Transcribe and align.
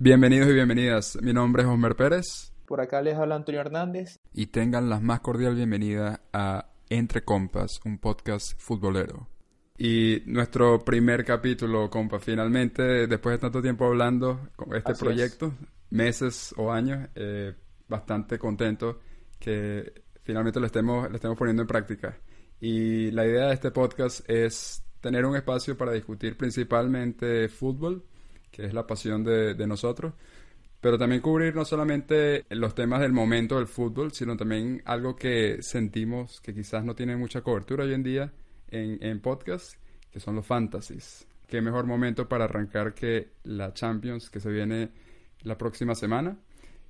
Bienvenidos 0.00 0.48
y 0.48 0.52
bienvenidas. 0.52 1.18
Mi 1.20 1.32
nombre 1.32 1.64
es 1.64 1.68
Homer 1.68 1.96
Pérez. 1.96 2.52
Por 2.66 2.80
acá 2.80 3.02
les 3.02 3.16
habla 3.16 3.34
Antonio 3.34 3.60
Hernández. 3.60 4.20
Y 4.32 4.46
tengan 4.46 4.88
la 4.88 5.00
más 5.00 5.18
cordial 5.18 5.56
bienvenida 5.56 6.20
a 6.32 6.70
Entre 6.88 7.24
Compas, 7.24 7.80
un 7.84 7.98
podcast 7.98 8.52
futbolero. 8.60 9.28
Y 9.76 10.22
nuestro 10.26 10.84
primer 10.84 11.24
capítulo, 11.24 11.90
compa, 11.90 12.20
finalmente, 12.20 13.08
después 13.08 13.34
de 13.34 13.38
tanto 13.38 13.60
tiempo 13.60 13.86
hablando 13.86 14.50
con 14.54 14.72
este 14.76 14.94
proyecto, 14.94 15.52
meses 15.90 16.54
o 16.56 16.70
años, 16.70 17.08
eh, 17.16 17.54
bastante 17.88 18.38
contento 18.38 19.00
que 19.40 20.04
finalmente 20.22 20.60
lo 20.60 20.66
estemos, 20.66 21.10
lo 21.10 21.16
estemos 21.16 21.36
poniendo 21.36 21.62
en 21.62 21.68
práctica. 21.68 22.16
Y 22.60 23.10
la 23.10 23.26
idea 23.26 23.48
de 23.48 23.54
este 23.54 23.72
podcast 23.72 24.20
es 24.30 24.84
tener 25.00 25.26
un 25.26 25.34
espacio 25.34 25.76
para 25.76 25.90
discutir 25.90 26.36
principalmente 26.36 27.48
fútbol, 27.48 28.04
que 28.58 28.66
es 28.66 28.74
la 28.74 28.88
pasión 28.88 29.22
de, 29.22 29.66
nosotros, 29.68 30.14
pero 30.80 30.98
también 30.98 31.20
cubrir 31.20 31.54
no 31.54 31.64
solamente 31.64 32.44
los 32.50 32.74
temas 32.74 33.00
del 33.00 33.12
momento 33.12 33.54
del 33.54 33.68
fútbol, 33.68 34.10
sino 34.10 34.36
también 34.36 34.82
algo 34.84 35.14
que 35.14 35.62
sentimos 35.62 36.40
que 36.40 36.52
quizás 36.52 36.84
no 36.84 36.96
tiene 36.96 37.16
mucha 37.16 37.42
cobertura 37.42 37.84
hoy 37.84 37.94
en 37.94 38.02
día 38.02 38.32
en, 38.68 38.98
en 39.00 39.20
podcast, 39.20 39.74
que 40.10 40.18
son 40.18 40.34
los 40.34 40.44
fantasies. 40.44 41.24
Qué 41.46 41.60
mejor 41.60 41.86
momento 41.86 42.28
para 42.28 42.46
arrancar 42.46 42.94
que 42.94 43.28
la 43.44 43.72
Champions 43.72 44.28
que 44.28 44.40
se 44.40 44.50
viene 44.50 44.90
la 45.42 45.56
próxima 45.56 45.94
semana. 45.94 46.36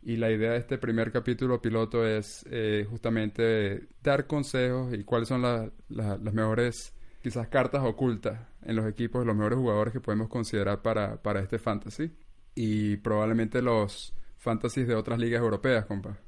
Y 0.02 0.16
la 0.16 0.30
idea 0.30 0.52
de 0.52 0.58
este 0.60 0.78
primer 0.78 1.12
capítulo 1.12 1.60
piloto 1.60 2.06
es 2.06 2.46
eh, 2.50 2.86
justamente 2.88 3.88
dar 4.02 4.26
consejos 4.26 4.94
y 4.94 5.04
cuáles 5.04 5.28
son 5.28 5.42
las 5.42 6.32
mejores 6.32 6.94
quizás 7.22 7.48
cartas 7.48 7.82
ocultas 7.84 8.40
en 8.68 8.76
los 8.76 8.86
equipos 8.86 9.24
los 9.24 9.34
mejores 9.34 9.58
jugadores 9.58 9.94
que 9.94 10.00
podemos 10.00 10.28
considerar 10.28 10.82
para, 10.82 11.22
para 11.22 11.40
este 11.40 11.58
fantasy 11.58 12.12
y 12.54 12.98
probablemente 12.98 13.62
los 13.62 14.14
fantasies 14.36 14.86
de 14.86 14.94
otras 14.94 15.18
ligas 15.18 15.40
europeas, 15.40 15.86
compa. 15.86 16.18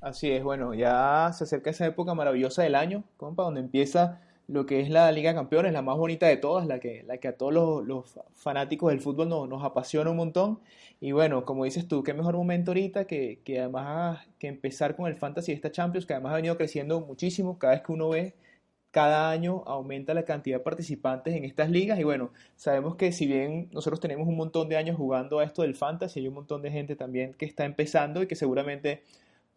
Así 0.00 0.30
es, 0.30 0.44
bueno, 0.44 0.72
ya 0.72 1.30
se 1.34 1.44
acerca 1.44 1.70
esa 1.70 1.84
época 1.86 2.14
maravillosa 2.14 2.62
del 2.62 2.76
año, 2.76 3.02
compa, 3.16 3.42
donde 3.42 3.60
empieza 3.60 4.20
lo 4.46 4.66
que 4.66 4.80
es 4.80 4.88
la 4.90 5.10
Liga 5.10 5.30
de 5.30 5.36
Campeones, 5.36 5.72
la 5.72 5.82
más 5.82 5.96
bonita 5.96 6.26
de 6.28 6.36
todas, 6.36 6.66
la 6.66 6.78
que, 6.78 7.02
la 7.04 7.18
que 7.18 7.28
a 7.28 7.36
todos 7.36 7.84
los, 7.84 8.20
fanáticos 8.34 8.90
del 8.90 9.00
fútbol 9.00 9.28
nos, 9.28 9.64
apasiona 9.64 10.10
un 10.10 10.18
montón. 10.18 10.60
Y 11.00 11.10
bueno, 11.10 11.44
como 11.44 11.64
dices 11.64 11.88
tú, 11.88 12.04
qué 12.04 12.14
mejor 12.14 12.36
momento 12.36 12.70
ahorita 12.70 13.06
que, 13.06 13.40
que 13.44 13.58
además 13.58 14.24
que 14.38 14.46
empezar 14.46 14.94
con 14.94 15.06
el 15.06 15.16
Fantasy 15.16 15.52
de 15.52 15.56
esta 15.56 15.72
Champions, 15.72 16.06
que 16.06 16.12
además 16.12 16.34
ha 16.34 16.36
venido 16.36 16.56
creciendo 16.56 17.00
muchísimo 17.00 17.58
cada 17.58 17.72
vez 17.72 17.82
que 17.82 17.92
uno 17.92 18.10
ve 18.10 18.34
cada 18.94 19.28
año 19.28 19.64
aumenta 19.66 20.14
la 20.14 20.24
cantidad 20.24 20.58
de 20.58 20.62
participantes 20.62 21.34
en 21.34 21.44
estas 21.44 21.68
ligas 21.68 21.98
y 21.98 22.04
bueno, 22.04 22.30
sabemos 22.54 22.94
que 22.94 23.10
si 23.10 23.26
bien 23.26 23.68
nosotros 23.72 23.98
tenemos 23.98 24.28
un 24.28 24.36
montón 24.36 24.68
de 24.68 24.76
años 24.76 24.96
jugando 24.96 25.40
a 25.40 25.44
esto 25.44 25.62
del 25.62 25.74
fantasy, 25.74 26.20
hay 26.20 26.28
un 26.28 26.34
montón 26.34 26.62
de 26.62 26.70
gente 26.70 26.94
también 26.94 27.34
que 27.34 27.44
está 27.44 27.64
empezando 27.64 28.22
y 28.22 28.28
que 28.28 28.36
seguramente 28.36 29.02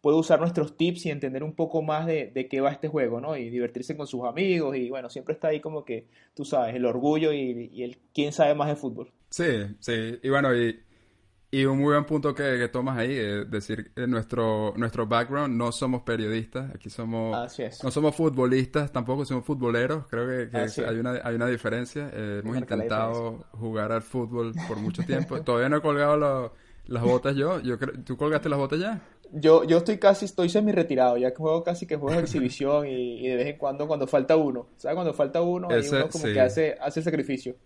puede 0.00 0.16
usar 0.18 0.40
nuestros 0.40 0.76
tips 0.76 1.06
y 1.06 1.10
entender 1.10 1.44
un 1.44 1.52
poco 1.52 1.82
más 1.82 2.04
de, 2.06 2.48
qué 2.50 2.60
va 2.60 2.72
este 2.72 2.88
juego, 2.88 3.20
¿no? 3.20 3.36
Y 3.36 3.48
divertirse 3.48 3.96
con 3.96 4.08
sus 4.08 4.24
amigos 4.24 4.76
y 4.76 4.90
bueno, 4.90 5.08
siempre 5.08 5.34
está 5.34 5.48
ahí 5.48 5.60
como 5.60 5.84
que, 5.84 6.08
tú 6.34 6.44
sabes, 6.44 6.74
el 6.74 6.84
orgullo 6.84 7.32
y, 7.32 7.70
y 7.72 7.84
el 7.84 7.96
quién 8.12 8.32
sabe 8.32 8.56
más 8.56 8.66
de 8.66 8.74
fútbol. 8.74 9.12
Sí, 9.30 9.46
sí, 9.78 10.18
y 10.20 10.28
bueno, 10.30 10.52
y 10.52 10.80
y 11.50 11.64
un 11.64 11.78
muy 11.78 11.94
buen 11.94 12.04
punto 12.04 12.34
que, 12.34 12.68
tomas 12.68 12.98
ahí, 12.98 13.16
es 13.16 13.50
decir, 13.50 13.90
en 13.96 14.10
nuestro, 14.10 14.74
nuestro 14.76 15.06
background 15.06 15.56
no 15.56 15.72
somos 15.72 16.02
periodistas, 16.02 16.74
aquí 16.74 16.90
somos, 16.90 17.58
no 17.82 17.90
somos 17.90 18.14
futbolistas, 18.14 18.92
tampoco 18.92 19.24
somos 19.24 19.46
futboleros, 19.46 20.06
creo 20.10 20.50
que, 20.50 20.56
hay, 20.56 20.96
una, 20.98 21.20
hay 21.24 21.34
una 21.34 21.46
diferencia. 21.46 22.10
Eh, 22.12 22.42
hemos 22.44 22.58
intentado 22.58 23.46
jugar 23.52 23.92
al 23.92 24.02
fútbol 24.02 24.52
por 24.68 24.76
mucho 24.76 25.02
tiempo, 25.06 25.40
todavía 25.40 25.70
no 25.70 25.78
he 25.78 25.80
colgado 25.80 26.52
las 26.86 27.02
botas 27.02 27.34
yo, 27.34 27.60
yo 27.60 27.78
¿tú 27.78 28.16
colgaste 28.16 28.50
las 28.50 28.58
botas 28.58 28.80
ya? 28.80 29.00
Yo, 29.32 29.64
yo 29.64 29.78
estoy 29.78 29.98
casi, 29.98 30.26
estoy 30.26 30.50
semi 30.50 30.72
retirado, 30.72 31.16
ya 31.16 31.30
que 31.30 31.36
juego 31.36 31.62
casi 31.62 31.86
que 31.86 31.96
juego 31.96 32.18
exhibición 32.20 32.86
y, 32.86 33.26
de 33.26 33.36
vez 33.36 33.46
en 33.46 33.58
cuando 33.58 33.86
cuando 33.86 34.06
falta 34.06 34.36
uno, 34.36 34.68
¿sabes? 34.76 34.94
Cuando 34.96 35.14
falta 35.14 35.40
uno, 35.40 35.68
uno 35.68 36.08
como 36.10 36.24
que 36.24 36.40
hace, 36.40 36.76
hace 36.80 37.00
el 37.00 37.04
sacrificio. 37.04 37.56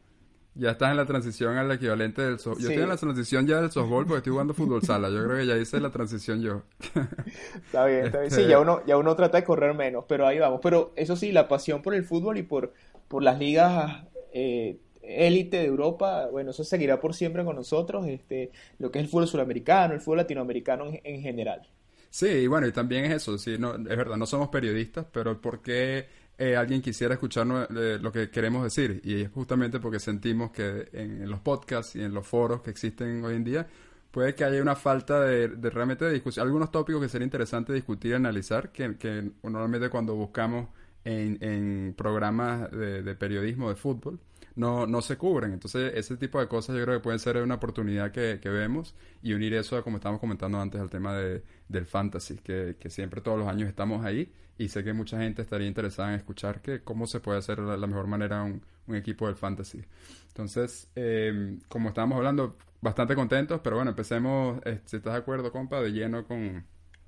Ya 0.54 0.72
estás 0.72 0.90
en 0.90 0.98
la 0.98 1.06
transición 1.06 1.56
al 1.56 1.70
equivalente 1.72 2.20
del 2.20 2.38
softball. 2.38 2.62
Yo 2.62 2.68
estoy 2.68 2.82
en 2.82 2.88
la 2.90 2.96
transición 2.98 3.46
ya 3.46 3.60
del 3.60 3.70
softball 3.70 4.04
porque 4.04 4.18
estoy 4.18 4.32
jugando 4.32 4.52
fútbol 4.52 4.82
sala. 4.82 5.08
Yo 5.08 5.24
creo 5.24 5.38
que 5.38 5.46
ya 5.46 5.56
hice 5.56 5.80
la 5.80 5.90
transición 5.90 6.42
yo. 6.42 6.62
está 7.64 7.86
bien, 7.86 8.06
está 8.06 8.20
bien. 8.20 8.30
Sí, 8.30 8.46
ya 8.46 8.60
uno, 8.60 8.84
ya 8.86 8.98
uno 8.98 9.16
trata 9.16 9.38
de 9.38 9.44
correr 9.44 9.74
menos, 9.74 10.04
pero 10.06 10.26
ahí 10.26 10.38
vamos. 10.38 10.60
Pero 10.62 10.92
eso 10.94 11.16
sí, 11.16 11.32
la 11.32 11.48
pasión 11.48 11.80
por 11.80 11.94
el 11.94 12.04
fútbol 12.04 12.36
y 12.36 12.42
por, 12.42 12.74
por 13.08 13.22
las 13.22 13.38
ligas 13.38 14.04
eh, 14.34 14.76
élite 15.00 15.58
de 15.58 15.64
Europa, 15.64 16.28
bueno, 16.30 16.50
eso 16.50 16.64
seguirá 16.64 17.00
por 17.00 17.14
siempre 17.14 17.44
con 17.44 17.56
nosotros. 17.56 18.06
Este, 18.06 18.50
lo 18.78 18.90
que 18.90 18.98
es 18.98 19.04
el 19.06 19.10
fútbol 19.10 19.28
sudamericano, 19.28 19.94
el 19.94 20.00
fútbol 20.00 20.18
latinoamericano 20.18 20.84
en, 21.02 21.22
general. 21.22 21.62
Sí, 22.10 22.26
y 22.28 22.46
bueno, 22.46 22.66
y 22.66 22.72
también 22.72 23.06
es 23.06 23.14
eso. 23.14 23.38
Sí, 23.38 23.56
no, 23.58 23.74
es 23.74 23.84
verdad, 23.84 24.18
no 24.18 24.26
somos 24.26 24.48
periodistas, 24.50 25.06
pero 25.10 25.40
¿por 25.40 25.62
qué 25.62 26.08
eh, 26.38 26.56
alguien 26.56 26.82
quisiera 26.82 27.14
escuchar 27.14 27.46
lo 27.46 28.12
que 28.12 28.30
queremos 28.30 28.64
decir. 28.64 29.00
Y 29.04 29.22
es 29.22 29.30
justamente 29.30 29.80
porque 29.80 30.00
sentimos 30.00 30.50
que 30.50 30.88
en, 30.92 31.30
los 31.30 31.40
podcasts 31.40 31.96
y 31.96 32.02
en 32.02 32.14
los 32.14 32.26
foros 32.26 32.62
que 32.62 32.70
existen 32.70 33.24
hoy 33.24 33.36
en 33.36 33.44
día, 33.44 33.66
puede 34.10 34.34
que 34.34 34.44
haya 34.44 34.60
una 34.60 34.76
falta 34.76 35.20
de, 35.20 35.48
realmente 35.48 36.04
de 36.04 36.12
discusión. 36.12 36.46
Algunos 36.46 36.70
tópicos 36.70 37.00
que 37.02 37.08
sería 37.08 37.24
interesante 37.24 37.72
discutir 37.72 38.12
y 38.12 38.14
analizar, 38.14 38.70
que, 38.72 38.96
que 38.96 39.30
normalmente 39.42 39.88
cuando 39.88 40.14
buscamos 40.14 40.68
en, 41.04 41.94
programas 41.96 42.70
de, 42.70 43.14
periodismo 43.14 43.68
de 43.68 43.76
fútbol, 43.76 44.18
no, 44.54 44.86
no 44.86 45.02
se 45.02 45.16
cubren. 45.16 45.52
Entonces, 45.52 45.92
ese 45.94 46.16
tipo 46.16 46.40
de 46.40 46.48
cosas 46.48 46.76
yo 46.76 46.84
creo 46.84 46.98
que 46.98 47.02
pueden 47.02 47.18
ser 47.18 47.36
una 47.38 47.54
oportunidad 47.56 48.12
que, 48.12 48.38
vemos 48.44 48.94
y 49.22 49.32
unir 49.32 49.54
eso, 49.54 49.82
como 49.82 49.96
estábamos 49.96 50.20
comentando 50.20 50.60
antes, 50.60 50.80
al 50.80 50.90
tema 50.90 51.16
de, 51.16 51.42
del 51.68 51.86
fantasy, 51.86 52.36
que, 52.38 52.76
que 52.78 52.90
siempre 52.90 53.20
todos 53.20 53.38
los 53.38 53.48
años 53.48 53.68
estamos 53.68 54.04
ahí 54.04 54.32
y 54.58 54.68
sé 54.68 54.84
que 54.84 54.92
mucha 54.92 55.18
gente 55.18 55.42
estaría 55.42 55.66
interesada 55.66 56.10
en 56.10 56.16
escuchar 56.16 56.60
que 56.60 56.82
cómo 56.82 57.06
se 57.06 57.20
puede 57.20 57.38
hacer 57.38 57.60
de 57.60 57.76
la 57.76 57.86
mejor 57.86 58.06
manera 58.06 58.42
un, 58.42 58.62
un 58.86 58.96
equipo 58.96 59.26
del 59.26 59.36
fantasy. 59.36 59.82
Entonces, 60.28 60.88
em, 60.94 61.60
como 61.68 61.88
estábamos 61.88 62.16
hablando, 62.18 62.56
bastante 62.80 63.14
contentos, 63.14 63.60
pero 63.62 63.76
bueno, 63.76 63.90
empecemos, 63.90 64.60
eh, 64.64 64.80
si 64.84 64.96
estás 64.96 65.14
de 65.14 65.18
acuerdo, 65.20 65.52
compa, 65.52 65.80
de 65.80 65.92
lleno 65.92 66.26
con, 66.26 66.64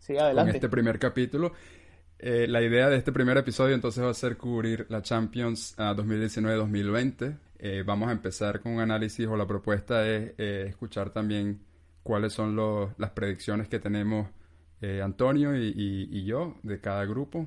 con 0.07 0.49
este 0.49 0.69
primer 0.69 0.99
capítulo. 0.99 1.53
Eh, 2.27 2.47
la 2.49 2.63
idea 2.63 2.89
de 2.89 2.97
este 2.97 3.13
primer 3.13 3.37
episodio 3.37 3.75
entonces 3.75 4.03
va 4.03 4.09
a 4.09 4.15
ser 4.15 4.39
cubrir 4.39 4.87
la 4.89 5.03
Champions 5.03 5.77
2019-2020. 5.77 7.31
Ah, 7.31 7.39
eh, 7.59 7.83
vamos 7.85 8.09
a 8.09 8.13
empezar 8.13 8.63
con 8.63 8.73
un 8.73 8.81
análisis 8.81 9.27
o 9.27 9.37
la 9.37 9.47
propuesta 9.47 10.09
es 10.09 10.33
escuchar 10.39 11.11
también 11.11 11.61
cuáles 12.03 12.33
son 12.33 12.57
las 12.97 13.11
predicciones 13.11 13.69
que 13.69 13.79
tenemos 13.79 14.31
eh, 14.81 15.03
Antonio 15.03 15.55
y, 15.55 16.25
yo 16.25 16.57
de 16.63 16.81
cada 16.81 17.05
grupo, 17.05 17.47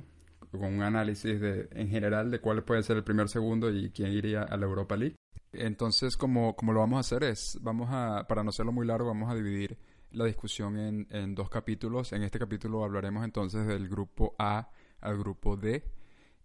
con 0.51 0.65
un 0.65 0.83
análisis 0.83 1.41
de, 1.41 1.69
en 1.71 1.89
general 1.89 2.29
de 2.29 2.39
cuál 2.39 2.63
puede 2.63 2.83
ser 2.83 2.97
el 2.97 3.03
primer, 3.03 3.29
segundo 3.29 3.71
y 3.71 3.89
quién 3.89 4.11
iría 4.11 4.43
a 4.43 4.57
la 4.57 4.67
Europa 4.67 4.95
League. 4.95 5.15
Entonces, 5.53 6.15
como, 6.15 6.55
como 6.55 6.71
lo 6.73 6.81
vamos 6.81 6.97
a 6.97 6.99
hacer 6.99 7.23
es, 7.23 7.57
vamos 7.63 7.89
a, 7.89 8.27
para 8.27 8.43
no 8.43 8.49
hacerlo 8.49 8.71
muy 8.71 8.85
largo, 8.85 9.07
vamos 9.07 9.31
a 9.31 9.33
dividir 9.33 9.75
la 10.11 10.25
discusión 10.25 10.77
en, 10.77 11.07
en 11.11 11.35
dos 11.35 11.49
capítulos. 11.49 12.13
En 12.13 12.23
este 12.23 12.39
capítulo 12.39 12.83
hablaremos 12.83 13.23
entonces 13.23 13.67
del 13.67 13.87
grupo 13.89 14.35
A 14.39 14.69
al 15.01 15.17
grupo 15.17 15.57
D 15.57 15.83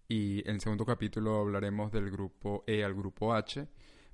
y 0.08 0.40
en 0.48 0.56
el 0.56 0.60
segundo 0.60 0.84
capítulo 0.84 1.40
hablaremos 1.40 1.90
del 1.90 2.10
grupo 2.10 2.64
E 2.66 2.84
al 2.84 2.94
grupo 2.94 3.34
H 3.34 3.66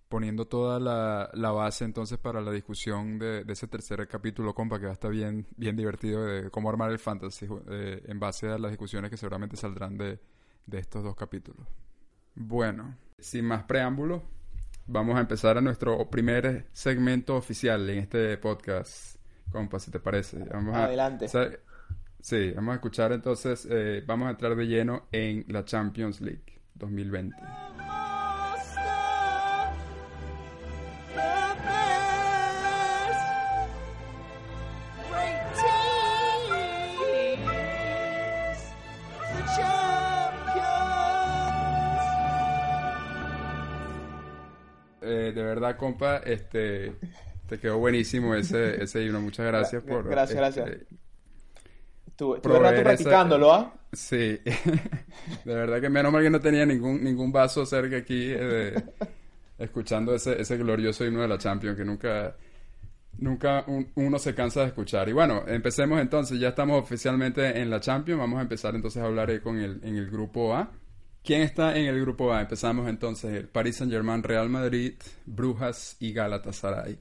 poniendo 0.09 0.47
toda 0.47 0.81
la, 0.81 1.31
la, 1.35 1.51
base 1.51 1.85
entonces 1.85 2.19
para 2.19 2.41
la 2.41 2.51
discusión 2.51 3.19
de, 3.19 3.45
de, 3.45 3.53
ese 3.53 3.69
tercer 3.69 4.07
capítulo, 4.09 4.55
compa, 4.55 4.79
que 4.79 4.87
va 4.87 4.91
a 4.91 4.95
estar 4.95 5.11
bien, 5.11 5.47
bien 5.57 5.77
divertido 5.77 6.25
de 6.25 6.51
cómo 6.51 6.71
armar 6.71 6.91
el 6.91 6.99
fantasy 6.99 7.47
eh, 7.69 8.03
en 8.07 8.19
base 8.19 8.49
a 8.49 8.59
las 8.59 8.71
discusiones 8.71 9.11
que 9.11 9.17
seguramente 9.17 9.57
saldrán 9.57 9.99
de, 9.99 10.19
de 10.67 10.79
estos 10.79 11.05
dos 11.05 11.15
capítulos. 11.15 11.67
Bueno, 12.35 12.97
sin 13.19 13.45
más 13.45 13.65
preámbulo, 13.65 14.23
vamos 14.87 15.17
a 15.17 15.21
empezar 15.21 15.59
a 15.59 15.61
nuestro 15.61 16.09
primer 16.09 16.69
segmento 16.73 17.37
oficial 17.37 17.89
en 17.91 17.99
este 17.99 18.39
podcast, 18.39 19.18
compa, 19.51 19.79
si 19.79 19.91
te 19.91 20.01
parece. 20.01 20.39
Vamos 20.45 20.77
Adelante. 20.77 21.27
A, 21.27 21.51
sí, 22.21 22.53
vamos 22.53 22.73
a 22.73 22.75
escuchar 22.77 23.13
entonces, 23.13 23.67
eh, 23.71 24.03
vamos 24.07 24.29
a 24.29 24.31
entrar 24.31 24.55
de 24.55 24.67
lleno 24.67 25.07
en 25.13 25.45
la 25.49 25.65
Champions 25.65 26.21
League 26.21 26.61
2020. 26.75 27.37
de 45.33 45.43
verdad, 45.43 45.77
compa, 45.77 46.19
este, 46.19 46.97
te 47.49 47.59
quedó 47.59 47.79
buenísimo 47.79 48.35
ese, 48.35 48.83
ese 48.83 49.05
himno. 49.05 49.21
Muchas 49.21 49.47
gracias 49.47 49.83
por... 49.83 50.09
Gracias, 50.09 50.37
gracias. 50.37 50.69
Este, 50.69 50.87
Estuve, 52.07 52.41
rato 52.59 52.83
practicándolo, 52.83 53.53
¿ah? 53.53 53.73
Sí, 53.93 54.17
de 55.45 55.55
verdad 55.55 55.81
que 55.81 55.89
menos 55.89 56.13
mal 56.13 56.23
que 56.23 56.31
no 56.31 56.41
tenía 56.41 56.67
ningún, 56.67 57.03
ningún 57.03 57.31
vaso 57.31 57.65
cerca 57.65 57.99
aquí 57.99 58.27
eh, 58.29 58.75
escuchando 59.57 60.15
ese, 60.15 60.41
ese 60.41 60.57
glorioso 60.57 61.05
himno 61.07 61.23
de 61.23 61.29
la 61.29 61.39
Champions 61.39 61.77
que 61.77 61.85
nunca, 61.85 62.35
nunca 63.19 63.65
uno 63.95 64.19
se 64.19 64.35
cansa 64.35 64.63
de 64.63 64.67
escuchar. 64.67 65.09
Y 65.09 65.13
bueno, 65.13 65.45
empecemos 65.47 66.01
entonces, 66.01 66.41
ya 66.41 66.49
estamos 66.49 66.83
oficialmente 66.83 67.61
en 67.61 67.71
la 67.71 67.79
Champions, 67.79 68.19
vamos 68.19 68.41
a 68.41 68.43
empezar 68.43 68.75
entonces 68.75 69.01
a 69.01 69.07
hablar 69.07 69.41
con 69.41 69.59
el, 69.61 69.81
en 69.85 69.97
el 69.97 70.11
grupo 70.11 70.57
A. 70.57 70.73
¿Quién 71.23 71.43
está 71.43 71.77
en 71.77 71.87
el 71.87 72.01
grupo 72.01 72.33
A? 72.33 72.41
Empezamos 72.41 72.89
entonces 72.89 73.33
el 73.33 73.49
Paris 73.49 73.77
Saint-Germain, 73.77 74.25
Real 74.25 74.49
Madrid, 74.49 74.95
Brujas 75.25 75.97
y 76.01 76.13
Galatasaray. 76.13 76.99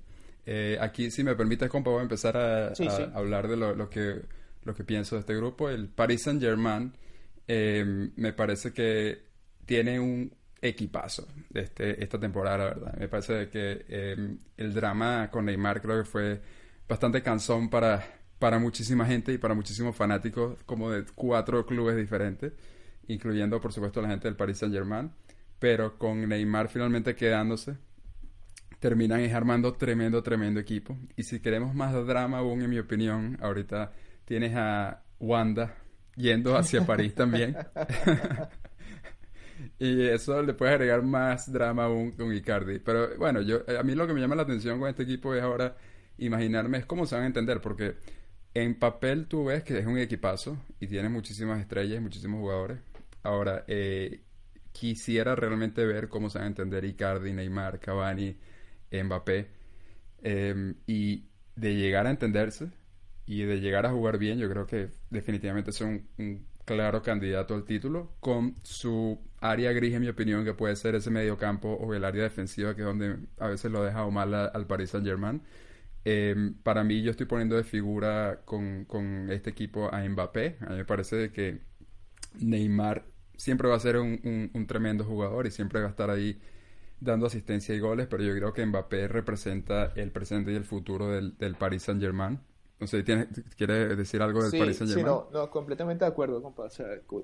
Eh, 0.49 0.77
aquí, 0.79 1.11
si 1.11 1.23
me 1.23 1.35
permites, 1.35 1.69
compa, 1.69 1.91
voy 1.91 1.99
a 1.99 2.03
empezar 2.03 2.37
a, 2.37 2.73
hablar 3.13 3.49
de 3.49 3.57
lo, 3.57 3.89
que, 3.89 4.21
lo 4.63 4.73
que 4.73 4.83
pienso 4.85 5.15
de 5.15 5.19
este 5.19 5.35
grupo. 5.35 5.69
El 5.69 5.89
Paris 5.89 6.23
Saint-Germain 6.23 6.93
em, 7.47 8.11
me 8.15 8.31
parece 8.31 8.71
que 8.71 9.25
tiene 9.65 9.99
un 9.99 10.33
equipazo 10.61 11.27
de 11.49 11.61
este, 11.61 12.01
esta 12.01 12.17
temporada, 12.19 12.57
la 12.57 12.65
verdad. 12.65 12.97
Me 12.97 13.07
parece 13.09 13.49
que 13.49 13.85
em, 13.89 14.37
el 14.55 14.73
drama 14.73 15.29
con 15.29 15.45
Neymar 15.45 15.81
creo 15.81 15.99
que 15.99 16.09
fue 16.09 16.41
bastante 16.87 17.21
cansón 17.21 17.69
para, 17.69 18.03
para 18.39 18.57
muchísima 18.57 19.05
gente 19.05 19.33
y 19.33 19.37
para 19.37 19.53
muchísimos 19.53 19.95
fanáticos 19.95 20.57
como 20.65 20.89
de 20.91 21.03
cuatro 21.13 21.65
clubes 21.65 21.97
diferentes 21.97 22.53
incluyendo 23.07 23.59
por 23.61 23.73
supuesto 23.73 24.01
la 24.01 24.09
gente 24.09 24.27
del 24.27 24.35
Paris 24.35 24.57
Saint 24.57 24.73
Germain, 24.73 25.11
pero 25.59 25.97
con 25.97 26.27
Neymar 26.27 26.69
finalmente 26.69 27.15
quedándose, 27.15 27.77
terminan 28.87 29.19
armando 29.35 29.73
tremendo, 29.73 30.23
tremendo 30.23 30.61
equipo. 30.61 30.97
Y 31.17 31.23
si 31.23 31.41
queremos 31.41 31.75
más 31.75 31.93
drama 32.07 32.37
aún, 32.37 32.61
en 32.61 32.69
mi 32.69 32.79
opinión, 32.79 33.37
ahorita 33.41 33.91
tienes 34.23 34.53
a 34.55 35.03
Wanda 35.19 35.75
yendo 36.15 36.55
hacia 36.55 36.85
París 36.85 37.13
también. 37.13 37.53
y 39.77 40.03
eso 40.03 40.41
le 40.41 40.53
puede 40.53 40.71
agregar 40.71 41.03
más 41.03 41.51
drama 41.51 41.83
aún 41.83 42.11
con 42.11 42.33
Icardi. 42.33 42.79
Pero 42.79 43.17
bueno, 43.17 43.41
yo 43.41 43.59
a 43.77 43.83
mí 43.83 43.93
lo 43.93 44.07
que 44.07 44.13
me 44.13 44.21
llama 44.21 44.35
la 44.35 44.43
atención 44.43 44.79
con 44.79 44.87
este 44.87 45.03
equipo 45.03 45.35
es 45.35 45.43
ahora 45.43 45.75
imaginarme 46.17 46.77
es 46.77 46.85
cómo 46.85 47.05
se 47.05 47.15
van 47.15 47.25
a 47.25 47.27
entender, 47.27 47.59
porque 47.59 47.97
en 48.53 48.79
papel 48.79 49.27
tú 49.27 49.43
ves 49.43 49.63
que 49.63 49.77
es 49.77 49.85
un 49.85 49.97
equipazo 49.97 50.57
y 50.79 50.87
tiene 50.87 51.09
muchísimas 51.09 51.59
estrellas, 51.59 52.01
muchísimos 52.01 52.39
jugadores, 52.39 52.79
Ahora, 53.23 53.65
eh, 53.67 54.21
quisiera 54.71 55.35
realmente 55.35 55.85
ver 55.85 56.07
cómo 56.07 56.29
se 56.29 56.37
van 56.37 56.45
a 56.45 56.47
entender 56.47 56.85
Icardi, 56.85 57.33
Neymar, 57.33 57.77
Cavani, 57.77 58.37
Mbappé. 58.91 59.47
Em, 60.23 60.75
y 60.87 61.25
de 61.55 61.75
llegar 61.75 62.07
a 62.07 62.11
entenderse 62.11 62.71
y 63.25 63.43
de 63.43 63.59
llegar 63.59 63.85
a 63.85 63.91
jugar 63.91 64.17
bien, 64.17 64.39
yo 64.39 64.49
creo 64.49 64.65
que 64.65 64.89
definitivamente 65.09 65.71
es 65.71 65.81
un, 65.81 66.07
claro 66.65 67.01
candidato 67.01 67.55
al 67.55 67.63
título, 67.65 68.15
con 68.19 68.55
su 68.63 69.19
área 69.39 69.71
gris, 69.71 69.93
en 69.93 70.01
mi 70.01 70.09
opinión, 70.09 70.43
que 70.43 70.53
puede 70.53 70.75
ser 70.75 70.95
ese 70.95 71.09
medio 71.09 71.37
campo 71.37 71.69
o 71.69 71.93
el 71.93 72.03
área 72.03 72.23
defensiva, 72.23 72.75
que 72.75 72.81
es 72.81 72.87
donde 72.87 73.17
a 73.39 73.47
veces 73.47 73.71
lo 73.71 73.81
ha 73.81 73.85
dejado 73.85 74.11
mal 74.11 74.33
al 74.33 74.67
Paris 74.67 74.89
Saint 74.91 75.05
Germain. 75.05 75.41
Em, 76.05 76.53
para 76.63 76.83
mí, 76.83 77.01
yo 77.01 77.11
estoy 77.11 77.25
poniendo 77.25 77.55
de 77.57 77.63
figura 77.63 78.41
con, 78.45 78.85
con, 78.85 79.29
este 79.31 79.49
equipo 79.49 79.93
a 79.93 80.07
Mbappé. 80.07 80.57
A 80.61 80.69
mí 80.69 80.77
me 80.77 80.85
parece 80.85 81.31
que 81.31 81.61
Neymar 82.39 83.05
siempre 83.35 83.67
va 83.67 83.75
a 83.75 83.79
ser 83.79 83.97
un, 83.97 84.51
un, 84.53 84.67
tremendo 84.67 85.03
jugador 85.03 85.47
y 85.47 85.51
siempre 85.51 85.81
va 85.81 85.87
a 85.87 85.89
estar 85.89 86.09
ahí 86.09 86.39
dando 86.99 87.27
asistencia 87.27 87.75
y 87.75 87.79
goles, 87.79 88.07
pero 88.07 88.23
yo 88.23 88.33
creo 88.33 88.53
que 88.53 88.65
Mbappé 88.65 89.07
representa 89.07 89.91
el 89.95 90.11
presente 90.11 90.51
y 90.51 90.55
el 90.55 90.65
futuro 90.65 91.09
del, 91.09 91.37
del 91.37 91.55
Paris 91.55 91.83
Saint 91.83 92.01
Germain. 92.01 92.39
No 92.79 92.87
sé, 92.87 93.03
¿tiene, 93.03 93.27
¿quiere 93.57 93.95
decir 93.95 94.21
algo 94.21 94.43
del 94.43 94.59
Paris 94.59 94.77
Saint 94.77 94.93
Germain? 94.93 95.05
Sí, 95.05 95.31
no, 95.33 95.39
no, 95.39 95.49
completamente 95.49 96.05
de 96.05 96.11
acuerdo, 96.11 96.41
compa. 96.41 96.67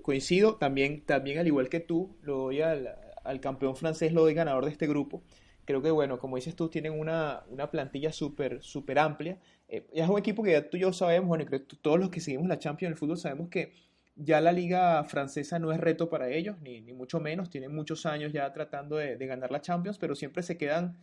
coincido, 0.01 0.55
también, 0.55 1.05
también 1.05 1.39
al 1.39 1.47
igual 1.47 1.69
que 1.69 1.79
tú, 1.79 2.15
lo 2.21 2.37
doy 2.37 2.61
al, 2.61 2.89
al 3.23 3.39
campeón 3.39 3.75
francés, 3.75 4.13
lo 4.13 4.21
doy 4.21 4.33
ganador 4.33 4.65
de 4.65 4.71
este 4.71 4.87
grupo. 4.87 5.23
Creo 5.65 5.81
que, 5.81 5.91
bueno, 5.91 6.19
como 6.19 6.35
dices 6.35 6.55
tú, 6.55 6.69
tienen 6.69 6.99
una, 6.99 7.43
una 7.49 7.71
plantilla 7.71 8.11
súper 8.11 8.61
súper 8.61 8.99
amplia. 8.99 9.39
Eh, 9.67 9.87
es 9.93 10.09
un 10.09 10.19
equipo 10.19 10.43
que 10.43 10.51
ya 10.51 10.69
tú 10.69 10.77
y 10.77 10.81
yo 10.81 10.91
sabemos, 10.91 11.29
bueno, 11.29 11.43
y 11.43 11.47
creo 11.47 11.65
que 11.65 11.77
todos 11.77 11.99
los 11.99 12.09
que 12.09 12.19
seguimos 12.19 12.47
la 12.47 12.59
Champions 12.59 12.93
el 12.93 12.97
fútbol 12.97 13.17
sabemos 13.17 13.49
que 13.49 13.73
ya 14.15 14.41
la 14.41 14.51
liga 14.51 15.03
francesa 15.05 15.59
no 15.59 15.71
es 15.71 15.79
reto 15.79 16.09
para 16.09 16.29
ellos, 16.29 16.59
ni, 16.61 16.81
ni 16.81 16.93
mucho 16.93 17.19
menos. 17.19 17.49
Tienen 17.49 17.75
muchos 17.75 18.05
años 18.05 18.31
ya 18.31 18.51
tratando 18.53 18.97
de, 18.97 19.17
ganar 19.25 19.51
la 19.51 19.61
Champions, 19.61 19.97
pero 19.97 20.15
siempre 20.15 20.43
se 20.43 20.57
quedan, 20.57 20.97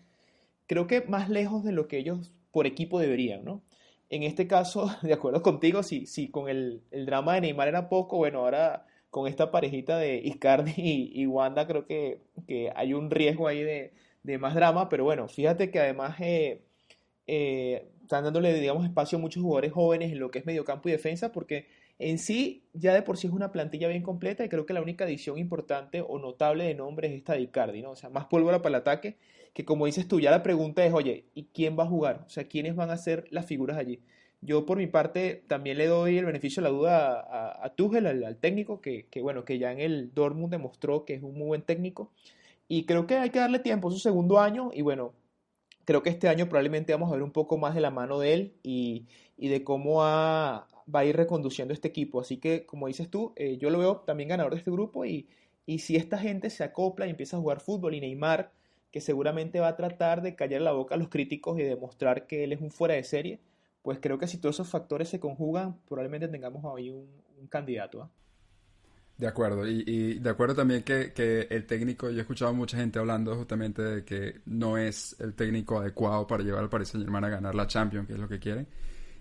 creo 0.67 0.87
que 0.87 1.03
más 1.03 1.29
lejos 1.29 1.65
de 1.65 1.73
lo 1.73 1.89
que 1.89 1.99
ellos 1.99 2.33
por 2.53 2.67
equipo 2.67 2.99
deberían, 3.01 3.45
¿no? 3.45 3.63
En 4.11 4.23
este 4.23 4.47
caso, 4.47 4.91
de 5.03 5.13
acuerdo 5.13 5.43
contigo, 5.43 5.83
si, 5.83 6.07
si 6.07 6.31
con 6.31 6.49
el, 6.49 6.83
el 6.91 7.07
drama 7.07 7.35
de 7.35 7.43
Neymar 7.43 7.69
era 7.69 7.89
poco, 7.89 8.17
bueno, 8.19 8.41
ahora 8.41 8.87
con 9.11 9.27
esta 9.27 9.51
parejita 9.51 9.99
de 9.99 10.17
Icardi 10.25 11.11
y, 11.13 11.27
Wanda 11.27 11.67
creo 11.67 11.85
que, 11.87 12.21
que, 12.47 12.73
hay 12.77 12.95
un 12.95 13.11
riesgo 13.11 13.49
ahí 13.49 13.63
de, 13.63 13.93
de, 14.23 14.39
más 14.39 14.55
drama, 14.55 14.89
pero 14.89 15.05
bueno, 15.05 15.29
fíjate 15.29 15.71
que 15.73 15.81
además 15.81 16.17
eh, 16.21 16.63
eh, 17.27 17.89
están 18.03 18.25
dándole, 18.25 18.55
digamos, 18.55 18.85
espacio 18.85 19.19
a 19.19 19.21
muchos 19.21 19.43
jugadores 19.43 19.73
jóvenes 19.73 20.13
en 20.13 20.21
lo 20.21 20.31
que 20.31 20.39
es 20.41 20.47
mediocampo 20.47 20.89
y 20.89 20.93
defensa, 20.93 21.33
porque 21.33 21.67
en 22.01 22.19
sí, 22.19 22.65
ya 22.73 22.95
de 22.95 23.03
por 23.03 23.19
sí 23.19 23.27
es 23.27 23.33
una 23.35 23.53
plantilla 23.53 23.87
bien 23.87 24.03
completa 24.03 24.43
y 24.43 24.49
creo 24.49 24.65
que 24.65 24.73
la 24.73 24.81
única 24.81 25.05
adición 25.05 25.37
importante 25.37 26.01
o 26.01 26.19
notable 26.19 26.65
de 26.65 26.75
nombre 26.75 27.09
es 27.09 27.15
esta 27.15 27.35
de 27.35 27.43
Icardi, 27.43 27.83
¿no? 27.83 27.91
O 27.91 27.97
sea, 27.97 28.09
más 28.09 28.25
pólvora 28.25 28.63
para 28.63 28.71
el 28.71 28.81
ataque, 28.81 29.19
que 29.53 29.67
como 29.67 29.85
dices 29.85 30.09
tú, 30.09 30.19
ya 30.19 30.31
la 30.31 30.43
pregunta 30.43 30.83
es, 30.83 30.95
oye, 30.95 31.27
¿y 31.35 31.45
quién 31.53 31.79
va 31.79 31.85
a 31.85 31.89
jugar? 31.89 32.25
O 32.27 32.31
sea, 32.31 32.45
¿quiénes 32.45 32.75
van 32.75 32.89
a 32.91 32.97
ser 32.97 33.27
las 33.31 33.45
figuras 33.45 33.77
allí? 33.77 34.01
Yo 34.41 34.65
por 34.65 34.79
mi 34.79 34.87
parte 34.87 35.45
también 35.47 35.77
le 35.77 35.89
doy 35.89 36.17
el 36.17 36.25
beneficio 36.25 36.63
de 36.63 36.71
la 36.71 36.75
duda 36.75 37.21
a, 37.21 37.67
a, 37.67 37.75
Tuchel, 37.75 38.07
al, 38.07 38.37
técnico, 38.39 38.81
que, 38.81 39.07
que, 39.11 39.21
bueno, 39.21 39.45
que 39.45 39.59
ya 39.59 39.71
en 39.71 39.81
el 39.81 40.15
Dortmund 40.15 40.51
demostró 40.51 41.05
que 41.05 41.13
es 41.15 41.23
un 41.23 41.35
muy 41.35 41.49
buen 41.49 41.63
técnico. 41.63 42.13
Y 42.67 42.87
creo 42.87 43.07
que 43.07 43.17
hay 43.19 43.29
que 43.29 43.41
darle 43.41 43.59
tiempo, 43.59 43.91
su 43.91 43.99
segundo 43.99 44.41
año, 44.41 44.71
y 44.73 44.81
bueno, 44.81 45.13
creo 45.85 46.03
que 46.03 46.11
este 46.11 46.29
año 46.29 46.49
probablemente 46.49 46.93
vamos 46.95 47.11
a 47.11 47.15
ver 47.15 47.23
un 47.23 47.33
poco 47.33 47.59
más 47.59 47.75
de 47.75 47.83
la 47.83 47.91
mano 47.91 48.19
de 48.19 48.33
él 48.33 48.55
y, 48.63 49.07
y 49.37 49.49
de 49.49 49.65
cómo 49.65 50.03
ha, 50.05 50.69
va 50.95 51.01
a 51.01 51.05
ir 51.05 51.17
reconduciendo 51.17 51.75
este 51.75 51.89
equipo. 51.89 52.21
Así 52.21 52.39
que, 52.39 52.67
como 52.67 52.87
dices 52.87 53.09
tú, 53.09 53.33
eh, 53.37 53.59
yo 53.59 53.71
lo 53.71 53.79
veo 53.79 53.97
también 54.01 54.29
ganador 54.29 54.53
de 54.53 54.59
este 54.59 54.71
grupo 54.71 55.05
y, 55.05 55.29
y 55.67 55.79
si 55.81 55.97
esta 55.97 56.19
gente 56.19 56.51
se 56.51 56.65
acopla 56.65 57.07
y 57.07 57.11
empieza 57.11 57.37
a 57.37 57.41
jugar 57.41 57.61
fútbol 57.61 57.95
y 57.95 58.01
Neymar, 58.01 58.53
que 58.91 59.01
seguramente 59.01 59.61
va 59.61 59.69
a 59.69 59.77
tratar 59.77 60.23
de 60.23 60.35
callar 60.35 60.63
la 60.63 60.73
boca 60.73 60.95
a 60.95 60.99
los 60.99 61.09
críticos 61.09 61.59
y 61.59 61.63
demostrar 61.63 62.27
que 62.27 62.45
él 62.45 62.53
es 62.53 62.61
un 62.61 62.71
fuera 62.71 62.95
de 62.95 63.05
serie, 63.05 63.41
pues 63.83 63.99
creo 64.01 64.19
que 64.19 64.27
si 64.27 64.39
todos 64.39 64.57
esos 64.57 64.69
factores 64.69 65.09
se 65.09 65.21
conjugan, 65.21 65.79
probablemente 65.89 66.29
tengamos 66.29 66.65
ahí 66.77 66.91
un, 66.91 67.09
candidato. 67.49 68.03
¿ah? 68.03 68.11
De 69.17 69.27
acuerdo, 69.27 69.67
y, 69.67 70.19
de 70.19 70.31
acuerdo 70.31 70.55
también 70.55 70.83
que, 70.83 71.13
que, 71.13 71.47
el 71.51 71.67
técnico, 71.67 72.11
yo 72.11 72.19
he 72.19 72.21
escuchado 72.21 72.51
a 72.51 72.55
mucha 72.55 72.77
gente 72.77 72.99
hablando 72.99 73.35
justamente 73.37 73.83
de 73.83 74.05
que 74.05 74.41
no 74.47 74.77
es 74.77 75.19
el 75.21 75.35
técnico 75.35 75.79
adecuado 75.79 76.27
para 76.27 76.43
llevar 76.43 76.63
al 76.63 76.69
Paris 76.69 76.89
Saint 76.89 77.05
Germain 77.05 77.25
a 77.25 77.29
ganar 77.29 77.55
la 77.55 77.67
Champions, 77.67 78.07
que 78.07 78.15
es 78.15 78.19
lo 78.19 78.29
que 78.29 78.39
quieren. 78.39 78.67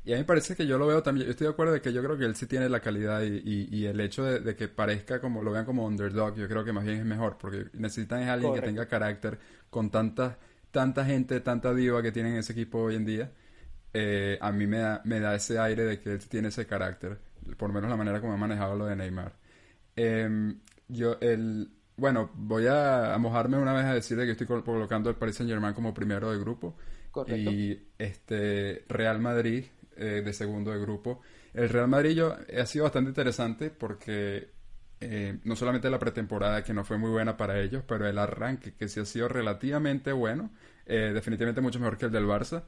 Y 0.09 0.13
a 0.13 0.15
mí 0.15 0.21
me 0.21 0.25
parece 0.25 0.55
que 0.55 0.65
yo 0.65 0.79
lo 0.79 0.87
veo 0.87 1.03
también, 1.03 1.27
yo 1.27 1.31
estoy 1.33 1.45
de 1.45 1.53
acuerdo 1.53 1.71
de 1.71 1.81
que 1.81 1.93
yo 1.93 2.01
creo 2.01 2.17
que 2.17 2.25
él 2.25 2.35
sí 2.35 2.47
tiene 2.47 2.67
la 2.67 2.79
calidad 2.79 3.21
y, 3.21 3.67
y, 3.69 3.85
el 3.85 3.99
hecho 3.99 4.23
de, 4.23 4.55
que 4.55 4.67
parezca 4.67 5.21
como, 5.21 5.43
lo 5.43 5.51
vean 5.51 5.65
como 5.65 5.85
underdog, 5.85 6.35
yo 6.35 6.47
creo 6.47 6.65
que 6.65 6.73
más 6.73 6.83
bien 6.83 6.97
es 6.97 7.05
mejor, 7.05 7.37
porque 7.37 7.67
necesitan 7.73 8.23
es 8.23 8.27
alguien 8.27 8.55
que 8.55 8.61
tenga 8.61 8.87
carácter 8.87 9.37
con 9.69 9.91
tanta, 9.91 10.39
tanta 10.71 11.05
gente, 11.05 11.41
tanta 11.41 11.75
diva 11.75 12.01
que 12.01 12.11
tienen 12.11 12.33
en 12.33 12.39
ese 12.39 12.53
equipo 12.53 12.79
hoy 12.79 12.95
en 12.95 13.05
día. 13.05 13.31
Eh, 13.93 14.39
a 14.41 14.51
mí 14.51 14.65
me 14.65 14.79
da, 14.79 14.99
me 15.05 15.19
da 15.19 15.35
ese 15.35 15.59
aire 15.59 15.83
de 15.83 15.99
que 15.99 16.13
él 16.13 16.27
tiene 16.27 16.47
ese 16.47 16.65
carácter, 16.65 17.19
por 17.55 17.69
lo 17.69 17.75
menos 17.75 17.91
la 17.91 17.95
manera 17.95 18.19
como 18.19 18.33
ha 18.33 18.37
manejado 18.37 18.75
lo 18.75 18.87
de 18.87 18.95
Neymar. 18.95 19.33
Em, 19.95 20.59
yo, 20.87 21.17
el, 21.21 21.69
bueno, 21.97 22.31
voy 22.33 22.65
a, 22.65 23.15
mojarme 23.19 23.59
una 23.59 23.73
vez 23.73 23.85
a 23.85 23.93
decir 23.93 24.17
que 24.17 24.31
estoy 24.31 24.47
colocando 24.47 25.11
al 25.11 25.17
Paris 25.17 25.35
Saint 25.35 25.51
Germain 25.51 25.75
como 25.75 25.93
primero 25.93 26.31
de 26.31 26.39
grupo. 26.39 26.75
Correcto. 27.11 27.51
Y 27.51 27.89
este 27.99 28.85
Real 28.87 29.19
Madrid 29.19 29.65
eh, 29.99 30.21
de 30.23 30.33
segundo 30.33 30.71
de 30.71 30.79
grupo. 30.79 31.21
El 31.53 31.69
Real 31.69 31.87
Madrid 31.87 32.11
yo, 32.11 32.35
ha 32.59 32.65
sido 32.65 32.83
bastante 32.83 33.09
interesante 33.09 33.69
porque 33.69 34.49
eh, 35.01 35.39
no 35.43 35.55
solamente 35.55 35.89
la 35.89 35.99
pretemporada 35.99 36.63
que 36.63 36.73
no 36.73 36.83
fue 36.83 36.97
muy 36.97 37.09
buena 37.09 37.37
para 37.37 37.59
ellos, 37.59 37.83
pero 37.87 38.07
el 38.07 38.17
arranque 38.17 38.73
que 38.73 38.87
sí 38.87 38.99
ha 38.99 39.05
sido 39.05 39.27
relativamente 39.27 40.11
bueno, 40.11 40.51
eh, 40.85 41.11
definitivamente 41.13 41.61
mucho 41.61 41.79
mejor 41.79 41.97
que 41.97 42.05
el 42.05 42.11
del 42.11 42.25
Barça. 42.25 42.63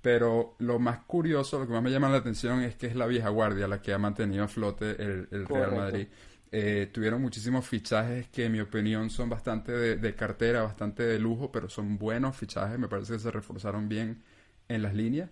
Pero 0.00 0.54
lo 0.58 0.78
más 0.78 0.98
curioso, 1.04 1.58
lo 1.58 1.66
que 1.66 1.72
más 1.72 1.82
me 1.82 1.90
llama 1.90 2.10
la 2.10 2.18
atención 2.18 2.60
es 2.60 2.76
que 2.76 2.86
es 2.86 2.94
la 2.94 3.06
vieja 3.06 3.30
guardia 3.30 3.66
la 3.66 3.80
que 3.80 3.94
ha 3.94 3.98
mantenido 3.98 4.44
a 4.44 4.48
flote 4.48 4.90
el, 5.02 5.46
Real 5.46 5.74
Madrid. 5.74 6.08
Eh, 6.52 6.90
tuvieron 6.92 7.22
muchísimos 7.22 7.66
fichajes 7.66 8.28
que 8.28 8.44
en 8.44 8.52
mi 8.52 8.60
opinión 8.60 9.08
son 9.10 9.28
bastante 9.30 9.72
de, 9.72 10.14
cartera, 10.14 10.62
bastante 10.62 11.02
de 11.02 11.18
lujo, 11.18 11.50
pero 11.50 11.70
son 11.70 11.96
buenos 11.98 12.36
fichajes. 12.36 12.78
Me 12.78 12.86
parece 12.86 13.14
que 13.14 13.18
se 13.18 13.30
reforzaron 13.30 13.88
bien 13.88 14.22
en 14.68 14.82
las 14.82 14.94
líneas. 14.94 15.30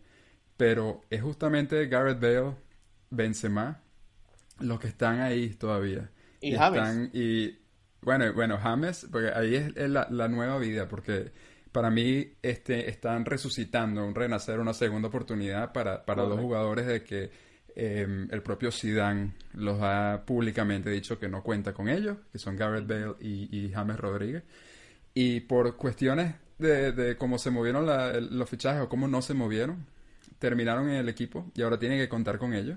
Pero 0.62 1.00
es 1.10 1.20
justamente 1.20 1.88
Garrett 1.88 2.20
Bale, 2.20 2.54
Benzema, 3.10 3.80
los 4.60 4.78
que 4.78 4.86
están 4.86 5.18
ahí 5.18 5.48
todavía. 5.54 6.08
Y, 6.40 6.54
James. 6.54 7.10
y 7.12 7.58
bueno, 8.00 8.32
bueno, 8.32 8.58
James, 8.58 9.08
porque 9.10 9.32
ahí 9.34 9.56
es, 9.56 9.74
la, 9.90 10.28
nueva 10.28 10.58
vida, 10.58 10.86
porque 10.86 11.32
para 11.72 11.90
mí 11.90 12.34
este, 12.42 12.88
están 12.88 13.24
resucitando, 13.24 14.06
un 14.06 14.14
renacer, 14.14 14.60
una 14.60 14.72
segunda 14.72 15.08
oportunidad 15.08 15.72
para, 15.72 16.04
para 16.04 16.22
dos 16.22 16.38
jugadores 16.38 16.86
de 16.86 17.02
que 17.02 17.32
em, 17.74 18.28
el 18.30 18.42
propio 18.44 18.70
Zidane 18.70 19.32
los 19.54 19.82
ha 19.82 20.22
públicamente 20.24 20.90
dicho 20.90 21.18
que 21.18 21.28
no 21.28 21.42
cuenta 21.42 21.74
con 21.74 21.88
ellos, 21.88 22.18
que 22.30 22.38
son 22.38 22.54
Garrett 22.54 22.86
Bale 22.86 23.16
y, 23.18 23.68
James 23.74 23.98
Rodríguez. 23.98 24.44
Y 25.12 25.40
por 25.40 25.76
cuestiones 25.76 26.36
de, 26.58 26.92
de 26.92 27.16
cómo 27.16 27.38
se 27.38 27.50
movieron 27.50 27.84
los 28.38 28.48
fichajes 28.48 28.82
o 28.82 28.88
cómo 28.88 29.08
no 29.08 29.22
se 29.22 29.34
movieron, 29.34 29.90
terminaron 30.42 30.88
en 30.88 30.96
el 30.96 31.08
equipo 31.08 31.52
y 31.54 31.62
ahora 31.62 31.78
tienen 31.78 31.98
que 31.98 32.08
contar 32.08 32.36
con 32.36 32.52
ellos. 32.52 32.76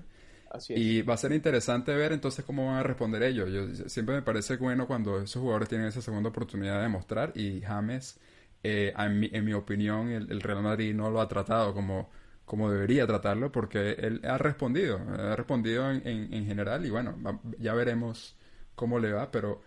Y 0.68 1.02
va 1.02 1.14
a 1.14 1.16
ser 1.16 1.32
interesante 1.32 1.92
ver 1.92 2.12
entonces 2.12 2.44
cómo 2.44 2.66
van 2.66 2.76
a 2.76 2.82
responder 2.84 3.24
ellos. 3.24 3.50
Yo, 3.50 3.88
siempre 3.88 4.14
me 4.14 4.22
parece 4.22 4.56
bueno 4.56 4.86
cuando 4.86 5.20
esos 5.20 5.42
jugadores 5.42 5.68
tienen 5.68 5.88
esa 5.88 6.00
segunda 6.00 6.28
oportunidad 6.28 6.80
de 6.80 6.88
mostrar 6.88 7.32
y 7.34 7.60
James, 7.60 8.20
eh, 8.62 8.94
en, 8.96 9.44
mi, 9.44 9.52
opinión, 9.52 10.10
el, 10.10 10.40
Real 10.40 10.62
Madrid 10.62 10.94
no 10.94 11.10
lo 11.10 11.20
ha 11.20 11.26
tratado 11.26 11.74
como, 11.74 12.08
como 12.44 12.70
debería 12.70 13.04
tratarlo 13.04 13.50
porque 13.50 13.96
él 13.98 14.20
ha 14.24 14.38
respondido, 14.38 15.00
ha 15.18 15.34
respondido 15.34 15.90
en, 15.90 16.46
general 16.46 16.86
y 16.86 16.90
bueno, 16.90 17.16
ya 17.58 17.74
veremos 17.74 18.36
cómo 18.76 19.00
le 19.00 19.12
va, 19.12 19.32
pero 19.32 19.60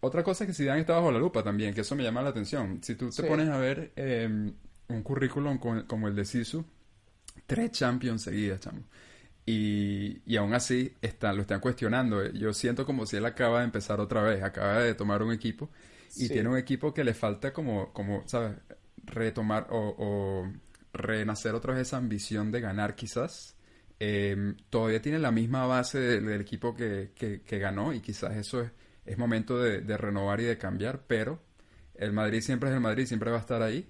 otra 0.00 0.22
cosa 0.22 0.44
es 0.44 0.48
que 0.48 0.54
Zidane 0.54 0.80
está 0.80 0.94
bajo 0.94 1.10
la 1.10 1.18
lupa 1.18 1.42
también, 1.42 1.72
que 1.72 1.80
eso 1.80 1.96
me 1.96 2.04
llama 2.04 2.20
la 2.22 2.28
atención. 2.28 2.80
Si 2.82 2.94
tú 2.94 3.08
te 3.08 3.22
pones 3.22 3.48
a 3.48 3.56
ver 3.56 3.92
em, 3.96 4.52
un 4.88 5.02
currículum 5.02 5.58
como 5.58 6.08
el 6.08 6.14
de 6.14 6.26
Sisu, 6.26 6.64
tres 7.50 7.72
Champions 7.72 8.22
seguidas, 8.22 8.60
chamo. 8.60 8.84
Y, 9.44 10.22
y 10.24 10.36
aún 10.36 10.54
así 10.54 10.94
están, 11.02 11.34
lo 11.34 11.42
están 11.42 11.60
cuestionando. 11.60 12.24
Yo 12.30 12.52
siento 12.52 12.86
como 12.86 13.06
si 13.06 13.16
él 13.16 13.26
acaba 13.26 13.58
de 13.58 13.64
empezar 13.64 13.98
otra 13.98 14.22
vez, 14.22 14.42
acaba 14.42 14.78
de 14.78 14.94
tomar 14.94 15.22
un 15.22 15.32
equipo 15.32 15.68
y 16.16 16.28
tiene 16.28 16.48
un 16.48 16.56
equipo 16.56 16.94
que 16.94 17.02
le 17.02 17.12
falta 17.12 17.52
como, 17.52 17.92
como 17.92 18.22
¿sabes? 18.28 18.56
Retomar 19.04 19.66
o, 19.70 20.48
renacer 20.92 21.54
otra 21.54 21.74
vez 21.74 21.88
esa 21.88 21.96
ambición 21.96 22.52
de 22.52 22.60
ganar 22.60 22.94
quizás. 22.94 23.56
Em, 23.98 24.56
todavía 24.70 25.02
tiene 25.02 25.18
la 25.18 25.32
misma 25.32 25.66
base 25.66 25.98
del 25.98 26.40
equipo 26.40 26.74
que, 26.74 27.10
que, 27.14 27.58
ganó 27.58 27.92
y 27.92 28.00
quizás 28.00 28.36
eso 28.36 28.62
es, 28.62 28.70
es 29.04 29.18
momento 29.18 29.58
de, 29.58 29.80
de 29.80 29.96
renovar 29.96 30.40
y 30.40 30.44
de 30.44 30.56
cambiar, 30.56 31.02
pero 31.06 31.42
el 31.94 32.12
Madrid 32.12 32.40
siempre 32.40 32.70
es 32.70 32.74
el 32.76 32.80
Madrid, 32.80 33.06
siempre 33.06 33.30
va 33.30 33.38
a 33.38 33.40
estar 33.40 33.62
ahí 33.62 33.88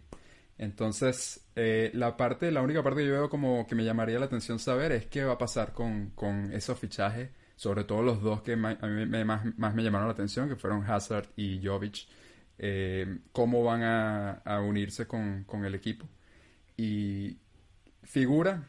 entonces, 0.60 1.42
eh, 1.56 1.90
la 1.94 2.18
parte, 2.18 2.50
la 2.50 2.60
única 2.60 2.82
parte 2.82 3.00
que 3.00 3.06
yo 3.06 3.12
veo 3.14 3.30
como 3.30 3.66
que 3.66 3.74
me 3.74 3.82
llamaría 3.82 4.18
la 4.18 4.26
atención 4.26 4.58
saber 4.58 4.92
es 4.92 5.06
qué 5.06 5.24
va 5.24 5.32
a 5.32 5.38
pasar 5.38 5.72
con, 5.72 6.10
con 6.10 6.52
esos 6.52 6.78
fichajes, 6.78 7.30
sobre 7.56 7.84
todo 7.84 8.02
los 8.02 8.20
dos 8.20 8.42
que 8.42 8.52
a 8.52 8.56
mí 8.56 9.06
me, 9.06 9.24
más, 9.24 9.42
me 9.56 9.82
llamaron 9.82 10.08
la 10.08 10.12
atención, 10.12 10.50
que 10.50 10.56
fueron 10.56 10.84
Hazard 10.84 11.28
y 11.34 11.66
Jovic, 11.66 12.06
eh, 12.58 13.20
cómo 13.32 13.64
van 13.64 13.82
a, 13.82 14.60
unirse 14.60 15.06
con, 15.06 15.44
con, 15.44 15.64
el 15.64 15.74
equipo. 15.74 16.06
Y 16.76 17.38
figura, 18.02 18.62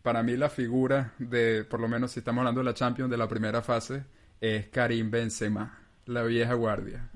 para 0.00 0.22
mí 0.22 0.38
la 0.38 0.48
figura 0.48 1.12
de, 1.18 1.64
por 1.64 1.80
lo 1.80 1.88
menos 1.88 2.12
si 2.12 2.20
estamos 2.20 2.40
hablando 2.40 2.62
de 2.62 2.64
la 2.64 2.74
Champions 2.74 3.10
de 3.10 3.18
la 3.18 3.28
primera 3.28 3.60
fase, 3.60 4.04
es 4.40 4.68
Karim 4.68 5.10
Benzema, 5.10 5.80
la 6.06 6.22
vieja 6.22 6.54
guardia. 6.54 7.10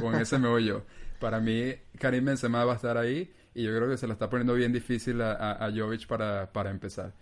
con 0.00 0.14
ese 0.14 0.38
me 0.38 0.46
voy 0.46 0.66
yo. 0.66 0.84
Para 1.18 1.40
mí, 1.40 1.74
Karim 1.98 2.26
Benzema 2.26 2.64
va 2.64 2.74
a 2.74 2.76
estar 2.76 2.96
ahí 2.96 3.28
y 3.60 3.64
yo 3.64 3.76
creo 3.76 3.88
que 3.88 3.96
se 3.96 4.06
la 4.06 4.14
está 4.14 4.30
poniendo 4.30 4.54
bien 4.54 4.72
difícil 4.72 5.20
a, 5.20 5.52
a, 5.52 5.70
Jovic 5.70 6.06
para, 6.06 6.50
para 6.52 6.70
empezar. 6.70 7.12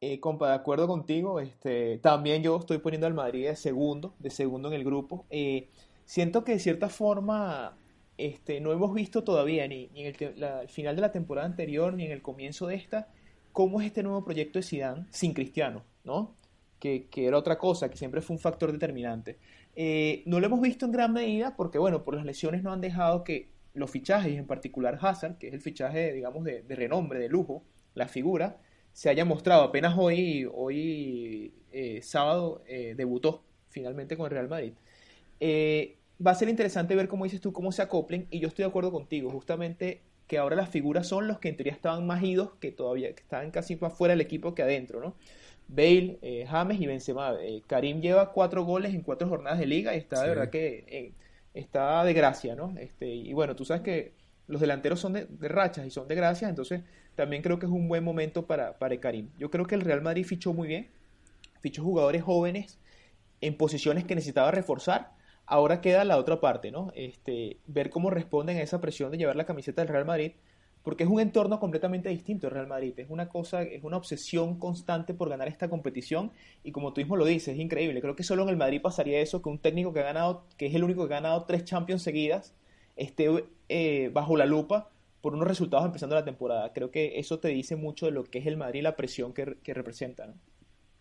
Eh, 0.00 0.20
compa, 0.20 0.48
de 0.48 0.54
acuerdo 0.54 0.86
contigo, 0.86 1.40
este, 1.40 1.98
también 1.98 2.42
yo 2.42 2.56
estoy 2.56 2.78
poniendo 2.78 3.06
al 3.06 3.14
Madrid 3.14 3.46
de 3.46 3.56
segundo, 3.56 4.14
de 4.18 4.30
segundo 4.30 4.68
en 4.68 4.74
el 4.74 4.84
grupo. 4.84 5.26
Eh, 5.28 5.68
siento 6.04 6.44
que 6.44 6.52
de 6.52 6.58
cierta 6.60 6.88
forma 6.88 7.76
este, 8.16 8.60
no 8.60 8.72
hemos 8.72 8.94
visto 8.94 9.24
todavía, 9.24 9.66
ni, 9.68 9.90
en 9.94 10.06
el, 10.06 10.68
final 10.68 10.96
de 10.96 11.02
la 11.02 11.12
temporada 11.12 11.46
anterior, 11.46 11.92
ni 11.92 12.04
en 12.04 12.12
el 12.12 12.22
comienzo 12.22 12.68
de 12.68 12.76
esta, 12.76 13.08
cómo 13.52 13.80
es 13.80 13.88
este 13.88 14.02
nuevo 14.02 14.24
proyecto 14.24 14.58
de 14.58 14.62
Zidane 14.62 15.06
sin 15.10 15.34
Cristiano, 15.34 15.82
¿no? 16.04 16.36
Que, 16.78 17.08
que, 17.08 17.26
era 17.26 17.36
otra 17.36 17.58
cosa, 17.58 17.90
que 17.90 17.96
siempre 17.96 18.22
fue 18.22 18.36
un 18.36 18.40
factor 18.40 18.72
determinante. 18.72 19.38
Eh, 19.74 20.22
no 20.26 20.40
lo 20.40 20.46
hemos 20.46 20.60
visto 20.60 20.86
en 20.86 20.92
gran 20.92 21.12
medida 21.12 21.56
porque, 21.56 21.78
bueno, 21.78 22.04
por 22.04 22.14
las 22.14 22.24
lesiones 22.24 22.62
no 22.62 22.72
han 22.72 22.80
dejado 22.80 23.24
que 23.24 23.48
los 23.78 23.90
fichajes, 23.90 24.36
en 24.36 24.46
particular 24.46 24.98
Hazard, 25.00 25.38
que 25.38 25.48
es 25.48 25.54
el 25.54 25.60
fichaje, 25.60 26.12
digamos, 26.12 26.44
de, 26.44 26.62
renombre, 26.68 27.18
de 27.18 27.28
lujo, 27.28 27.62
la 27.94 28.08
figura, 28.08 28.58
se 28.92 29.08
haya 29.08 29.24
mostrado. 29.24 29.62
Apenas 29.62 29.94
hoy, 29.96 30.48
hoy 30.52 31.52
eh, 31.72 32.00
sábado, 32.02 32.62
eh, 32.66 32.94
debutó 32.96 33.44
finalmente 33.68 34.16
con 34.16 34.26
el 34.26 34.32
Real 34.32 34.48
Madrid. 34.48 34.72
Eh, 35.40 35.96
va 36.24 36.32
a 36.32 36.34
ser 36.34 36.48
interesante 36.48 36.94
ver, 36.94 37.08
cómo 37.08 37.24
dices 37.24 37.40
tú, 37.40 37.52
cómo 37.52 37.72
se 37.72 37.82
acoplen, 37.82 38.26
y 38.30 38.40
yo 38.40 38.48
estoy 38.48 38.64
de 38.64 38.68
acuerdo 38.68 38.90
contigo, 38.90 39.30
justamente 39.30 40.00
que 40.26 40.38
ahora 40.38 40.56
las 40.56 40.68
figuras 40.68 41.06
son 41.06 41.26
los 41.26 41.38
que 41.38 41.48
en 41.48 41.56
teoría 41.56 41.72
estaban 41.72 42.06
más 42.06 42.22
idos, 42.22 42.50
que 42.60 42.70
todavía 42.72 43.14
que 43.14 43.22
estaban 43.22 43.50
casi 43.50 43.76
más 43.76 43.94
fuera 43.94 44.12
del 44.12 44.20
equipo 44.20 44.54
que 44.54 44.62
adentro, 44.62 45.00
¿no? 45.00 45.14
Bale, 45.68 46.18
James 46.46 46.80
y 46.80 46.86
Benzema. 46.86 47.36
Karim 47.66 48.00
lleva 48.00 48.32
cuatro 48.32 48.64
goles 48.64 48.94
en 48.94 49.02
cuatro 49.02 49.28
jornadas 49.28 49.58
de 49.58 49.66
liga 49.66 49.94
y 49.94 49.98
está 49.98 50.22
de 50.22 50.28
verdad 50.30 50.50
que 50.50 51.12
está 51.58 52.04
de 52.04 52.12
gracia, 52.12 52.54
¿no? 52.54 52.74
Este, 52.78 53.06
y 53.06 53.32
bueno, 53.32 53.56
tú 53.56 53.64
sabes 53.64 53.82
que 53.82 54.12
los 54.46 54.60
delanteros 54.60 55.00
son 55.00 55.12
de, 55.12 55.26
rachas 55.40 55.86
y 55.86 55.90
son 55.90 56.08
de 56.08 56.14
gracia, 56.14 56.48
entonces 56.48 56.82
también 57.14 57.42
creo 57.42 57.58
que 57.58 57.66
es 57.66 57.72
un 57.72 57.88
buen 57.88 58.04
momento 58.04 58.46
para, 58.46 58.78
para 58.78 58.98
Karim. 58.98 59.30
Yo 59.38 59.50
creo 59.50 59.66
que 59.66 59.74
el 59.74 59.82
Real 59.82 60.00
Madrid 60.00 60.24
fichó 60.24 60.52
muy 60.52 60.68
bien, 60.68 60.88
fichó 61.60 61.82
jugadores 61.82 62.22
jóvenes 62.22 62.78
en 63.40 63.56
posiciones 63.56 64.04
que 64.04 64.14
necesitaba 64.14 64.50
reforzar. 64.50 65.12
Ahora 65.46 65.80
queda 65.80 66.04
la 66.04 66.16
otra 66.18 66.40
parte, 66.40 66.70
¿no? 66.70 66.92
Este, 66.94 67.58
ver 67.66 67.90
cómo 67.90 68.10
responden 68.10 68.58
a 68.58 68.62
esa 68.62 68.80
presión 68.80 69.10
de 69.10 69.18
llevar 69.18 69.36
la 69.36 69.46
camiseta 69.46 69.82
del 69.82 69.88
Real 69.88 70.04
Madrid 70.04 70.32
porque 70.88 71.04
es 71.04 71.10
un 71.10 71.20
entorno 71.20 71.60
completamente 71.60 72.08
distinto 72.08 72.46
el 72.46 72.54
Real 72.54 72.66
Madrid. 72.66 72.94
Es 72.96 73.10
una 73.10 73.28
cosa, 73.28 73.60
es 73.60 73.84
una 73.84 73.98
obsesión 73.98 74.58
constante 74.58 75.12
por 75.12 75.28
ganar 75.28 75.46
esta 75.46 75.68
competición 75.68 76.32
y 76.64 76.72
como 76.72 76.94
tú 76.94 77.02
mismo 77.02 77.14
lo 77.14 77.26
dices, 77.26 77.48
es 77.48 77.60
increíble. 77.60 78.00
Creo 78.00 78.16
que 78.16 78.22
solo 78.22 78.44
en 78.44 78.48
el 78.48 78.56
Madrid 78.56 78.80
pasaría 78.80 79.20
eso, 79.20 79.42
que 79.42 79.50
un 79.50 79.58
técnico 79.58 79.92
que 79.92 80.00
ha 80.00 80.04
ganado, 80.04 80.46
que 80.56 80.64
es 80.64 80.74
el 80.74 80.82
único 80.82 81.06
que 81.06 81.12
ha 81.12 81.20
ganado 81.20 81.44
tres 81.44 81.64
Champions 81.64 82.00
seguidas, 82.00 82.54
esté 82.96 83.28
eh, 83.68 84.10
bajo 84.14 84.34
la 84.38 84.46
lupa 84.46 84.88
por 85.20 85.34
unos 85.34 85.46
resultados 85.46 85.84
empezando 85.84 86.14
la 86.14 86.24
temporada. 86.24 86.72
Creo 86.72 86.90
que 86.90 87.18
eso 87.18 87.38
te 87.38 87.48
dice 87.48 87.76
mucho 87.76 88.06
de 88.06 88.12
lo 88.12 88.24
que 88.24 88.38
es 88.38 88.46
el 88.46 88.56
Madrid 88.56 88.78
y 88.78 88.82
la 88.84 88.96
presión 88.96 89.34
que, 89.34 89.58
que 89.62 89.74
representa. 89.74 90.26
¿no? 90.26 90.36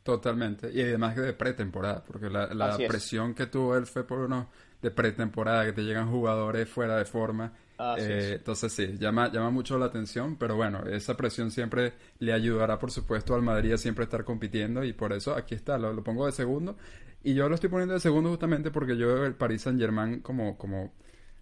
Totalmente. 0.03 0.70
Y 0.70 0.82
además 0.82 1.15
de 1.15 1.32
pretemporada, 1.32 2.03
porque 2.03 2.29
la, 2.29 2.53
la 2.53 2.75
presión 2.75 3.34
que 3.34 3.46
tuvo 3.46 3.77
él 3.77 3.86
fue 3.86 4.06
por 4.06 4.20
uno 4.20 4.50
de 4.82 4.91
pretemporada, 4.91 5.63
que 5.63 5.72
te 5.72 5.84
llegan 5.84 6.12
jugadores 6.12 6.67
fuera 6.67 6.98
de 6.98 7.06
forma. 7.06 7.53
Eh, 7.98 8.36
entonces 8.38 8.74
sí, 8.74 8.98
llama, 8.98 9.31
llama 9.31 9.51
mucho 9.51 9.77
la 9.77 9.86
atención, 9.86 10.36
pero 10.36 10.55
bueno, 10.55 10.84
esa 10.88 11.15
presión 11.15 11.51
siempre 11.51 11.93
le 12.19 12.34
ayudará, 12.34 12.79
por 12.79 12.91
supuesto, 12.91 13.36
al 13.36 13.43
Madrid 13.43 13.74
a 13.74 13.77
siempre 13.77 14.05
estar 14.05 14.24
compitiendo 14.24 14.84
y 14.84 14.93
por 14.93 15.13
eso 15.13 15.36
aquí 15.36 15.53
está, 15.53 15.77
lo, 15.77 16.03
pongo 16.03 16.25
de 16.25 16.31
segundo. 16.31 16.77
Y 17.24 17.34
yo 17.34 17.48
lo 17.50 17.55
estoy 17.55 17.69
poniendo 17.69 17.93
de 17.93 18.00
segundo 18.00 18.29
justamente 18.29 18.72
porque 18.72 18.98
yo 18.98 19.07
veo 19.07 19.25
el 19.25 19.36
Paris 19.36 19.63
Saint 19.63 19.79
Germain 19.79 20.22
como, 20.22 20.57
como 20.57 20.93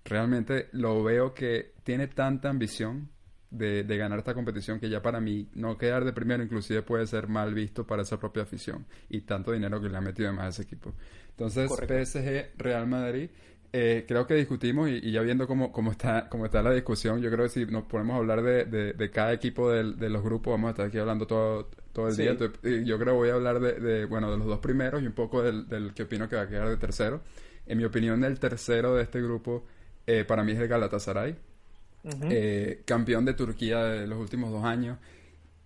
realmente 0.03 0.69
lo 0.73 1.03
veo 1.03 1.33
que 1.33 1.73
tiene 1.83 2.07
tanta 2.07 2.49
ambición 2.49 3.09
de, 3.57 3.83
ganar 3.97 4.19
esta 4.19 4.33
competición 4.33 4.79
que 4.79 4.89
ya 4.89 5.01
para 5.01 5.21
mí 5.21 5.49
no 5.53 5.77
quedar 5.77 6.03
de 6.03 6.11
primero 6.11 6.43
inclusive 6.43 6.81
puede 6.81 7.07
ser 7.07 7.27
mal 7.27 7.53
visto 7.53 7.85
para 7.85 8.01
esa 8.01 8.19
propia 8.19 8.43
afición 8.43 8.85
y 9.09 9.21
tanto 9.21 9.51
dinero 9.51 9.81
que 9.81 9.89
le 9.89 9.97
ha 9.97 10.01
metido 10.01 10.27
además 10.27 10.45
a 10.45 10.49
ese 10.49 10.61
equipo. 10.63 10.93
Entonces 11.29 11.71
PSG, 11.71 12.57
Real 12.57 12.87
Madrid, 12.87 13.29
eh, 13.77 14.05
creo 14.07 14.25
que 14.25 14.35
discutimos 14.35 14.89
y, 14.89 15.11
ya 15.11 15.19
viendo 15.19 15.47
cómo, 15.47 15.73
cómo, 15.73 15.91
está, 15.91 16.29
cómo 16.29 16.45
está 16.45 16.61
la 16.61 16.71
discusión, 16.71 17.21
yo 17.21 17.29
creo 17.29 17.43
que 17.43 17.49
si 17.49 17.65
nos 17.65 17.83
podemos 17.83 18.15
hablar 18.15 18.41
de, 18.41 18.63
de, 18.93 19.11
cada 19.11 19.33
equipo 19.33 19.69
de, 19.69 20.09
los 20.09 20.23
grupos, 20.23 20.53
vamos 20.53 20.69
a 20.69 20.71
estar 20.71 20.85
aquí 20.85 20.97
hablando 20.97 21.27
todo, 21.27 21.67
todo 21.91 22.07
el 22.07 22.15
día. 22.15 22.37
yo 22.37 22.97
creo 22.97 22.97
que 22.97 23.11
voy 23.11 23.29
a 23.31 23.33
hablar 23.33 23.59
de, 23.59 24.05
bueno, 24.05 24.31
de 24.31 24.37
los 24.37 24.47
dos 24.47 24.59
primeros 24.59 25.03
y 25.03 25.07
un 25.07 25.11
poco 25.11 25.43
del, 25.43 25.67
del 25.67 25.93
que 25.93 26.03
opino 26.03 26.29
que 26.29 26.37
va 26.37 26.43
a 26.43 26.47
quedar 26.47 26.69
de 26.69 26.77
tercero. 26.77 27.19
En 27.65 27.77
mi 27.77 27.83
opinión, 27.83 28.23
el 28.23 28.39
tercero 28.39 28.95
de 28.95 29.03
este 29.03 29.21
grupo 29.21 29.65
eh, 30.07 30.23
para 30.23 30.45
mí 30.45 30.53
es 30.53 30.59
el 30.59 30.69
Galatasaray. 30.69 31.35
Eh, 32.29 32.83
campeón 32.85 33.25
de 33.25 33.33
Turquía 33.33 33.83
de 33.83 34.07
los 34.07 34.19
últimos 34.19 34.51
dos 34.53 34.63
años. 34.63 34.99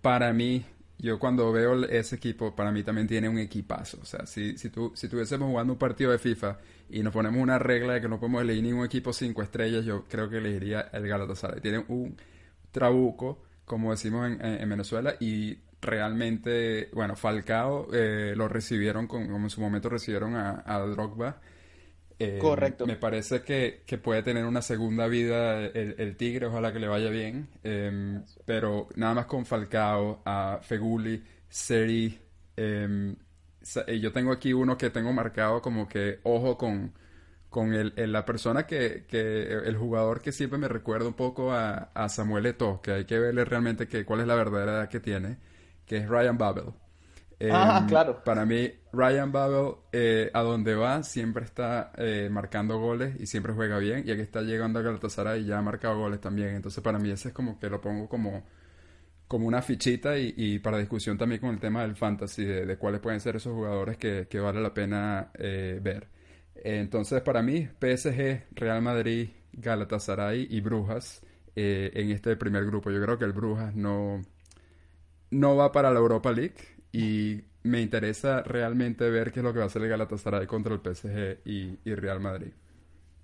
Para 0.02 0.32
mí, 0.32 0.64
yo 1.00 1.18
cuando 1.18 1.50
veo 1.52 1.84
ese 1.84 2.16
equipo, 2.16 2.54
para 2.54 2.72
mí 2.72 2.82
también 2.82 3.06
tiene 3.06 3.28
un 3.28 3.38
equipazo. 3.38 3.98
O 4.02 4.04
sea, 4.04 4.26
si, 4.26 4.56
si, 4.58 4.70
tu, 4.70 4.92
si 4.94 5.06
estuviésemos 5.06 5.48
jugando 5.48 5.72
un 5.72 5.78
partido 5.78 6.10
de 6.12 6.18
FIFA 6.18 6.58
y 6.90 7.02
nos 7.02 7.12
ponemos 7.12 7.40
una 7.40 7.58
regla 7.58 7.94
de 7.94 8.00
que 8.00 8.08
no 8.08 8.18
podemos 8.18 8.42
elegir 8.42 8.62
ningún 8.62 8.84
equipo 8.84 9.12
cinco 9.12 9.42
estrellas, 9.42 9.84
yo 9.84 10.04
creo 10.08 10.28
que 10.28 10.38
elegiría 10.38 10.88
el 10.92 11.06
Galatasaray. 11.06 11.60
Tiene 11.60 11.84
un 11.88 12.16
trabuco, 12.70 13.42
como 13.64 13.90
decimos 13.90 14.26
en, 14.30 14.44
en, 14.44 14.68
Venezuela, 14.68 15.14
y 15.20 15.58
realmente, 15.80 16.90
bueno, 16.92 17.16
Falcao 17.16 17.88
eh, 17.92 18.34
lo 18.36 18.48
recibieron, 18.48 19.06
como 19.06 19.36
en 19.36 19.50
su 19.50 19.60
momento 19.60 19.88
recibieron 19.88 20.34
a 20.36 20.78
Drogba. 20.78 21.40
Eh, 22.22 22.38
Correcto. 22.38 22.86
Me 22.86 22.96
parece 22.96 23.40
que, 23.40 23.82
que, 23.86 23.96
puede 23.96 24.22
tener 24.22 24.44
una 24.44 24.60
segunda 24.60 25.06
vida 25.06 25.64
el, 25.64 25.94
el 25.96 26.16
Tigre, 26.16 26.46
ojalá 26.46 26.70
que 26.70 26.78
le 26.78 26.86
vaya 26.86 27.08
bien. 27.08 27.48
Em, 27.64 28.22
pero 28.44 28.88
nada 28.94 29.14
más 29.14 29.26
con 29.26 29.46
Falcao, 29.46 30.20
a 30.26 30.60
Feguli, 30.62 31.24
Seri. 31.48 32.20
Eh, 32.58 33.16
yo 34.00 34.12
tengo 34.12 34.32
aquí 34.32 34.52
uno 34.52 34.76
que 34.76 34.90
tengo 34.90 35.14
marcado 35.14 35.62
como 35.62 35.88
que 35.88 36.20
ojo 36.24 36.58
con, 36.58 36.92
con 37.48 37.72
el, 37.72 37.94
la 38.12 38.26
persona 38.26 38.66
que, 38.66 39.06
que, 39.08 39.42
el 39.52 39.76
jugador 39.78 40.20
que 40.20 40.32
siempre 40.32 40.58
me 40.58 40.68
recuerda 40.68 41.08
un 41.08 41.14
poco 41.14 41.52
a, 41.52 41.90
a 41.94 42.08
Samuel 42.10 42.44
Eto'o, 42.46 42.82
que 42.82 42.92
hay 42.92 43.04
que 43.06 43.18
verle 43.18 43.46
realmente 43.46 43.88
que, 43.88 44.04
cuál 44.04 44.20
es 44.20 44.26
la 44.26 44.34
verdadera 44.34 44.72
edad 44.72 44.88
que 44.90 45.00
tiene, 45.00 45.38
que 45.86 45.96
es 45.98 46.08
Ryan 46.08 46.36
Babel. 46.36 46.74
Ah, 47.50 47.78
em, 47.80 47.88
claro. 47.88 48.22
Para 48.24 48.44
mí, 48.44 48.70
Ryan 48.92 49.32
Babel, 49.32 49.74
eh, 49.92 50.30
a 50.34 50.42
donde 50.42 50.74
va, 50.74 51.02
siempre 51.02 51.44
está 51.44 51.92
eh, 51.96 52.28
marcando 52.30 52.78
goles 52.78 53.14
y 53.18 53.26
siempre 53.26 53.52
juega 53.52 53.78
bien. 53.78 54.04
Y 54.06 54.10
aquí 54.10 54.20
está 54.20 54.42
llegando 54.42 54.78
a 54.78 54.82
Galatasaray 54.82 55.42
y 55.42 55.46
ya 55.46 55.58
ha 55.58 55.62
marcado 55.62 55.98
goles 55.98 56.20
también. 56.20 56.50
Entonces, 56.50 56.82
para 56.82 56.98
mí, 56.98 57.10
ese 57.10 57.28
es 57.28 57.34
como 57.34 57.58
que 57.58 57.70
lo 57.70 57.80
pongo 57.80 58.08
como, 58.08 58.44
como 59.26 59.46
una 59.46 59.62
fichita 59.62 60.18
y, 60.18 60.58
para 60.58 60.78
discusión 60.78 61.16
también 61.16 61.40
con 61.40 61.50
el 61.50 61.60
tema 61.60 61.82
del 61.82 61.96
fantasy, 61.96 62.44
de, 62.44 62.76
cuáles 62.76 63.00
pueden 63.00 63.20
ser 63.20 63.36
esos 63.36 63.54
jugadores 63.54 63.96
que, 63.96 64.26
que 64.28 64.40
vale 64.40 64.60
la 64.60 64.74
pena 64.74 65.30
eh, 65.34 65.78
ver. 65.82 66.08
Entonces, 66.56 67.22
para 67.22 67.42
mí, 67.42 67.68
PSG, 67.80 68.48
Real 68.54 68.82
Madrid, 68.82 69.30
Galatasaray 69.52 70.46
y 70.50 70.60
Brujas 70.60 71.22
en 71.56 72.10
este 72.10 72.36
primer 72.36 72.64
grupo. 72.64 72.90
Yo 72.90 73.02
creo 73.02 73.18
que 73.18 73.26
el 73.26 73.32
Brujas 73.32 73.74
no, 73.74 74.22
no 75.30 75.56
va 75.56 75.72
para 75.72 75.90
la 75.90 75.98
Europa 75.98 76.32
League 76.32 76.79
y 76.92 77.42
me 77.62 77.80
interesa 77.80 78.42
realmente 78.42 79.08
ver 79.10 79.32
qué 79.32 79.40
es 79.40 79.44
lo 79.44 79.52
que 79.52 79.58
va 79.58 79.64
a 79.64 79.68
hacer 79.68 79.82
el 79.82 79.88
Galatasaray 79.88 80.46
contra 80.46 80.74
el 80.74 80.80
PSG 80.80 81.40
y, 81.44 81.94
Real 81.94 82.20
Madrid. 82.20 82.52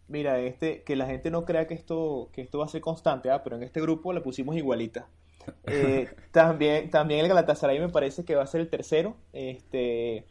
Mira, 0.09 0.39
este, 0.41 0.83
que 0.83 0.95
la 0.95 1.07
gente 1.07 1.31
no 1.31 1.45
crea 1.45 1.67
que 1.67 1.75
esto, 1.75 2.31
que 2.33 2.43
esto 2.43 2.59
va 2.59 2.67
a 2.67 2.69
ser 2.69 2.81
constante, 2.81 3.31
¿ah? 3.31 3.43
pero 3.43 3.57
en 3.57 3.63
este 3.63 3.81
grupo 3.81 4.13
la 4.13 4.23
pusimos 4.23 4.57
igualita. 4.57 5.09
Eh, 5.65 6.09
también, 6.33 6.91
también 6.91 7.21
el 7.21 7.29
Galatasaray 7.29 7.79
me 7.79 7.89
parece 7.89 8.25
que 8.25 8.35
va 8.35 8.43
a 8.43 8.49
ser 8.49 8.63
el 8.63 8.69
tercero. 8.69 9.15
Este, 9.33 10.27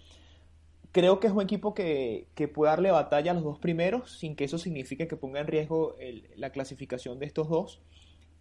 creo 0.91 1.21
que 1.21 1.27
es 1.27 1.33
un 1.33 1.41
equipo 1.41 1.73
que, 1.73 2.27
que 2.35 2.49
puede 2.49 2.71
darle 2.71 2.91
batalla 2.91 3.31
a 3.31 3.33
los 3.33 3.45
dos 3.45 3.59
primeros, 3.59 4.17
sin 4.17 4.35
que 4.35 4.43
eso 4.43 4.57
signifique 4.57 5.07
que 5.07 5.15
ponga 5.15 5.39
en 5.39 5.47
riesgo 5.47 5.95
la 6.35 6.49
clasificación 6.49 7.17
de 7.19 7.27
estos 7.27 7.47
dos. 7.47 7.81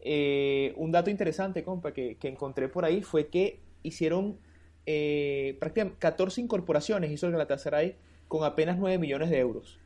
Eh, 0.01 0.75
un 0.77 0.91
dato 0.91 1.11
interesante, 1.11 1.63
compa, 1.63 1.93
que, 1.93 2.17
que 2.17 2.27
encontré 2.27 2.69
por 2.69 2.85
ahí 2.85 3.03
fue 3.03 3.29
que 3.29 3.61
hicieron 3.85 4.39
eh, 4.87 5.57
prácticamente 5.61 5.99
14 5.99 6.41
incorporaciones 6.41 7.11
hizo 7.11 7.26
el 7.26 7.33
Galatasaray 7.33 7.97
con 8.29 8.45
apenas 8.45 8.79
9 8.79 8.99
millones 8.99 9.31
de 9.31 9.38
euros. 9.38 9.79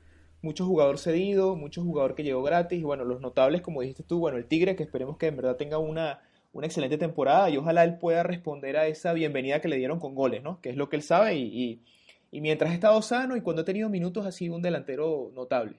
Muchos 0.43 0.67
jugadores 0.67 1.03
cedidos, 1.03 1.57
muchos 1.57 1.85
jugadores 1.85 2.17
que 2.17 2.23
llegó 2.23 2.43
gratis, 2.43 2.79
y 2.79 2.85
bueno, 2.85 3.05
los 3.05 3.21
notables, 3.21 3.61
como 3.61 3.81
dijiste 3.81 4.05
tú, 4.05 4.21
bueno, 4.21 4.39
el 4.39 4.47
Tigre, 4.47 4.77
que 4.77 4.85
esperemos 4.85 5.17
que 5.17 5.27
en 5.27 5.37
verdad 5.37 5.57
tenga 5.57 5.79
una, 5.79 6.21
una 6.53 6.67
excelente 6.67 6.97
temporada 6.97 7.51
y 7.51 7.57
ojalá 7.57 7.85
él 7.85 7.99
pueda 7.99 8.23
responder 8.23 8.77
a 8.77 8.87
esa 8.87 9.13
bienvenida 9.13 9.61
que 9.61 9.69
le 9.69 9.77
dieron 9.77 9.99
con 9.99 10.15
goles, 10.15 10.43
¿no? 10.43 10.61
Que 10.61 10.71
es 10.71 10.77
lo 10.77 10.89
que 10.89 10.97
él 10.97 11.03
sabe 11.03 11.35
y, 11.37 11.83
y, 12.31 12.41
mientras 12.41 12.71
ha 12.71 12.75
estado 12.75 13.03
sano 13.03 13.37
y 13.37 13.41
cuando 13.41 13.63
ha 13.63 13.65
tenido 13.65 13.89
minutos 13.89 14.27
ha 14.27 14.33
sido 14.33 14.55
un 14.55 14.63
delantero 14.63 15.33
notable. 15.35 15.77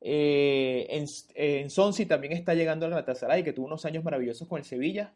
Eh, 0.00 0.86
en, 0.90 1.06
en 1.34 1.70
Sonsi 1.70 2.06
también 2.06 2.32
está 2.32 2.54
llegando 2.54 2.86
al 2.86 2.90
Galatasaray, 2.90 3.44
que 3.44 3.52
tuvo 3.52 3.66
unos 3.66 3.84
años 3.84 4.04
maravillosos 4.04 4.48
con 4.48 4.58
el 4.58 4.64
Sevilla. 4.64 5.12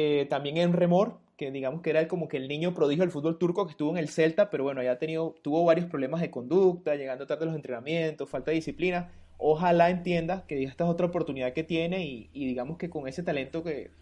Eh, 0.00 0.26
también 0.28 0.58
en 0.58 0.72
Remor, 0.72 1.18
que 1.38 1.52
digamos 1.52 1.82
que 1.82 1.90
era 1.90 2.08
como 2.08 2.26
que 2.26 2.36
el 2.36 2.48
niño 2.48 2.74
prodigio 2.74 3.04
del 3.04 3.12
fútbol 3.12 3.38
turco 3.38 3.64
que 3.64 3.70
estuvo 3.70 3.92
en 3.92 3.98
el 3.98 4.08
Celta, 4.08 4.50
pero 4.50 4.64
bueno, 4.64 4.82
ya 4.82 4.90
ha 4.90 4.98
tenido, 4.98 5.36
tuvo 5.40 5.64
varios 5.64 5.86
problemas 5.86 6.20
de 6.20 6.32
conducta, 6.32 6.96
llegando 6.96 7.28
tarde 7.28 7.44
a 7.44 7.46
los 7.46 7.54
entrenamientos, 7.54 8.28
falta 8.28 8.50
de 8.50 8.56
disciplina. 8.56 9.12
Ojalá 9.38 9.88
entienda 9.88 10.44
que 10.48 10.64
esta 10.64 10.82
es 10.82 10.90
otra 10.90 11.06
oportunidad 11.06 11.52
que 11.52 11.62
tiene 11.62 12.04
y, 12.04 12.28
digamos 12.32 12.76
que 12.76 12.90
con 12.90 13.06
ese 13.06 13.22
talento 13.22 13.62
que, 13.62 13.92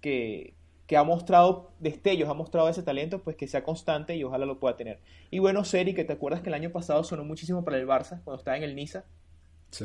que, 0.00 0.54
ha 0.96 1.04
mostrado 1.04 1.70
destellos, 1.78 2.28
ha 2.28 2.34
mostrado 2.34 2.68
ese 2.68 2.82
talento, 2.82 3.22
pues 3.22 3.36
que 3.36 3.46
sea 3.46 3.62
constante 3.62 4.16
y 4.16 4.24
ojalá 4.24 4.44
lo 4.44 4.58
pueda 4.58 4.76
tener. 4.76 4.98
Y 5.30 5.38
bueno, 5.38 5.64
Seri, 5.64 5.94
que 5.94 6.04
te 6.04 6.12
acuerdas 6.12 6.42
que 6.42 6.48
el 6.48 6.54
año 6.54 6.72
pasado 6.72 7.04
sonó 7.04 7.24
muchísimo 7.24 7.64
para 7.64 7.78
el 7.78 7.86
Barça, 7.86 8.20
cuando 8.24 8.38
estaba 8.38 8.56
en 8.56 8.64
el 8.64 8.74
Niza, 8.74 9.04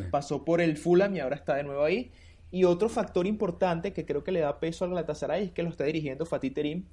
pasó 0.10 0.44
por 0.44 0.62
el 0.62 0.76
Fulham 0.78 1.16
y 1.16 1.20
ahora 1.20 1.36
está 1.36 1.56
de 1.56 1.64
nuevo 1.64 1.84
ahí. 1.84 2.12
Y 2.50 2.64
otro 2.64 2.90
factor 2.90 3.28
importante 3.28 3.94
que 3.94 4.06
creo 4.06 4.24
que 4.24 4.32
le 4.32 4.40
da 4.40 4.60
peso 4.60 4.86
al 4.86 4.92
Galatasaray 4.92 5.46
es 5.46 5.52
que 5.52 5.64
lo 5.64 5.70
está 5.70 5.84
dirigiendo 5.84 6.26
Fatih 6.26 6.52
Terim, 6.52 6.86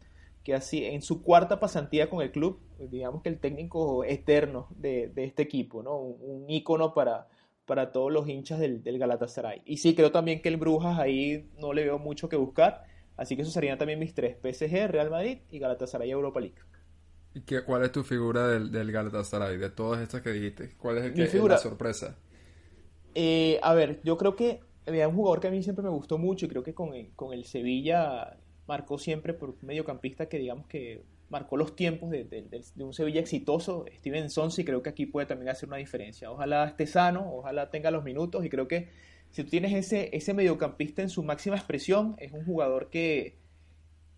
que 0.42 0.54
así 0.54 0.84
en 0.84 1.00
su 1.00 1.22
cuarta 1.22 1.60
pasantía 1.60 2.10
con 2.10 2.20
el 2.20 2.30
club, 2.30 2.60
digamos 2.78 3.22
que 3.22 3.30
el 3.30 3.38
técnico 3.38 4.04
eterno 4.04 4.68
de, 4.76 5.10
este 5.16 5.42
equipo, 5.42 5.82
¿no? 5.82 5.96
Un, 5.96 6.50
ícono 6.50 6.92
para, 6.92 7.28
para 7.64 7.92
todos 7.92 8.12
los 8.12 8.28
hinchas 8.28 8.58
del, 8.58 8.82
Galatasaray. 8.84 9.62
Y 9.64 9.78
sí, 9.78 9.94
creo 9.94 10.12
también 10.12 10.42
que 10.42 10.48
el 10.48 10.58
Brujas 10.58 10.98
ahí 10.98 11.48
no 11.58 11.72
le 11.72 11.84
veo 11.84 11.98
mucho 11.98 12.28
que 12.28 12.36
buscar, 12.36 12.84
así 13.16 13.36
que 13.36 13.42
esos 13.42 13.54
serían 13.54 13.78
también 13.78 13.98
mis 13.98 14.12
tres, 14.12 14.36
PSG, 14.42 14.88
Real 14.88 15.10
Madrid 15.10 15.38
y 15.50 15.58
Galatasaray 15.58 16.10
Europa 16.10 16.40
League. 16.40 16.58
¿Y 17.32 17.40
qué, 17.40 17.62
cuál 17.64 17.82
es 17.84 17.92
tu 17.92 18.04
figura 18.04 18.46
del, 18.48 18.70
del 18.70 18.92
Galatasaray, 18.92 19.56
de 19.56 19.70
todas 19.70 20.02
estas 20.02 20.20
que 20.20 20.30
dijiste? 20.30 20.74
¿Cuál 20.76 20.98
es 20.98 21.04
el 21.04 21.14
que 21.14 21.24
es 21.24 21.34
la 21.34 21.58
sorpresa? 21.58 22.18
Eh, 23.14 23.58
a 23.62 23.74
ver, 23.74 24.00
yo 24.04 24.18
creo 24.18 24.36
que 24.36 24.60
había 24.86 25.08
un 25.08 25.14
jugador 25.14 25.40
que 25.40 25.48
a 25.48 25.50
mí 25.50 25.62
siempre 25.62 25.82
me 25.82 25.90
gustó 25.90 26.18
mucho 26.18 26.46
y 26.46 26.48
creo 26.48 26.62
que 26.62 26.74
con 26.74 26.94
el, 26.94 27.10
con 27.14 27.32
el 27.32 27.44
Sevilla 27.44 28.36
marcó 28.66 28.98
siempre 28.98 29.34
por 29.34 29.62
mediocampista 29.62 30.26
que 30.26 30.38
digamos 30.38 30.66
que 30.66 31.04
marcó 31.30 31.56
los 31.56 31.74
tiempos 31.74 32.10
de, 32.10 32.46
un 32.78 32.92
Sevilla 32.92 33.20
exitoso, 33.20 33.86
Steven 33.96 34.30
Sonsi, 34.30 34.64
creo 34.64 34.82
que 34.82 34.90
aquí 34.90 35.06
puede 35.06 35.26
también 35.26 35.48
hacer 35.48 35.68
una 35.68 35.78
diferencia. 35.78 36.30
Ojalá 36.30 36.66
esté 36.66 36.86
sano, 36.86 37.28
ojalá 37.34 37.70
tenga 37.70 37.90
los 37.90 38.04
minutos 38.04 38.44
y 38.44 38.50
creo 38.50 38.68
que 38.68 38.88
si 39.30 39.42
tú 39.42 39.50
tienes 39.50 39.72
ese, 39.72 40.10
ese 40.16 40.32
mediocampista 40.32 41.02
en 41.02 41.08
su 41.08 41.24
máxima 41.24 41.56
expresión, 41.56 42.14
es 42.18 42.32
un 42.32 42.44
jugador 42.44 42.88
que 42.88 43.36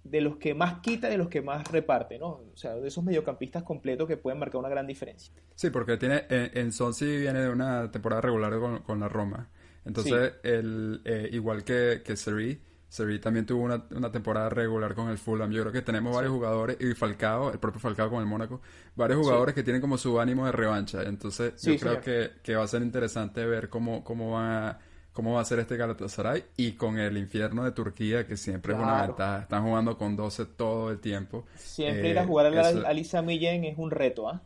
de 0.05 0.21
los 0.21 0.37
que 0.37 0.55
más 0.55 0.81
quita, 0.81 1.09
de 1.09 1.17
los 1.17 1.29
que 1.29 1.43
más 1.43 1.67
reparte, 1.71 2.19
¿no? 2.19 2.43
O 2.53 2.57
sea, 2.57 2.75
de 2.75 2.87
esos 2.87 3.03
mediocampistas 3.03 3.63
completos 3.63 4.07
que 4.07 4.17
pueden 4.17 4.39
marcar 4.39 4.59
una 4.59 4.69
gran 4.69 4.87
diferencia. 4.87 5.33
Sí, 5.55 5.71
porque 5.71 5.97
tiene 5.97 6.25
en, 6.29 6.51
en 6.57 6.73
Sonsi 6.73 7.07
viene 7.19 7.41
de 7.41 7.49
una 7.49 7.91
temporada 7.91 8.21
regular 8.21 8.59
con, 8.61 8.83
con 8.83 9.01
la 9.01 9.09
Roma. 9.09 9.49
Entonces, 9.87 10.35
el, 10.43 11.01
eh, 11.05 11.29
igual 11.33 11.63
que, 11.63 12.03
que 12.05 12.17
Seri, 12.17 12.61
Seri 12.89 13.19
también 13.21 13.47
tuvo 13.47 13.63
una, 13.63 13.85
una, 13.95 14.11
temporada 14.11 14.49
regular 14.49 14.95
con 14.95 15.09
el 15.09 15.17
Fulham. 15.17 15.51
Yo 15.53 15.63
creo 15.63 15.73
que 15.73 15.83
tenemos 15.83 16.15
varios 16.15 16.33
jugadores, 16.33 16.77
y 16.81 16.93
Falcao, 16.95 17.53
el 17.53 17.59
propio 17.59 17.81
Falcao 17.81 18.11
con 18.11 18.21
el 18.21 18.27
Mónaco, 18.27 18.61
varios 18.97 19.21
jugadores 19.21 19.55
que 19.55 19.63
tienen 19.63 19.81
como 19.81 19.97
su 19.97 20.21
ánimo 20.21 20.45
de 20.47 20.53
revancha. 20.53 21.03
Entonces, 21.03 21.61
yo 21.63 21.79
creo 21.79 22.01
que, 22.01 22.33
que, 22.43 22.57
va 22.57 22.65
a 22.65 22.69
ser 22.69 22.83
interesante 22.83 23.47
ver 23.47 23.69
cómo, 23.69 24.03
cómo 24.03 24.33
va 24.33 24.81
cómo 25.13 25.33
va 25.33 25.41
a 25.41 25.45
ser 25.47 25.61
este 25.61 25.79
Galatasaray 25.79 26.45
y 26.59 26.73
con 26.73 26.99
el 26.99 27.17
infierno 27.17 27.65
de 27.65 27.73
Turquía 27.73 28.27
que 28.27 28.37
siempre 28.37 28.75
es 28.75 28.79
una 28.79 29.07
ventaja. 29.07 29.39
Están 29.41 29.65
jugando 29.65 29.97
con 29.97 30.15
12 30.15 30.45
todo 30.45 30.91
el 30.91 31.01
tiempo. 31.01 31.47
Siempre 31.55 32.11
ir 32.11 32.19
a 32.19 32.25
eh, 32.25 32.27
jugar 32.27 32.55
a 32.55 32.69
Alisa 32.87 33.23
Millen 33.23 33.65
es 33.65 33.79
un 33.79 33.91
reto, 33.91 34.29
¿ah? 34.29 34.43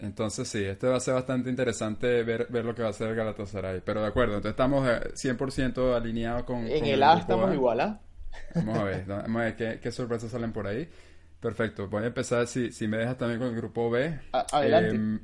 Entonces 0.00 0.46
sí, 0.46 0.64
este 0.64 0.86
va 0.86 0.96
a 0.96 1.00
ser 1.00 1.14
bastante 1.14 1.50
interesante 1.50 2.22
ver, 2.22 2.46
ver 2.50 2.64
lo 2.64 2.74
que 2.74 2.82
va 2.82 2.88
a 2.88 2.90
hacer 2.92 3.08
el 3.08 3.16
Galatasaray. 3.16 3.82
Pero 3.84 4.00
de 4.00 4.06
acuerdo, 4.06 4.36
entonces 4.36 4.52
estamos 4.52 4.86
100% 4.86 5.76
eh, 5.76 5.96
alineados 5.96 6.44
con... 6.44 6.66
En 6.68 6.84
el, 6.84 7.02
A 7.02 7.18
estamos 7.18 7.52
igual, 7.52 7.80
¿ah? 7.80 8.00
Vamos 8.54 8.78
a 8.78 8.84
ver, 8.84 9.04
vamos 9.06 9.40
a 9.40 9.44
ver 9.44 9.56
qué, 9.56 9.80
qué, 9.80 9.90
sorpresas 9.90 10.30
salen 10.30 10.52
por 10.52 10.68
ahí. 10.68 10.88
Perfecto, 11.40 11.88
voy 11.88 12.04
a 12.04 12.06
empezar, 12.06 12.46
si, 12.46 12.70
si 12.70 12.86
me 12.86 12.98
dejas 12.98 13.18
también 13.18 13.40
con 13.40 13.48
el 13.48 13.56
grupo 13.56 13.90
B. 13.90 14.18
adelante. 14.32 14.94
Em, 14.94 15.20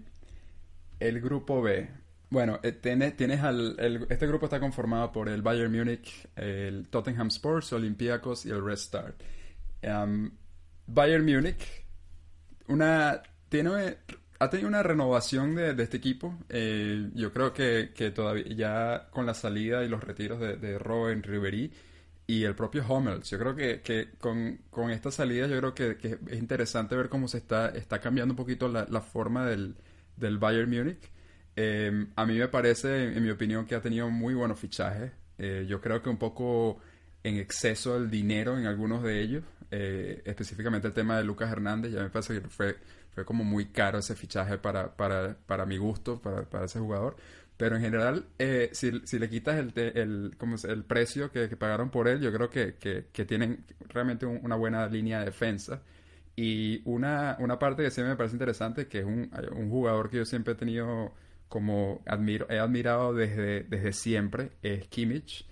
el 0.99 1.21
grupo 1.21 1.63
B. 1.63 1.89
Bueno, 2.31 2.59
eh, 2.65 2.73
tienes, 2.73 3.17
tienes 3.17 3.43
al, 3.43 3.77
este 4.09 4.27
grupo 4.27 4.47
está 4.47 4.59
conformado 4.59 5.13
por 5.13 5.29
el 5.29 5.43
Bayern 5.43 5.73
Múnich, 5.73 6.29
el 6.35 6.89
Tottenham 6.89 7.29
Sports, 7.29 7.73
Olympiacos 7.73 8.45
y 8.45 8.51
el 8.51 8.65
Red 8.65 8.75
Star. 8.75 9.15
Em, 9.83 10.33
Bayern 10.87 11.25
Múnich, 11.25 11.85
una, 12.67 13.23
tiene 13.49 13.99
ha 14.45 14.51
tenido 14.51 14.69
una 14.69 14.83
renovación 14.83 15.55
de, 15.55 15.71
este 15.83 15.97
equipo. 15.97 16.39
Eh, 16.49 17.11
yo 17.15 17.33
creo 17.33 17.53
que, 17.53 17.91
todavía 18.15 18.45
ya 18.55 19.09
con 19.11 19.27
la 19.27 19.35
salida 19.35 19.85
y 19.85 19.89
los 19.89 20.03
retiros 20.03 20.41
de, 20.41 20.57
de 20.57 20.79
Robin 20.79 21.23
Ribery 21.23 21.73
y 22.27 22.45
el 22.45 22.55
propio 22.55 22.85
Hummels, 22.89 23.29
yo 23.31 23.39
creo 23.39 23.55
que, 23.55 24.11
con, 24.19 24.91
esta 24.91 25.11
salida 25.11 25.47
yo 25.47 25.59
creo 25.59 25.75
que, 25.75 26.19
es 26.27 26.39
interesante 26.39 26.97
ver 26.97 27.09
cómo 27.09 27.29
se 27.29 27.39
está, 27.39 27.69
está 27.71 28.01
cambiando 28.01 28.33
un 28.33 28.37
poquito 28.37 28.69
la, 28.69 29.01
forma 29.01 29.47
del, 29.47 29.75
del, 30.17 30.39
Bayern 30.39 30.71
Múnich. 30.71 31.11
Eh, 31.57 32.07
a 32.17 32.27
mí 32.27 32.39
me 32.39 32.49
parece, 32.49 33.17
en, 33.17 33.23
mi 33.23 33.31
opinión, 33.31 33.67
que 33.67 33.75
ha 33.75 33.81
tenido 33.81 34.09
muy 34.11 34.35
buenos 34.35 34.59
fichajes. 34.59 35.13
Eh, 35.39 35.67
yo 35.69 35.81
creo 35.81 36.03
que 36.03 36.09
un 36.09 36.17
poco 36.17 36.79
en 37.23 37.37
exceso 37.37 37.97
el 37.97 38.11
dinero 38.11 38.59
en 38.59 38.67
algunos 38.67 39.03
de 39.03 39.21
ellos, 39.21 39.45
específicamente 39.71 40.87
el 40.87 40.95
tema 40.95 41.17
de 41.19 41.25
Lucas 41.25 41.51
Hernández, 41.51 41.93
ya 41.93 42.03
me 42.03 42.09
parece 42.09 42.41
que 42.41 42.49
fue 42.49 42.77
fue 43.15 43.25
como 43.25 43.45
muy 43.45 43.67
caro 43.67 43.99
ese 43.99 44.15
fichaje 44.15 44.59
para, 44.59 44.97
para, 44.97 45.37
para 45.47 45.67
mi 45.67 45.77
gusto, 45.77 46.21
para, 46.21 46.43
para, 46.43 46.67
ese 46.67 46.79
jugador. 46.81 47.17
Pero 47.57 47.77
en 47.77 47.83
general, 47.83 48.27
eh, 48.39 48.71
si, 48.73 49.01
si, 49.05 49.19
le 49.19 49.29
quitas 49.29 49.57
el, 49.57 49.73
el, 49.77 50.35
como 50.39 50.57
el 50.65 50.85
precio 50.85 51.31
que, 51.31 51.49
pagaron 51.57 51.91
por 51.91 52.09
él, 52.09 52.21
yo 52.21 52.33
creo 52.33 52.51
que, 52.51 52.75
que, 52.75 53.25
tienen 53.25 53.65
realmente 53.89 54.27
una 54.27 54.57
buena 54.57 54.87
línea 54.89 55.21
de 55.21 55.27
defensa. 55.27 55.83
Y 56.37 56.83
una, 56.85 57.37
una 57.39 57.59
parte 57.61 57.85
que 57.85 57.91
sí 57.93 58.03
me 58.03 58.17
parece 58.17 58.35
interesante, 58.35 58.89
que 58.89 59.01
es 59.01 59.05
un, 59.05 59.31
un 59.57 59.71
jugador 59.71 60.11
que 60.11 60.17
yo 60.19 60.25
siempre 60.25 60.55
he 60.55 60.57
tenido 60.57 61.15
como 61.49 62.03
admiro, 62.07 62.47
he 62.51 62.59
admirado 62.59 63.15
desde, 63.15 63.63
desde 63.63 63.93
siempre, 63.93 64.51
es 64.63 64.89
Kimmich 64.89 65.47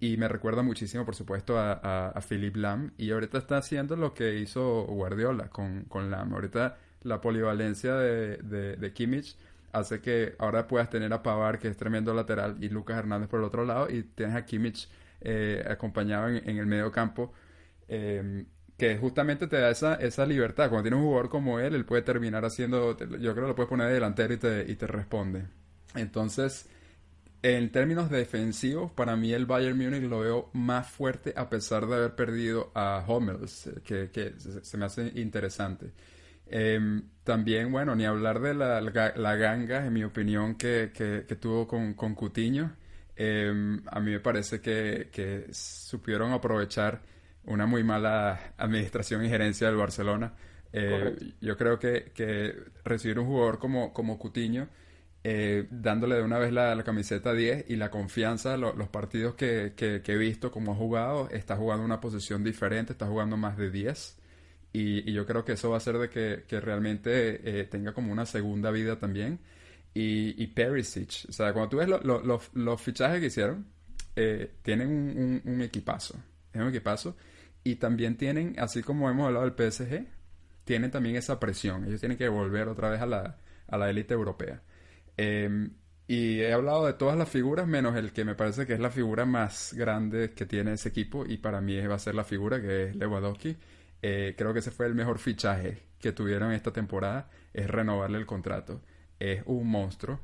y 0.00 0.16
me 0.16 0.28
recuerda 0.28 0.62
muchísimo, 0.62 1.04
por 1.04 1.14
supuesto, 1.14 1.58
a, 1.58 2.08
a, 2.08 2.20
Philip 2.20 2.56
Lam. 2.56 2.92
Y 2.96 3.10
ahorita 3.10 3.38
está 3.38 3.58
haciendo 3.58 3.96
lo 3.96 4.14
que 4.14 4.38
hizo 4.38 4.84
Guardiola 4.84 5.48
con, 5.48 5.84
con 5.84 6.10
Lam. 6.10 6.34
Ahorita 6.34 6.76
la 7.02 7.20
polivalencia 7.20 7.94
de, 7.94 8.36
de, 8.76 8.92
Kimmich 8.92 9.36
hace 9.72 10.00
que 10.00 10.34
ahora 10.38 10.66
puedas 10.66 10.90
tener 10.90 11.12
a 11.12 11.22
Pavar, 11.22 11.58
que 11.58 11.68
es 11.68 11.76
tremendo 11.76 12.12
lateral, 12.14 12.56
y 12.60 12.68
Lucas 12.68 12.98
Hernández 12.98 13.28
por 13.28 13.40
el 13.40 13.46
otro 13.46 13.64
lado, 13.64 13.88
y 13.90 14.02
tienes 14.02 14.34
a 14.34 14.44
Kimmich 14.44 14.88
eh, 15.20 15.64
acompañado 15.68 16.28
en, 16.28 16.58
el 16.58 16.66
medio 16.66 16.90
campo, 16.90 17.32
em, 17.88 18.46
que 18.76 18.96
justamente 18.98 19.46
te 19.46 19.58
da 19.58 19.70
esa, 19.70 19.94
esa 19.96 20.26
libertad. 20.26 20.68
Cuando 20.68 20.84
tienes 20.84 20.98
un 20.98 21.06
jugador 21.06 21.28
como 21.28 21.60
él, 21.60 21.74
él 21.74 21.84
puede 21.84 22.02
terminar 22.02 22.44
haciendo, 22.44 22.96
yo 22.98 23.32
creo 23.32 23.34
que 23.34 23.40
lo 23.48 23.54
puedes 23.54 23.68
poner 23.68 23.88
de 23.88 23.94
delantero 23.94 24.34
y 24.34 24.36
te, 24.38 24.64
y 24.70 24.76
te 24.76 24.86
responde. 24.86 25.44
Entonces, 25.94 26.68
en 27.42 27.70
términos 27.70 28.10
defensivos, 28.10 28.90
para 28.92 29.14
mí 29.14 29.32
el 29.32 29.46
Bayern 29.46 29.78
Múnich 29.78 30.02
lo 30.02 30.20
veo 30.20 30.50
más 30.54 30.88
fuerte 30.90 31.32
a 31.36 31.48
pesar 31.48 31.86
de 31.86 31.94
haber 31.94 32.14
perdido 32.16 32.72
a 32.74 33.04
Hummels, 33.06 33.70
que, 33.84 34.34
se 34.38 34.76
me 34.76 34.86
hace 34.86 35.12
interesante. 35.14 35.92
Em, 36.46 37.02
también, 37.22 37.70
bueno, 37.70 37.94
ni 37.94 38.06
hablar 38.06 38.40
de 38.40 38.54
la, 38.54 38.80
la, 38.80 39.36
ganga, 39.36 39.86
en 39.86 39.92
mi 39.92 40.02
opinión, 40.02 40.56
que, 40.56 40.90
tuvo 41.40 41.68
con, 41.68 41.94
con 41.94 42.14
Cutiño. 42.14 42.74
Em, 43.14 43.82
a 43.86 44.00
mí 44.00 44.12
me 44.12 44.20
parece 44.20 44.60
que, 44.60 45.46
supieron 45.52 46.32
aprovechar 46.32 47.02
una 47.44 47.66
muy 47.66 47.84
mala 47.84 48.54
administración 48.56 49.24
y 49.24 49.28
gerencia 49.28 49.68
del 49.68 49.76
Barcelona. 49.76 50.34
Eh, 50.72 51.16
yo 51.40 51.56
creo 51.56 51.78
que, 51.78 52.52
recibir 52.84 53.20
un 53.20 53.26
jugador 53.26 53.58
como, 53.60 53.92
como 53.92 54.18
Cutiño 54.18 54.68
eh, 55.30 55.66
dándole 55.70 56.14
de 56.14 56.22
una 56.22 56.38
vez 56.38 56.54
la, 56.54 56.82
camiseta 56.84 57.34
10 57.34 57.66
y 57.68 57.76
la 57.76 57.90
confianza, 57.90 58.56
los 58.56 58.88
partidos 58.88 59.34
que, 59.34 59.74
he 59.76 60.16
visto 60.16 60.50
como 60.50 60.72
ha 60.72 60.74
jugado, 60.74 61.28
está 61.28 61.54
jugando 61.54 61.84
una 61.84 62.00
posición 62.00 62.42
diferente, 62.42 62.92
está 62.94 63.06
jugando 63.06 63.36
más 63.36 63.58
de 63.58 63.70
10 63.70 64.16
y, 64.72 65.12
yo 65.12 65.26
creo 65.26 65.44
que 65.44 65.52
eso 65.52 65.68
va 65.68 65.76
a 65.76 65.78
hacer 65.78 65.98
de 65.98 66.08
que, 66.08 66.60
realmente 66.62 67.60
eh, 67.60 67.64
tenga 67.64 67.92
como 67.92 68.10
una 68.10 68.24
segunda 68.24 68.70
vida 68.70 68.98
también. 68.98 69.38
Y, 69.92 70.42
y 70.42 70.46
Perisic, 70.46 71.26
o 71.28 71.32
sea, 71.32 71.52
cuando 71.52 71.68
tú 71.68 71.76
ves 71.76 71.88
los 72.54 72.80
fichajes 72.80 73.20
que 73.20 73.26
hicieron, 73.26 73.66
eh, 74.16 74.54
tienen 74.62 75.42
un, 75.44 75.60
equipazo, 75.60 76.14
es 76.54 76.60
un 76.62 76.68
equipazo 76.68 77.16
y 77.64 77.76
también 77.76 78.16
tienen, 78.16 78.54
así 78.58 78.82
como 78.82 79.10
hemos 79.10 79.26
hablado 79.26 79.44
del 79.44 79.72
PSG, 79.72 80.06
tienen 80.64 80.90
también 80.90 81.16
esa 81.16 81.38
presión, 81.38 81.84
ellos 81.84 82.00
tienen 82.00 82.16
que 82.16 82.28
volver 82.28 82.68
otra 82.68 82.88
vez 82.88 83.02
a 83.02 83.06
la, 83.06 83.36
a 83.66 83.76
la 83.76 83.90
élite 83.90 84.14
europea. 84.14 84.62
Em, 85.18 85.72
y 86.06 86.40
he 86.40 86.52
hablado 86.52 86.86
de 86.86 86.94
todas 86.94 87.18
las 87.18 87.28
figuras, 87.28 87.66
menos 87.66 87.96
el 87.96 88.12
que 88.12 88.24
me 88.24 88.34
parece 88.34 88.66
que 88.66 88.72
es 88.72 88.80
la 88.80 88.90
figura 88.90 89.26
más 89.26 89.74
grande 89.74 90.32
que 90.32 90.46
tiene 90.46 90.72
ese 90.72 90.88
equipo, 90.88 91.26
y 91.26 91.38
para 91.38 91.60
mí 91.60 91.78
va 91.86 91.96
a 91.96 91.98
ser 91.98 92.14
la 92.14 92.24
figura 92.24 92.62
que 92.62 92.84
es 92.84 92.96
Lewandowski. 92.96 93.56
Eh, 94.00 94.34
creo 94.38 94.52
que 94.52 94.60
ese 94.60 94.70
fue 94.70 94.86
el 94.86 94.94
mejor 94.94 95.18
fichaje 95.18 95.82
que 96.00 96.12
tuvieron 96.12 96.52
esta 96.52 96.72
temporada, 96.72 97.28
es 97.52 97.68
renovarle 97.68 98.18
el 98.18 98.26
contrato. 98.26 98.80
Es 99.18 99.42
un 99.46 99.68
monstruo, 99.68 100.20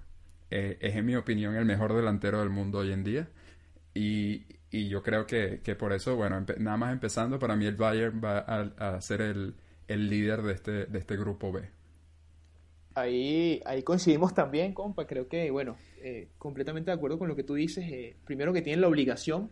eh, 0.50 0.78
es 0.80 0.94
en 0.96 1.04
mi 1.04 1.16
opinión 1.16 1.56
el 1.56 1.64
mejor 1.64 1.92
delantero 1.94 2.38
del 2.40 2.50
mundo 2.50 2.78
hoy 2.78 2.92
en 2.92 3.04
día, 3.04 3.28
y, 3.94 4.46
yo 4.70 5.02
creo 5.02 5.26
que, 5.26 5.58
por 5.78 5.92
eso, 5.92 6.16
bueno, 6.16 6.44
nada 6.58 6.76
más 6.76 6.92
empezando, 6.92 7.38
para 7.38 7.56
mí 7.56 7.66
el 7.66 7.76
Bayern 7.76 8.20
va 8.24 8.38
a, 8.38 9.00
ser 9.00 9.20
el, 9.20 9.54
líder 9.88 10.42
de 10.42 10.52
este, 10.52 10.86
de 10.86 10.98
este 10.98 11.16
grupo 11.16 11.52
B. 11.52 11.68
Ahí, 12.94 13.60
ahí 13.64 13.82
coincidimos 13.82 14.34
también, 14.34 14.72
compa. 14.72 15.06
Creo 15.06 15.28
que, 15.28 15.50
bueno, 15.50 15.76
eh, 16.02 16.28
completamente 16.38 16.90
de 16.90 16.96
acuerdo 16.96 17.18
con 17.18 17.28
lo 17.28 17.36
que 17.36 17.42
tú 17.42 17.54
dices. 17.54 17.84
Eh, 17.90 18.16
primero 18.24 18.52
que 18.52 18.62
tienen 18.62 18.80
la 18.80 18.88
obligación, 18.88 19.50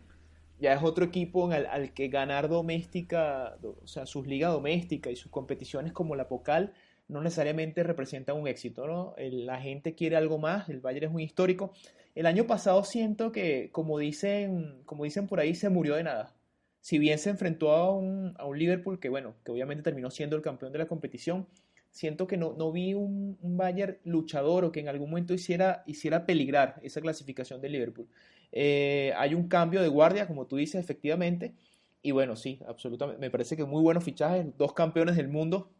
ya 0.59 0.73
es 0.73 0.83
otro 0.83 1.05
equipo 1.05 1.51
al, 1.51 1.93
que 1.93 2.07
ganar 2.07 2.47
doméstica, 2.47 3.57
o 3.63 3.87
sea, 3.87 4.05
sus 4.05 4.25
ligas 4.27 4.51
domésticas 4.53 5.11
y 5.11 5.15
sus 5.15 5.31
competiciones 5.31 5.91
como 5.91 6.15
la 6.15 6.27
Pocal 6.27 6.73
no 7.09 7.21
necesariamente 7.21 7.83
representan 7.83 8.37
un 8.37 8.47
éxito, 8.47 8.87
¿no? 8.87 9.13
la 9.17 9.59
gente 9.59 9.93
quiere 9.93 10.15
algo 10.15 10.37
más, 10.37 10.69
el 10.69 10.79
Bayern 10.79 11.07
es 11.07 11.11
muy 11.11 11.23
histórico. 11.23 11.73
El 12.15 12.25
año 12.25 12.47
pasado 12.47 12.83
siento 12.83 13.31
que, 13.31 13.69
como 13.71 13.99
dicen, 13.99 14.81
como 14.85 15.03
dicen 15.03 15.27
por 15.27 15.39
ahí, 15.39 15.53
se 15.53 15.69
murió 15.69 15.95
de 15.95 16.03
nada. 16.03 16.33
Si 16.79 16.99
bien 16.99 17.17
se 17.17 17.29
enfrentó 17.29 17.71
a 17.71 17.95
un, 17.95 18.35
a 18.37 18.45
un 18.45 18.57
Liverpool 18.57 18.99
que, 18.99 19.09
bueno, 19.09 19.35
que 19.43 19.51
obviamente 19.51 19.83
terminó 19.83 20.11
siendo 20.11 20.35
el 20.35 20.41
campeón 20.41 20.71
de 20.71 20.79
la 20.79 20.87
competición, 20.87 21.47
siento 21.93 22.27
que 22.27 22.37
no, 22.37 22.53
no 22.57 22.71
vi 22.71 22.95
un, 22.95 23.37
un, 23.41 23.55
Bayern 23.55 23.97
luchador 24.03 24.65
o 24.65 24.71
que 24.71 24.81
en 24.81 24.89
algún 24.89 25.11
momento 25.11 25.33
hiciera, 25.33 25.83
hiciera 25.85 26.25
peligrar 26.25 26.79
esa 26.81 26.99
clasificación 26.99 27.61
del 27.61 27.71
Liverpool. 27.71 28.07
Eh, 28.51 29.13
hay 29.15 29.35
un 29.35 29.47
cambio 29.47 29.81
de 29.81 29.87
guardia, 29.87 30.27
como 30.27 30.47
tú 30.47 30.57
dices, 30.57 30.83
efectivamente. 30.83 31.53
Y 32.01 32.11
bueno, 32.11 32.35
sí, 32.35 32.59
absolutamente. 32.67 33.21
Me 33.21 33.29
parece 33.29 33.55
que 33.55 33.63
muy 33.63 33.81
buenos 33.81 34.03
fichajes. 34.03 34.45
Dos 34.57 34.73
campeones 34.73 35.15
del 35.15 35.27
mundo 35.27 35.71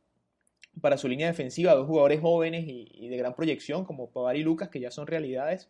para 0.81 0.97
su 0.97 1.07
línea 1.07 1.27
defensiva, 1.27 1.73
dos 1.73 1.87
jugadores 1.87 2.21
jóvenes 2.21 2.65
y, 2.67 3.07
de 3.07 3.17
gran 3.17 3.35
proyección, 3.35 3.83
como 3.83 4.09
Pavar 4.09 4.37
y 4.37 4.43
Lucas, 4.43 4.69
que 4.69 4.79
ya 4.79 4.91
son 4.91 5.07
realidades. 5.07 5.69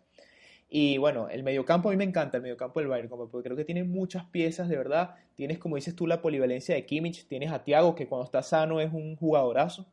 Y 0.69 0.97
bueno, 0.97 1.29
el 1.29 1.43
mediocampo 1.43 1.89
a 1.89 1.91
mí 1.91 1.97
me 1.97 2.03
encanta, 2.03 2.38
el 2.38 2.43
mediocampo 2.43 2.79
del 2.79 2.89
Bayern, 2.89 3.10
porque 3.10 3.43
creo 3.43 3.56
que 3.56 3.65
tiene 3.65 3.84
muchas 3.84 4.25
piezas, 4.25 4.69
de 4.69 4.77
verdad. 4.77 5.15
Tienes, 5.36 5.58
como 5.58 5.75
dices 5.77 5.95
tú, 5.95 6.08
la 6.08 6.21
polivalencia 6.21 6.75
de 6.75 6.86
Kimmich, 6.86 7.27
tienes 7.27 7.51
a 7.51 7.63
Thiago, 7.63 7.95
que 7.95 8.08
cuando 8.08 8.25
está 8.25 8.43
sano 8.43 8.82
es 8.82 8.91
un 8.91 9.15
jugadorazo. 9.15 9.88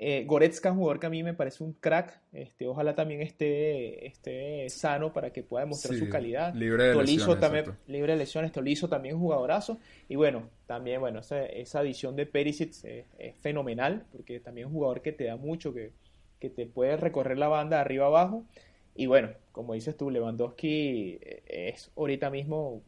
Eh, 0.00 0.24
Goretzka, 0.26 0.70
un 0.70 0.78
jugador 0.78 1.00
que 1.00 1.06
a 1.06 1.10
mí 1.10 1.24
me 1.24 1.34
parece 1.34 1.64
un 1.64 1.72
crack. 1.72 2.20
Este, 2.32 2.68
ojalá 2.68 2.94
también 2.94 3.20
esté, 3.20 4.06
esté 4.06 4.68
sano 4.70 5.12
para 5.12 5.32
que 5.32 5.42
pueda 5.42 5.64
demostrar 5.64 5.98
su 5.98 6.08
calidad. 6.08 6.54
Libre 6.54 6.84
de 6.84 6.94
lesiones. 6.94 7.40
También, 7.40 7.64
libre 7.88 8.12
de 8.12 8.18
lesiones. 8.18 8.52
Tolizo 8.52 8.88
también 8.88 9.18
jugadorazo. 9.18 9.80
Y 10.08 10.14
bueno, 10.14 10.50
también, 10.66 11.00
bueno, 11.00 11.18
esa, 11.18 11.44
esa 11.44 11.80
adición 11.80 12.14
de 12.14 12.26
Perisic 12.26 12.74
es, 12.84 13.36
fenomenal, 13.40 14.06
porque 14.12 14.38
también 14.38 14.68
es 14.68 14.72
un 14.72 14.78
jugador 14.78 15.02
que 15.02 15.10
te 15.10 15.24
da 15.24 15.36
mucho, 15.36 15.74
que, 15.74 15.90
que 16.38 16.48
te 16.48 16.66
puede 16.66 16.96
recorrer 16.96 17.36
la 17.36 17.48
banda 17.48 17.78
de 17.78 17.80
arriba 17.80 18.06
abajo. 18.06 18.44
Y 18.94 19.06
bueno, 19.06 19.30
como 19.50 19.74
dices 19.74 19.96
tú, 19.96 20.10
Lewandowski 20.10 21.18
es 21.48 21.90
ahorita 21.96 22.30
mismo 22.30 22.82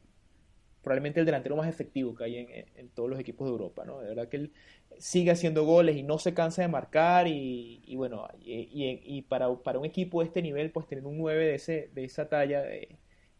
probablemente 0.82 1.20
el 1.20 1.26
delantero 1.26 1.56
más 1.56 1.68
efectivo 1.68 2.14
que 2.14 2.24
hay 2.24 2.36
en, 2.76 2.88
todos 2.90 3.10
los 3.10 3.18
equipos 3.18 3.46
de 3.46 3.52
Europa, 3.52 3.84
¿no? 3.84 4.00
De 4.00 4.08
verdad 4.08 4.28
que 4.28 4.36
él 4.38 4.52
sigue 5.00 5.30
haciendo 5.30 5.64
goles 5.64 5.96
y 5.96 6.02
no 6.02 6.18
se 6.18 6.34
cansa 6.34 6.62
de 6.62 6.68
marcar 6.68 7.26
y, 7.26 7.94
bueno, 7.96 8.28
y, 8.42 9.22
para, 9.22 9.48
un 9.48 9.84
equipo 9.84 10.20
de 10.20 10.26
este 10.26 10.42
nivel, 10.42 10.70
pues 10.70 10.86
tener 10.86 11.06
un 11.06 11.16
9 11.18 11.44
de, 11.44 11.54
ese, 11.54 11.90
de 11.94 12.04
esa 12.04 12.28
talla 12.28 12.62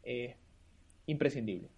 es 0.03 0.37
imprescindible. 1.07 1.69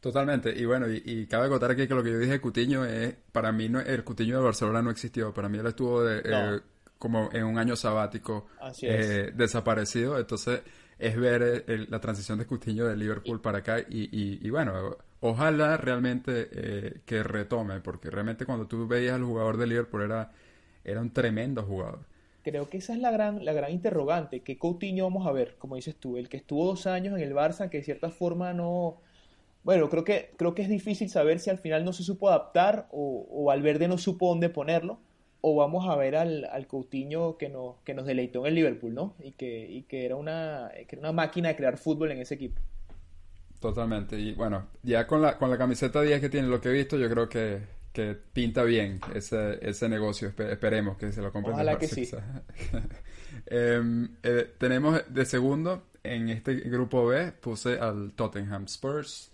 Totalmente, 0.00 0.52
y 0.56 0.64
bueno, 0.64 0.86
y, 0.88 1.26
cabe 1.26 1.46
acotar 1.46 1.72
aquí 1.72 1.88
que 1.88 1.94
lo 1.94 2.04
que 2.04 2.12
yo 2.12 2.18
dije 2.18 2.32
de 2.32 2.40
Cutiño 2.40 2.84
es, 2.84 3.16
para 3.32 3.50
mí 3.50 3.68
no, 3.68 3.80
el 3.80 4.04
Cutiño 4.04 4.38
de 4.38 4.44
Barcelona 4.44 4.80
no 4.80 4.90
existió, 4.90 5.34
para 5.34 5.48
mí 5.48 5.58
él 5.58 5.66
estuvo 5.66 6.04
de, 6.04 6.22
eh, 6.24 6.60
como 6.98 7.30
en 7.32 7.44
un 7.44 7.58
año 7.58 7.74
sabático 7.74 8.46
eh, 8.82 9.32
desaparecido, 9.34 10.18
entonces 10.18 10.62
es 10.98 11.16
ver 11.16 11.64
la 11.88 12.00
transición 12.00 12.38
de 12.38 12.46
Cutiño 12.46 12.86
de 12.86 12.96
Liverpool 12.96 13.40
para 13.40 13.58
acá 13.58 13.80
y, 13.80 14.46
y, 14.46 14.50
bueno, 14.50 14.96
ojalá 15.20 15.76
realmente 15.76 16.48
eh, 16.52 17.00
que 17.06 17.22
retome, 17.22 17.80
porque 17.80 18.10
realmente 18.10 18.46
cuando 18.46 18.66
tú 18.66 18.86
veías 18.86 19.14
al 19.14 19.24
jugador 19.24 19.56
de 19.56 19.66
Liverpool 19.66 20.02
era, 20.02 20.32
era 20.84 21.00
un 21.00 21.12
tremendo 21.12 21.62
jugador. 21.62 22.00
Creo 22.42 22.68
que 22.68 22.78
esa 22.78 22.94
es 22.94 23.00
la 23.00 23.10
gran, 23.10 23.44
la 23.44 23.52
gran 23.52 23.72
interrogante, 23.72 24.40
¿qué 24.40 24.58
Coutinho 24.58 25.04
vamos 25.04 25.26
a 25.26 25.32
ver? 25.32 25.56
Como 25.58 25.76
dices 25.76 25.96
tú, 25.96 26.16
el 26.16 26.28
que 26.28 26.38
estuvo 26.38 26.64
dos 26.64 26.86
años 26.86 27.16
en 27.16 27.22
el 27.22 27.34
Barça, 27.34 27.68
que 27.68 27.78
de 27.78 27.84
cierta 27.84 28.10
forma 28.10 28.52
no... 28.54 29.00
Bueno, 29.64 29.90
creo 29.90 30.04
que, 30.04 30.30
creo 30.36 30.54
que 30.54 30.62
es 30.62 30.68
difícil 30.68 31.10
saber 31.10 31.40
si 31.40 31.50
al 31.50 31.58
final 31.58 31.84
no 31.84 31.92
se 31.92 32.04
supo 32.04 32.28
adaptar 32.28 32.88
o, 32.90 33.26
o 33.30 33.44
Valverde 33.44 33.88
no 33.88 33.98
supo 33.98 34.28
dónde 34.28 34.48
ponerlo, 34.48 34.98
o 35.40 35.56
vamos 35.56 35.88
a 35.88 35.96
ver 35.96 36.16
al, 36.16 36.44
al 36.46 36.66
Coutinho 36.66 37.36
que 37.36 37.48
nos, 37.48 37.76
que 37.84 37.94
nos 37.94 38.06
deleitó 38.06 38.40
en 38.40 38.46
el 38.46 38.54
Liverpool, 38.54 38.94
¿no? 38.94 39.14
Y 39.20 39.32
que, 39.32 39.68
y 39.68 39.82
que, 39.82 40.04
era 40.06 40.16
una, 40.16 40.70
que 40.86 40.96
era 40.96 41.00
una 41.00 41.12
máquina 41.12 41.48
de 41.50 41.56
crear 41.56 41.76
fútbol 41.76 42.12
en 42.12 42.18
ese 42.18 42.34
equipo. 42.34 42.60
Totalmente. 43.60 44.18
Y 44.18 44.34
bueno, 44.34 44.68
ya 44.82 45.06
con 45.06 45.20
la, 45.20 45.36
con 45.36 45.50
la 45.50 45.58
camiseta 45.58 46.02
10 46.02 46.20
que 46.20 46.28
tiene 46.28 46.48
lo 46.48 46.60
que 46.60 46.68
he 46.68 46.72
visto, 46.72 46.96
yo 46.96 47.10
creo 47.10 47.28
que, 47.28 47.60
que 47.92 48.14
pinta 48.14 48.62
bien 48.62 49.00
ese, 49.14 49.58
ese 49.60 49.88
negocio. 49.88 50.32
esperemos 50.36 50.96
que 50.96 51.12
se 51.12 51.20
lo 51.20 51.32
compren. 51.32 51.54
Ojalá 51.54 51.78
que 51.78 51.88
sí. 51.88 52.08
Em, 53.46 54.16
eh, 54.22 54.54
tenemos 54.58 55.02
de 55.08 55.24
segundo 55.24 55.84
en 56.02 56.28
este 56.28 56.54
grupo 56.54 57.06
B, 57.06 57.32
puse 57.32 57.78
al 57.78 58.12
Tottenham 58.12 58.64
Spurs. 58.64 59.30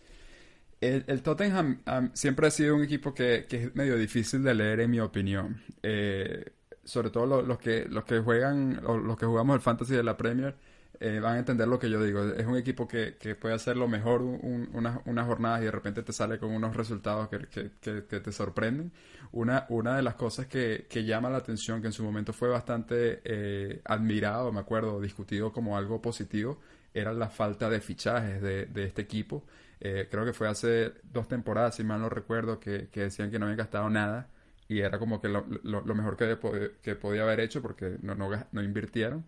El, 0.81 1.23
Tottenham 1.23 1.81
siempre 2.13 2.47
ha 2.47 2.51
sido 2.51 2.77
un 2.77 2.83
equipo 2.83 3.15
que, 3.15 3.47
que, 3.49 3.65
es 3.65 3.75
medio 3.75 3.97
difícil 3.97 4.43
de 4.43 4.55
leer 4.55 4.81
en 4.81 4.91
mi 4.91 5.01
opinión. 5.01 5.63
Eh, 5.83 6.53
sobre 6.85 7.11
todo 7.11 7.43
los, 7.43 7.59
que, 7.59 7.87
los 7.89 8.05
que 8.05 8.19
juegan, 8.21 8.83
o 8.85 8.99
los 8.99 9.17
que 9.17 9.27
jugamos 9.27 9.55
el 9.55 9.63
fantasy 9.63 9.95
de 9.95 10.03
la 10.03 10.17
Premier 10.17 10.55
eh, 11.01 11.21
van 11.21 11.37
a 11.37 11.39
entender 11.41 11.67
lo 11.67 11.79
que 11.79 11.91
yo 11.91 12.03
digo. 12.03 12.25
Es 12.35 12.47
un 12.47 12.57
equipo 12.57 12.87
que, 12.87 13.17
que 13.19 13.35
puede 13.35 13.55
hacer 13.55 13.77
lo 13.77 13.89
mejor 13.89 14.23
unas, 14.23 15.27
jornadas 15.27 15.63
y 15.63 15.65
de 15.65 15.71
repente 15.71 16.03
te 16.03 16.13
sale 16.13 16.39
con 16.39 16.51
unos 16.51 16.77
resultados 16.77 17.29
que, 17.29 17.71
que, 17.81 18.21
te 18.21 18.33
sorprenden. 18.33 18.93
Una, 19.33 19.67
una 19.69 19.97
de 19.97 20.03
las 20.03 20.15
cosas 20.15 20.47
que, 20.47 20.87
llama 21.05 21.31
la 21.31 21.39
atención, 21.39 21.81
que 21.81 21.89
en 21.89 21.93
su 21.93 22.05
momento 22.05 22.33
fue 22.33 22.49
bastante 22.49 23.21
eh, 23.25 23.81
admirado, 23.85 24.53
me 24.53 24.61
acuerdo, 24.61 25.01
discutido 25.01 25.53
como 25.53 25.77
algo 25.77 26.01
positivo, 26.01 26.61
era 26.93 27.13
la 27.13 27.29
falta 27.29 27.69
de 27.69 27.81
fichajes 27.81 28.41
de, 28.41 28.67
de 28.67 28.85
este 28.85 29.03
equipo. 29.03 29.45
Eh, 29.81 30.09
creo 30.11 30.25
que 30.25 30.33
fue 30.33 30.49
hace 30.49 30.93
dos 31.03 31.29
temporadas, 31.29 31.75
si 31.75 31.85
mal 31.85 32.01
no 32.01 32.09
recuerdo, 32.09 32.61
que, 32.61 32.89
decían 32.95 33.31
que 33.31 33.39
no 33.39 33.47
habían 33.47 33.59
gastado 33.59 33.91
nada 33.91 34.29
y 34.67 34.81
era 34.81 34.99
como 34.99 35.21
que 35.21 35.29
lo, 35.29 35.45
lo, 35.63 35.95
mejor 35.95 36.17
que, 36.17 36.39
que 36.81 36.95
podía 36.95 37.23
haber 37.23 37.41
hecho 37.41 37.61
porque 37.61 37.99
no, 38.01 38.15
no, 38.15 38.31
no 38.51 38.63
invirtieron 38.63 39.25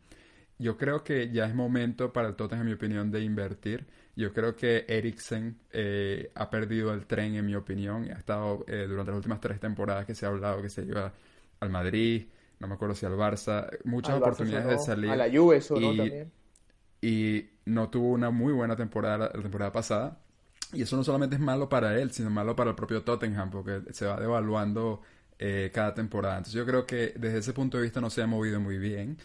yo 0.58 0.76
creo 0.76 1.04
que 1.04 1.30
ya 1.30 1.46
es 1.46 1.54
momento 1.54 2.12
para 2.12 2.28
el 2.28 2.34
Tottenham, 2.34 2.62
en 2.62 2.66
mi 2.68 2.72
opinión, 2.74 3.10
de 3.10 3.20
invertir. 3.20 3.86
Yo 4.14 4.32
creo 4.32 4.56
que 4.56 4.86
Eriksen 4.88 5.58
eh, 5.70 6.30
ha 6.34 6.48
perdido 6.48 6.94
el 6.94 7.06
tren, 7.06 7.34
en 7.34 7.44
mi 7.44 7.54
opinión. 7.54 8.10
Ha 8.10 8.18
estado 8.18 8.64
eh, 8.66 8.86
durante 8.88 9.10
las 9.10 9.16
últimas 9.16 9.40
tres 9.40 9.60
temporadas 9.60 10.06
que 10.06 10.14
se 10.14 10.24
ha 10.24 10.30
hablado 10.30 10.62
que 10.62 10.70
se 10.70 10.82
iba 10.82 11.12
al 11.60 11.70
Madrid, 11.70 12.26
no 12.58 12.68
me 12.68 12.74
acuerdo 12.74 12.94
si 12.94 13.04
al 13.04 13.12
Barça, 13.12 13.68
muchas 13.84 14.16
oportunidades 14.16 14.66
de 14.66 14.78
salir. 14.78 15.10
A 15.10 15.16
la 15.16 15.30
Juve, 15.30 15.56
eso, 15.56 15.78
y, 15.78 15.96
también. 15.96 16.32
Y 17.02 17.46
no 17.66 17.90
tuvo 17.90 18.12
una 18.12 18.30
muy 18.30 18.52
buena 18.52 18.76
temporada 18.76 19.30
la 19.34 19.42
temporada 19.42 19.72
pasada. 19.72 20.18
Y 20.72 20.82
eso 20.82 20.96
no 20.96 21.04
solamente 21.04 21.36
es 21.36 21.42
malo 21.42 21.68
para 21.68 21.98
él, 22.00 22.10
sino 22.10 22.30
malo 22.30 22.56
para 22.56 22.70
el 22.70 22.76
propio 22.76 23.02
Tottenham, 23.02 23.50
porque 23.50 23.82
se 23.92 24.06
va 24.06 24.18
devaluando 24.18 25.02
eh, 25.38 25.70
cada 25.72 25.94
temporada. 25.94 26.38
Entonces 26.38 26.54
yo 26.54 26.66
creo 26.66 26.86
que 26.86 27.12
desde 27.16 27.38
ese 27.38 27.52
punto 27.52 27.76
de 27.76 27.84
vista 27.84 28.00
no 28.00 28.10
se 28.10 28.22
ha 28.22 28.26
movido 28.26 28.58
muy 28.58 28.78
bien. 28.78 29.18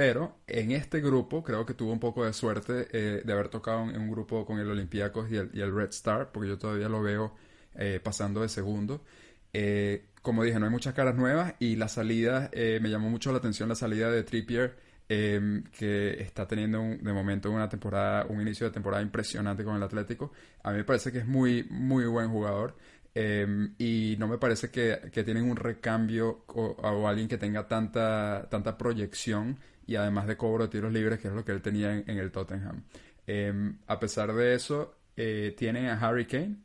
Pero 0.00 0.38
en 0.46 0.70
este 0.70 1.02
grupo 1.02 1.44
creo 1.44 1.66
que 1.66 1.74
tuvo 1.74 1.92
un 1.92 2.00
poco 2.00 2.24
de 2.24 2.32
suerte 2.32 2.88
eh, 2.90 3.20
de 3.22 3.32
haber 3.34 3.48
tocado 3.48 3.82
en, 3.82 4.00
un 4.00 4.10
grupo 4.10 4.46
con 4.46 4.58
el 4.58 4.66
Olympiacos 4.70 5.30
y 5.30 5.36
el, 5.36 5.74
Red 5.74 5.90
Star, 5.90 6.32
porque 6.32 6.48
yo 6.48 6.56
todavía 6.56 6.88
lo 6.88 7.02
veo 7.02 7.34
eh, 7.74 8.00
pasando 8.02 8.40
de 8.40 8.48
segundo. 8.48 9.04
Eh, 9.52 10.06
como 10.22 10.42
dije, 10.42 10.58
no 10.58 10.64
hay 10.64 10.72
muchas 10.72 10.94
caras 10.94 11.16
nuevas 11.16 11.52
y 11.58 11.76
la 11.76 11.88
salida, 11.88 12.50
me 12.54 12.88
llamó 12.88 13.10
mucho 13.10 13.30
la 13.30 13.40
atención 13.40 13.68
la 13.68 13.74
salida 13.74 14.10
de 14.10 14.22
Trippier, 14.22 14.78
em, 15.10 15.64
que 15.64 16.22
está 16.22 16.48
teniendo 16.48 16.78
de 16.80 17.12
momento 17.12 17.50
una 17.50 17.68
temporada, 17.68 18.24
un 18.24 18.40
inicio 18.40 18.66
de 18.68 18.72
temporada 18.72 19.02
impresionante 19.02 19.64
con 19.64 19.76
el 19.76 19.82
Atlético. 19.82 20.32
A 20.62 20.70
mí 20.70 20.78
me 20.78 20.84
parece 20.84 21.12
que 21.12 21.18
es 21.18 21.26
muy, 21.26 21.64
muy 21.68 22.06
buen 22.06 22.30
jugador. 22.30 22.74
Em, 23.14 23.74
y 23.78 24.16
no 24.18 24.28
me 24.28 24.38
parece 24.38 24.70
que, 24.70 25.10
tienen 25.24 25.50
un 25.50 25.56
recambio 25.56 26.44
o, 26.46 27.08
alguien 27.08 27.28
que 27.28 27.38
tenga 27.38 27.66
tanta, 27.66 28.46
tanta 28.50 28.78
proyección 28.78 29.58
y 29.86 29.96
además 29.96 30.26
de 30.28 30.36
cobro 30.36 30.64
de 30.64 30.70
tiros 30.70 30.92
libres, 30.92 31.18
que 31.18 31.28
es 31.28 31.34
lo 31.34 31.44
que 31.44 31.52
él 31.52 31.62
tenía 31.62 31.92
en, 31.92 32.18
el 32.18 32.30
Tottenham. 32.30 32.84
Em, 33.26 33.78
a 33.86 33.98
pesar 33.98 34.32
de 34.32 34.54
eso, 34.54 34.96
eh, 35.16 35.54
tienen 35.56 35.86
a 35.86 36.00
Harry 36.00 36.26
Kane, 36.26 36.56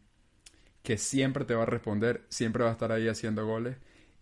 que 0.84 0.98
siempre 0.98 1.46
te 1.46 1.56
va 1.56 1.64
a 1.64 1.66
responder, 1.66 2.26
siempre 2.30 2.64
va 2.64 2.70
a 2.70 2.74
estar 2.74 2.92
ahí 2.92 3.08
haciendo 3.08 3.46
goles. 3.46 3.78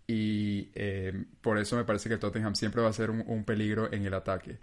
Y 0.08 0.70
em, 0.76 1.26
por 1.42 1.58
eso 1.58 1.76
me 1.76 1.84
parece 1.86 2.10
que 2.10 2.16
el 2.16 2.20
Tottenham 2.20 2.56
siempre 2.56 2.82
va 2.82 2.90
a 2.90 2.94
ser 2.94 3.10
un, 3.12 3.44
peligro 3.46 3.92
en 3.92 4.06
el 4.06 4.14
ataque. 4.14 4.60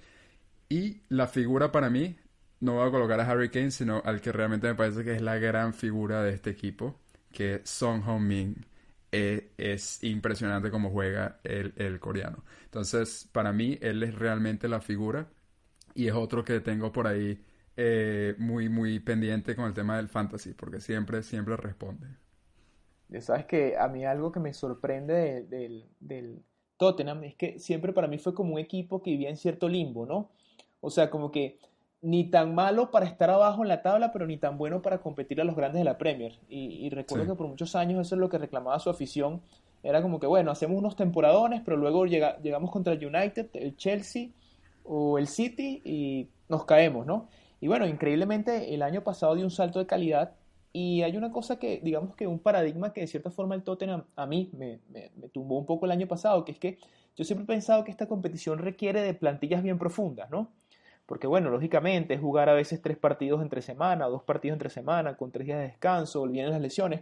Y 0.68 1.02
la 1.08 1.26
figura 1.26 1.72
para 1.72 1.90
mí, 1.90 2.16
no 2.60 2.74
voy 2.74 2.88
a 2.88 2.90
colocar 2.90 3.20
a 3.20 3.30
Harry 3.30 3.50
Kane, 3.50 3.70
sino 3.70 4.02
al 4.04 4.20
que 4.20 4.32
realmente 4.32 4.68
me 4.68 4.74
parece 4.74 5.04
que 5.04 5.14
es 5.14 5.22
la 5.22 5.38
gran 5.38 5.74
figura 5.74 6.22
de 6.22 6.32
este 6.32 6.50
equipo, 6.50 6.98
que 7.32 7.56
es 7.56 7.70
Son 7.70 8.02
Heung-min. 8.02 8.66
Eh, 9.12 9.52
es 9.58 10.04
impresionante 10.04 10.70
cómo 10.70 10.90
juega 10.90 11.40
el, 11.42 11.98
coreano. 11.98 12.44
Entonces, 12.64 13.28
para 13.32 13.52
mí, 13.52 13.78
él 13.80 14.02
es 14.02 14.14
realmente 14.14 14.68
la 14.68 14.80
figura 14.80 15.28
y 15.94 16.06
es 16.06 16.14
otro 16.14 16.44
que 16.44 16.60
tengo 16.60 16.92
por 16.92 17.08
ahí 17.08 17.42
eh, 17.76 18.34
muy, 18.38 18.68
muy 18.68 19.00
pendiente 19.00 19.56
con 19.56 19.64
el 19.66 19.74
tema 19.74 19.96
del 19.96 20.08
fantasy, 20.08 20.54
porque 20.54 20.80
siempre, 20.80 21.22
siempre 21.22 21.56
responde. 21.56 22.06
Sabes 23.20 23.46
que 23.46 23.76
a 23.76 23.88
mí 23.88 24.04
algo 24.04 24.30
que 24.30 24.38
me 24.38 24.54
sorprende 24.54 25.42
del, 25.42 25.88
del 25.98 26.44
Tottenham 26.76 27.24
es 27.24 27.34
que 27.34 27.58
siempre 27.58 27.92
para 27.92 28.06
mí 28.06 28.18
fue 28.18 28.32
como 28.32 28.54
un 28.54 28.60
equipo 28.60 29.02
que 29.02 29.10
vivía 29.10 29.28
en 29.28 29.36
cierto 29.36 29.68
limbo, 29.68 30.06
¿no? 30.06 30.30
O 30.80 30.90
sea, 30.90 31.10
como 31.10 31.32
que 31.32 31.58
ni 32.02 32.24
tan 32.30 32.54
malo 32.54 32.90
para 32.90 33.06
estar 33.06 33.28
abajo 33.30 33.62
en 33.62 33.68
la 33.68 33.82
tabla, 33.82 34.12
pero 34.12 34.26
ni 34.26 34.38
tan 34.38 34.56
bueno 34.56 34.80
para 34.80 34.98
competir 34.98 35.40
a 35.40 35.44
los 35.44 35.54
grandes 35.54 35.80
de 35.80 35.84
la 35.84 35.98
Premier. 35.98 36.38
Y, 36.48 36.88
recuerdo 36.90 37.26
que 37.26 37.34
por 37.34 37.46
muchos 37.46 37.76
años 37.76 38.06
eso 38.06 38.14
es 38.14 38.20
lo 38.20 38.28
que 38.28 38.38
reclamaba 38.38 38.78
su 38.78 38.88
afición. 38.88 39.42
Era 39.82 40.02
como 40.02 40.18
que, 40.18 40.26
bueno, 40.26 40.50
hacemos 40.50 40.78
unos 40.78 40.96
temporadones, 40.96 41.62
pero 41.64 41.76
luego 41.76 42.06
llegamos 42.06 42.70
contra 42.70 42.94
el 42.94 43.04
United, 43.04 43.50
el 43.54 43.76
Chelsea 43.76 44.28
o 44.84 45.18
el 45.18 45.26
City 45.26 45.82
y 45.84 46.28
nos 46.48 46.64
caemos, 46.64 47.06
¿no? 47.06 47.28
Y 47.60 47.68
bueno, 47.68 47.86
increíblemente 47.86 48.74
el 48.74 48.82
año 48.82 49.02
pasado 49.02 49.34
dio 49.34 49.44
un 49.44 49.50
salto 49.50 49.78
de 49.78 49.86
calidad 49.86 50.32
y 50.72 51.02
hay 51.02 51.16
una 51.16 51.30
cosa 51.30 51.58
que, 51.58 51.80
digamos 51.82 52.16
que 52.16 52.26
un 52.26 52.38
paradigma 52.38 52.92
que 52.92 53.02
de 53.02 53.06
cierta 53.06 53.30
forma 53.30 53.54
el 53.54 53.62
Tottenham 53.62 54.04
a 54.16 54.26
mí 54.26 54.50
me, 54.56 54.80
me, 54.88 55.10
me 55.16 55.28
tumbó 55.28 55.58
un 55.58 55.66
poco 55.66 55.84
el 55.84 55.92
año 55.92 56.06
pasado, 56.06 56.44
que 56.44 56.52
es 56.52 56.58
que 56.58 56.78
yo 57.16 57.24
siempre 57.24 57.44
he 57.44 57.46
pensado 57.46 57.84
que 57.84 57.90
esta 57.90 58.06
competición 58.06 58.58
requiere 58.58 59.02
de 59.02 59.12
plantillas 59.12 59.62
bien 59.62 59.78
profundas, 59.78 60.30
¿no? 60.30 60.50
Porque 61.10 61.26
bueno, 61.26 61.50
lógicamente 61.50 62.14
es 62.14 62.20
jugar 62.20 62.48
a 62.48 62.54
veces 62.54 62.80
tres 62.80 62.96
partidos 62.96 63.42
entre 63.42 63.62
semana, 63.62 64.06
dos 64.06 64.22
partidos 64.22 64.54
entre 64.54 64.70
semana, 64.70 65.16
con 65.16 65.32
tres 65.32 65.44
días 65.44 65.58
de 65.58 65.64
descanso, 65.64 66.22
vienen 66.28 66.52
las 66.52 66.60
lesiones. 66.60 67.00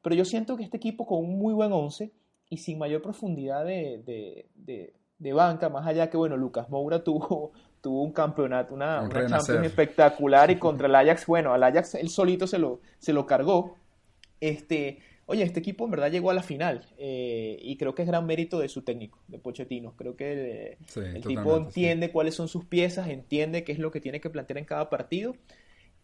Pero 0.00 0.14
yo 0.14 0.24
siento 0.24 0.56
que 0.56 0.62
este 0.62 0.76
equipo 0.76 1.04
con 1.04 1.18
un 1.24 1.40
muy 1.40 1.52
buen 1.52 1.72
once 1.72 2.12
y 2.48 2.58
sin 2.58 2.78
mayor 2.78 3.02
profundidad 3.02 3.64
de, 3.64 4.94
banca, 5.34 5.68
más 5.70 5.84
allá 5.88 6.08
que 6.08 6.16
bueno, 6.16 6.36
Lucas 6.36 6.70
Moura 6.70 7.02
tuvo, 7.02 7.50
tuvo 7.80 8.04
un 8.04 8.12
campeonato, 8.12 8.74
una, 8.74 9.02
una 9.02 9.26
Champions 9.26 9.66
espectacular 9.66 10.52
y 10.52 10.56
contra 10.60 10.86
el 10.86 10.94
Ajax, 10.94 11.26
bueno, 11.26 11.52
al 11.52 11.64
Ajax 11.64 11.96
él 11.96 12.10
solito 12.10 12.46
se 12.46 12.60
lo, 12.60 12.80
se 13.00 13.12
lo 13.12 13.26
cargó. 13.26 13.74
Este, 14.38 15.00
Oye, 15.30 15.42
este 15.42 15.60
equipo 15.60 15.84
en 15.84 15.90
verdad 15.90 16.10
llegó 16.10 16.30
a 16.30 16.34
la 16.34 16.42
final 16.42 16.86
eh, 16.96 17.58
y 17.60 17.76
creo 17.76 17.94
que 17.94 18.00
es 18.00 18.08
gran 18.08 18.24
mérito 18.24 18.60
de 18.60 18.70
su 18.70 18.80
técnico, 18.80 19.18
de 19.28 19.38
Pochettino. 19.38 19.94
Creo 19.94 20.16
que 20.16 20.78
el, 20.96 21.22
tipo 21.22 21.54
entiende 21.54 22.10
cuáles 22.10 22.34
son 22.34 22.48
sus 22.48 22.64
piezas, 22.64 23.08
entiende 23.08 23.62
qué 23.62 23.72
es 23.72 23.78
lo 23.78 23.90
que 23.90 24.00
tiene 24.00 24.22
que 24.22 24.30
plantear 24.30 24.56
en 24.56 24.64
cada 24.64 24.88
partido. 24.88 25.36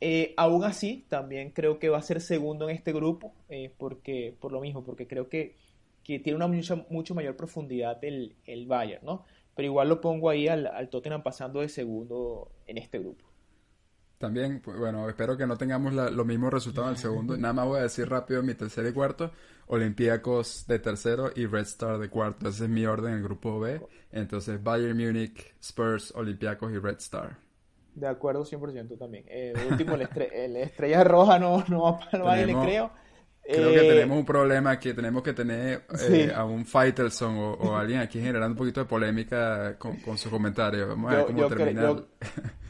Eh, 0.02 0.34
aún 0.36 0.62
así, 0.62 1.06
también 1.08 1.52
creo 1.52 1.78
que 1.78 1.88
va 1.88 1.96
a 1.96 2.02
ser 2.02 2.20
segundo 2.20 2.68
en 2.68 2.76
este 2.76 2.92
grupo, 2.92 3.32
eh, 3.48 3.72
porque, 3.78 4.34
por 4.38 4.52
lo 4.52 4.60
mismo, 4.60 4.84
porque 4.84 5.06
creo 5.06 5.30
que, 5.30 5.56
tiene 6.02 6.34
una 6.34 6.46
mucha, 6.46 6.84
mucho 6.90 7.14
mayor 7.14 7.34
profundidad 7.34 8.04
el, 8.04 8.36
el 8.44 8.66
Bayern, 8.66 9.06
¿no? 9.06 9.24
Pero 9.56 9.64
igual 9.64 9.88
lo 9.88 10.02
pongo 10.02 10.28
ahí 10.28 10.48
al, 10.48 10.66
al 10.66 10.90
Tottenham 10.90 11.22
pasando 11.22 11.62
de 11.62 11.70
segundo 11.70 12.50
en 12.66 12.76
este 12.76 12.98
grupo. 12.98 13.24
También, 14.24 14.60
pues, 14.64 14.78
bueno, 14.78 15.06
espero 15.06 15.36
que 15.36 15.46
no 15.46 15.58
tengamos 15.58 15.92
los 15.92 16.24
mismos 16.24 16.50
resultados 16.50 16.88
en 16.88 16.94
el 16.94 16.98
segundo. 16.98 17.36
Nada 17.38 17.52
más 17.52 17.66
voy 17.66 17.80
a 17.80 17.82
decir 17.82 18.08
rápido 18.08 18.42
mi 18.42 18.54
tercer 18.54 18.86
y 18.86 18.92
cuarto. 18.92 19.30
Olympiacos 19.66 20.66
de 20.66 20.78
tercero 20.78 21.30
y 21.36 21.44
Red 21.44 21.64
Star 21.64 21.98
de 21.98 22.08
cuarto. 22.08 22.48
Ese 22.48 22.64
es 22.64 22.70
mi 22.70 22.86
orden 22.86 23.12
en 23.12 23.18
el 23.18 23.22
grupo 23.22 23.60
B. 23.60 23.82
Entonces, 24.12 24.62
Bayern 24.62 24.96
Munich, 24.96 25.54
Spurs, 25.60 26.10
Olympiacos 26.16 26.72
y 26.72 26.78
Red 26.78 26.96
Star. 27.00 27.36
De 27.94 28.06
acuerdo, 28.06 28.46
100% 28.46 28.98
también. 28.98 29.26
Eh, 29.28 29.52
último, 29.70 29.94
el, 29.94 30.56
Estrella 30.56 31.04
Roja 31.04 31.38
no, 31.38 31.62
no 31.68 31.82
va 31.82 31.98
para 31.98 32.24
nadie, 32.24 32.46
le 32.46 32.54
creo. 32.54 32.92
Creo 33.42 33.72
que 33.72 33.86
eh, 33.86 33.92
tenemos 33.92 34.16
un 34.16 34.24
problema 34.24 34.80
que 34.80 34.94
tenemos 34.94 35.22
que 35.22 35.34
tener 35.34 35.84
eh, 36.08 36.32
a 36.34 36.46
un 36.46 36.64
Fighterson 36.64 37.36
o, 37.36 37.52
o, 37.52 37.76
alguien 37.76 38.00
aquí 38.00 38.18
generando 38.18 38.54
un 38.54 38.56
poquito 38.56 38.80
de 38.80 38.86
polémica 38.86 39.76
con, 39.76 39.98
con 39.98 40.16
su 40.16 40.30
comentario. 40.30 40.88
Vamos 40.88 41.12
a 41.12 41.16
ver 41.16 41.26
cómo 41.26 41.46
termina. 41.46 41.82
Yo 41.82 42.06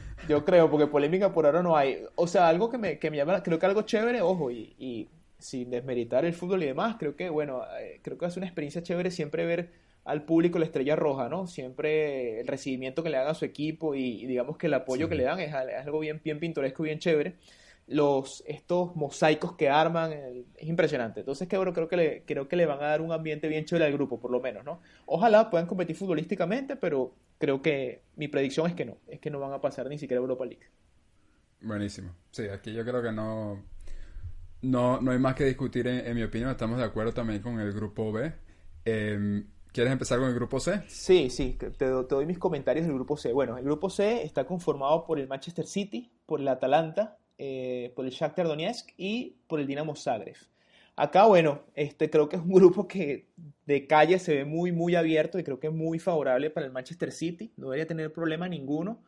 creo, 0.45 0.69
porque 0.69 0.87
polémica 0.87 1.31
por 1.33 1.45
ahora 1.45 1.61
no 1.61 1.75
hay. 1.75 2.03
O 2.15 2.27
sea, 2.27 2.47
algo 2.47 2.69
que 2.69 2.77
me, 2.77 2.99
que 2.99 3.11
me 3.11 3.17
llama, 3.17 3.43
creo 3.43 3.59
que 3.59 3.65
algo 3.65 3.83
chévere, 3.83 4.21
ojo, 4.21 4.51
y, 4.51 4.75
y 4.79 5.07
sin 5.39 5.69
desmeritar 5.69 6.25
el 6.25 6.33
fútbol 6.33 6.63
y 6.63 6.67
demás, 6.67 6.95
creo 6.99 7.15
que, 7.15 7.29
bueno, 7.29 7.63
eh, 7.79 7.99
creo 8.01 8.17
que 8.17 8.25
es 8.25 8.37
una 8.37 8.45
experiencia 8.45 8.81
chévere 8.81 9.11
siempre 9.11 9.45
ver 9.45 9.69
al 10.05 10.23
público 10.23 10.59
la 10.59 10.65
estrella 10.65 10.95
roja, 10.95 11.29
¿no? 11.29 11.47
Siempre 11.47 12.39
el 12.39 12.47
recibimiento 12.47 13.03
que 13.03 13.09
le 13.09 13.17
dan 13.17 13.27
a 13.27 13.33
su 13.33 13.43
equipo 13.45 13.95
y, 13.95 14.25
digamos 14.25 14.57
que 14.57 14.67
el 14.67 14.73
apoyo 14.75 15.09
que 15.09 15.15
le 15.15 15.23
dan 15.23 15.39
es, 15.39 15.53
algo 15.53 15.99
bien, 15.99 16.21
bien 16.23 16.39
pintoresco, 16.39 16.83
bien 16.83 16.99
chévere. 16.99 17.35
Los, 17.87 18.43
estos 18.47 18.95
mosaicos 18.95 19.55
que 19.55 19.69
arman, 19.69 20.11
es 20.55 20.67
impresionante. 20.67 21.19
Entonces, 21.19 21.47
que, 21.47 21.57
bueno, 21.57 21.73
creo, 21.73 21.87
que 21.87 21.97
le, 21.97 22.23
creo 22.25 22.47
que 22.47 22.55
le 22.55 22.65
van 22.65 22.79
a 22.81 22.87
dar 22.87 23.01
un 23.01 23.11
ambiente 23.11 23.47
bien 23.47 23.65
chévere 23.65 23.85
al 23.85 23.93
grupo, 23.93 24.19
por 24.19 24.31
lo 24.31 24.39
menos, 24.39 24.63
¿no? 24.63 24.81
Ojalá 25.05 25.49
puedan 25.49 25.67
competir 25.67 25.95
futbolísticamente, 25.95 26.75
pero 26.75 27.13
creo 27.37 27.61
que 27.61 28.01
mi 28.15 28.27
predicción 28.27 28.67
es 28.67 28.73
que 28.73 28.85
no, 28.85 28.97
es 29.07 29.19
que 29.19 29.29
no 29.29 29.39
van 29.39 29.53
a 29.53 29.61
pasar 29.61 29.87
ni 29.87 29.97
siquiera 29.97 30.19
Europa 30.19 30.45
League. 30.45 30.65
Buenísimo. 31.61 32.11
Sí, 32.31 32.47
aquí 32.47 32.73
yo 32.73 32.83
creo 32.83 33.01
que 33.01 33.11
no, 33.11 33.63
no, 34.61 34.99
no 35.01 35.11
hay 35.11 35.19
más 35.19 35.35
que 35.35 35.45
discutir 35.45 35.87
en, 35.87 36.15
mi 36.15 36.23
opinión. 36.23 36.49
Estamos 36.49 36.77
de 36.77 36.83
acuerdo 36.83 37.13
también 37.13 37.41
con 37.41 37.59
el 37.59 37.71
grupo 37.71 38.11
B. 38.11 38.33
Em, 38.83 39.47
¿Quieres 39.71 39.91
empezar 39.91 40.19
con 40.19 40.29
el 40.29 40.35
grupo 40.35 40.59
C? 40.59 40.83
Sí, 40.87 41.29
sí, 41.29 41.57
te, 41.77 41.85
doy 41.87 42.25
mis 42.25 42.39
comentarios 42.39 42.85
del 42.85 42.95
grupo 42.95 43.17
C. 43.17 43.33
Bueno, 43.33 43.57
el 43.57 43.65
grupo 43.65 43.89
C 43.89 44.23
está 44.23 44.45
conformado 44.45 45.05
por 45.05 45.19
el 45.19 45.27
Manchester 45.27 45.65
City, 45.65 46.13
por 46.25 46.39
el 46.39 46.47
Atalanta, 46.47 47.17
eh, 47.37 47.91
por 47.95 48.05
el 48.05 48.11
Shakhtar 48.11 48.47
Donetsk 48.47 48.91
y 48.97 49.35
por 49.47 49.59
el 49.59 49.67
Dinamo 49.67 49.95
Zagreb. 49.95 50.37
Acá, 50.95 51.25
bueno, 51.25 51.63
este, 51.75 52.09
creo 52.09 52.29
que 52.29 52.37
es 52.37 52.41
un 52.41 52.53
grupo 52.53 52.87
que 52.87 53.27
de 53.65 53.87
calle 53.87 54.19
se 54.19 54.35
ve 54.35 54.45
muy, 54.45 54.71
muy 54.71 54.95
abierto 54.95 55.37
y 55.37 55.43
creo 55.43 55.59
que 55.59 55.67
es 55.67 55.73
muy 55.73 55.99
favorable 55.99 56.49
para 56.49 56.65
el 56.65 56.71
Manchester 56.71 57.11
City. 57.11 57.51
No 57.57 57.67
debería 57.67 57.87
tener 57.87 58.13
problema 58.13 58.47
ninguno 58.47 59.03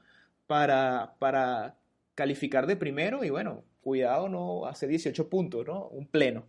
para, 0.47 1.15
para 1.19 1.77
calificar 2.15 2.67
de 2.67 2.75
primero 2.75 3.23
y 3.23 3.29
bueno, 3.29 3.63
cuidado 3.81 4.27
no 4.27 4.65
hacer 4.65 4.89
18 4.89 5.29
puntos, 5.29 5.65
¿no? 5.65 5.87
Un 5.87 6.07
pleno. 6.07 6.45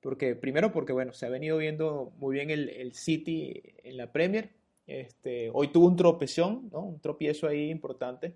Porque, 0.00 0.34
primero 0.34 0.72
porque, 0.72 0.92
bueno, 0.92 1.12
se 1.12 1.26
ha 1.26 1.28
venido 1.28 1.58
viendo 1.58 2.12
muy 2.18 2.34
bien 2.34 2.50
el, 2.50 2.94
City 2.94 3.62
en 3.84 3.96
la 3.98 4.10
Premier. 4.10 4.50
Este, 4.86 5.50
hoy 5.52 5.68
tuvo 5.68 5.86
un 5.86 5.96
tropezón, 5.96 6.70
¿no? 6.72 6.80
Un 6.80 7.00
tropiezo 7.00 7.46
ahí 7.46 7.70
importante 7.70 8.34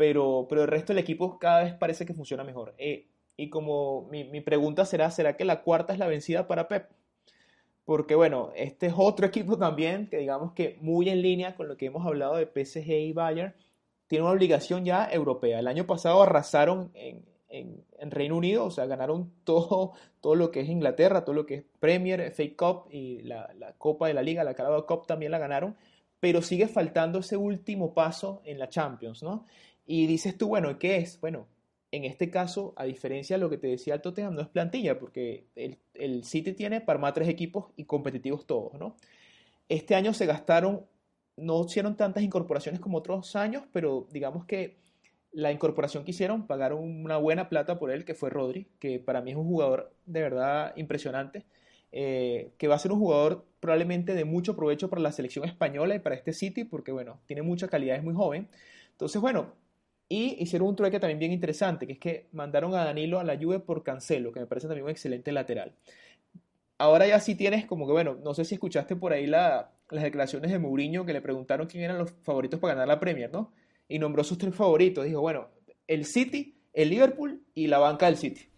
pero, 0.00 0.46
pero 0.48 0.62
el 0.62 0.68
resto 0.68 0.94
del 0.94 1.02
equipo 1.02 1.38
cada 1.38 1.62
vez 1.62 1.74
parece 1.74 2.06
que 2.06 2.14
funciona 2.14 2.42
mejor. 2.42 2.74
Eh, 2.78 3.08
y 3.36 3.50
como 3.50 4.08
mi, 4.10 4.24
mi, 4.24 4.40
pregunta 4.40 4.86
será, 4.86 5.10
¿será 5.10 5.36
que 5.36 5.44
la 5.44 5.60
cuarta 5.60 5.92
es 5.92 5.98
la 5.98 6.06
vencida 6.06 6.46
para 6.46 6.68
Pep? 6.68 6.88
Porque 7.84 8.14
bueno, 8.14 8.50
este 8.56 8.86
es 8.86 8.94
otro 8.96 9.26
equipo 9.26 9.58
también 9.58 10.08
que 10.08 10.16
digamos 10.16 10.52
que 10.52 10.78
muy 10.80 11.10
en 11.10 11.20
línea 11.20 11.54
con 11.54 11.68
lo 11.68 11.76
que 11.76 11.84
hemos 11.84 12.06
hablado 12.06 12.36
de 12.36 12.46
PSG 12.46 12.88
y 12.88 13.12
Bayern, 13.12 13.54
tiene 14.06 14.24
una 14.24 14.32
obligación 14.32 14.86
ya 14.86 15.06
europea. 15.12 15.58
El 15.58 15.68
año 15.68 15.86
pasado 15.86 16.22
arrasaron 16.22 16.90
en, 16.94 17.26
en, 17.50 17.84
en, 17.98 18.10
Reino 18.10 18.38
Unido, 18.38 18.64
o 18.64 18.70
sea, 18.70 18.86
ganaron 18.86 19.30
todo, 19.44 19.92
todo 20.22 20.34
lo 20.34 20.50
que 20.50 20.60
es 20.60 20.70
Inglaterra, 20.70 21.26
todo 21.26 21.34
lo 21.34 21.44
que 21.44 21.56
es 21.56 21.64
Premier, 21.78 22.32
FA 22.32 22.44
Cup 22.56 22.88
y 22.90 23.20
la, 23.20 23.52
la 23.58 23.74
Copa 23.74 24.08
de 24.08 24.14
la 24.14 24.22
Liga, 24.22 24.44
la 24.44 24.54
Carabao 24.54 24.86
Cup 24.86 25.06
también 25.06 25.30
la 25.30 25.38
ganaron, 25.38 25.76
pero 26.20 26.40
sigue 26.40 26.68
faltando 26.68 27.18
ese 27.18 27.36
último 27.36 27.92
paso 27.92 28.40
en 28.46 28.58
la 28.58 28.70
Champions, 28.70 29.22
¿no? 29.22 29.44
Y 29.92 30.06
dices 30.06 30.38
tú, 30.38 30.46
bueno, 30.46 30.78
¿qué 30.78 30.98
es? 30.98 31.20
Bueno, 31.20 31.48
en 31.90 32.04
este 32.04 32.30
caso, 32.30 32.74
a 32.76 32.84
diferencia 32.84 33.34
de 33.34 33.40
lo 33.40 33.50
que 33.50 33.58
te 33.58 33.66
decía 33.66 33.94
el 33.94 34.00
Tottenham, 34.00 34.36
no 34.36 34.40
es 34.40 34.46
plantilla, 34.46 35.00
porque 35.00 35.48
el, 35.56 35.78
el 35.94 36.22
City 36.22 36.52
tiene 36.52 36.80
para 36.80 37.00
más 37.00 37.12
tres 37.12 37.28
equipos 37.28 37.72
y 37.74 37.86
competitivos 37.86 38.46
todos, 38.46 38.74
¿no? 38.74 38.94
Este 39.68 39.96
año 39.96 40.14
se 40.14 40.26
gastaron, 40.26 40.86
no 41.36 41.64
hicieron 41.64 41.96
tantas 41.96 42.22
incorporaciones 42.22 42.80
como 42.80 42.98
otros 42.98 43.34
años, 43.34 43.64
pero 43.72 44.06
digamos 44.12 44.44
que 44.44 44.76
la 45.32 45.50
incorporación 45.50 46.04
que 46.04 46.12
hicieron, 46.12 46.46
pagaron 46.46 46.84
una 46.84 47.16
buena 47.16 47.48
plata 47.48 47.80
por 47.80 47.90
él, 47.90 48.04
que 48.04 48.14
fue 48.14 48.30
Rodri, 48.30 48.68
que 48.78 49.00
para 49.00 49.22
mí 49.22 49.32
es 49.32 49.36
un 49.36 49.48
jugador 49.48 49.92
de 50.06 50.20
verdad 50.20 50.72
impresionante, 50.76 51.46
eh, 51.90 52.52
que 52.58 52.68
va 52.68 52.76
a 52.76 52.78
ser 52.78 52.92
un 52.92 53.00
jugador 53.00 53.44
probablemente 53.58 54.14
de 54.14 54.24
mucho 54.24 54.54
provecho 54.54 54.88
para 54.88 55.02
la 55.02 55.10
selección 55.10 55.46
española 55.46 55.96
y 55.96 55.98
para 55.98 56.14
este 56.14 56.32
City, 56.32 56.62
porque 56.62 56.92
bueno, 56.92 57.18
tiene 57.26 57.42
mucha 57.42 57.66
calidad, 57.66 57.96
es 57.96 58.04
muy 58.04 58.14
joven. 58.14 58.46
Entonces, 58.92 59.20
bueno, 59.20 59.58
y 60.12 60.42
hicieron 60.42 60.66
un 60.66 60.74
trueque 60.74 60.98
también 60.98 61.20
bien 61.20 61.30
interesante, 61.30 61.86
que 61.86 61.92
es 61.92 61.98
que 62.00 62.26
mandaron 62.32 62.74
a 62.74 62.84
Danilo 62.84 63.20
a 63.20 63.24
la 63.24 63.38
Juve 63.38 63.60
por 63.60 63.84
Cancelo, 63.84 64.32
que 64.32 64.40
me 64.40 64.46
parece 64.46 64.66
también 64.66 64.84
un 64.84 64.90
excelente 64.90 65.30
lateral. 65.30 65.72
Ahora 66.78 67.06
ya 67.06 67.20
sí 67.20 67.36
tienes 67.36 67.64
como 67.64 67.86
que, 67.86 67.92
bueno, 67.92 68.18
no 68.20 68.34
sé 68.34 68.44
si 68.44 68.56
escuchaste 68.56 68.96
por 68.96 69.12
ahí 69.12 69.28
las 69.28 69.66
declaraciones 69.88 70.50
de 70.50 70.58
Mourinho 70.58 71.06
que 71.06 71.12
le 71.12 71.20
preguntaron 71.20 71.68
quién 71.68 71.84
eran 71.84 71.98
los 71.98 72.10
favoritos 72.24 72.58
para 72.58 72.74
ganar 72.74 72.88
la 72.88 72.98
Premier, 72.98 73.30
¿no? 73.30 73.52
Y 73.86 74.00
nombró 74.00 74.24
sus 74.24 74.36
tres 74.36 74.52
favoritos. 74.52 75.04
Dijo, 75.04 75.20
bueno, 75.20 75.46
el 75.86 76.04
City, 76.04 76.58
el 76.72 76.90
Liverpool 76.90 77.44
y 77.54 77.68
la 77.68 77.78
banca 77.78 78.06
del 78.06 78.16
City. 78.16 78.48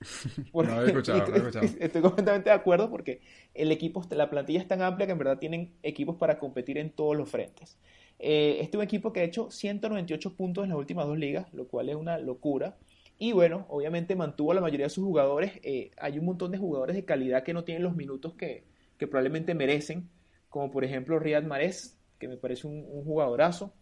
no 0.52 0.82
he 0.82 0.86
escuchado, 0.86 1.28
no 1.28 1.34
he 1.34 1.38
escuchado. 1.38 1.66
Estoy 1.78 2.02
completamente 2.02 2.50
de 2.50 2.56
acuerdo 2.56 2.90
porque 2.90 3.20
el 3.54 3.70
equipo, 3.70 4.04
la 4.10 4.28
plantilla 4.30 4.58
es 4.60 4.66
tan 4.66 4.82
amplia 4.82 5.06
que 5.06 5.12
en 5.12 5.18
verdad 5.18 5.38
tienen 5.38 5.74
equipos 5.84 6.16
para 6.16 6.40
competir 6.40 6.76
en 6.76 6.90
todos 6.90 7.16
los 7.16 7.30
frentes. 7.30 7.78
Este 8.18 8.62
es 8.62 8.74
un 8.74 8.82
equipo 8.82 9.12
que 9.12 9.20
ha 9.20 9.24
hecho 9.24 9.50
198 9.50 10.34
puntos 10.34 10.64
en 10.64 10.70
las 10.70 10.78
últimas 10.78 11.06
dos 11.06 11.18
ligas, 11.18 11.46
lo 11.52 11.68
cual 11.68 11.88
es 11.88 11.96
una 11.96 12.18
locura. 12.18 12.76
Y 13.18 13.32
bueno, 13.32 13.66
obviamente 13.68 14.14
mantuvo 14.14 14.52
a 14.52 14.54
la 14.54 14.60
mayoría 14.60 14.86
de 14.86 14.90
sus 14.90 15.04
jugadores. 15.04 15.52
Eh, 15.62 15.90
hay 15.98 16.18
un 16.18 16.24
montón 16.24 16.52
de 16.52 16.58
jugadores 16.58 16.94
de 16.94 17.04
calidad 17.04 17.42
que 17.42 17.52
no 17.52 17.64
tienen 17.64 17.82
los 17.82 17.96
minutos 17.96 18.34
que, 18.34 18.64
probablemente 18.98 19.54
merecen, 19.54 20.08
como 20.48 20.70
por 20.70 20.84
ejemplo 20.84 21.18
Riyad 21.18 21.42
Mahrez, 21.42 21.96
que 22.18 22.28
me 22.28 22.36
parece 22.36 22.66
un, 22.66 22.84
jugadorazo. 23.04 23.72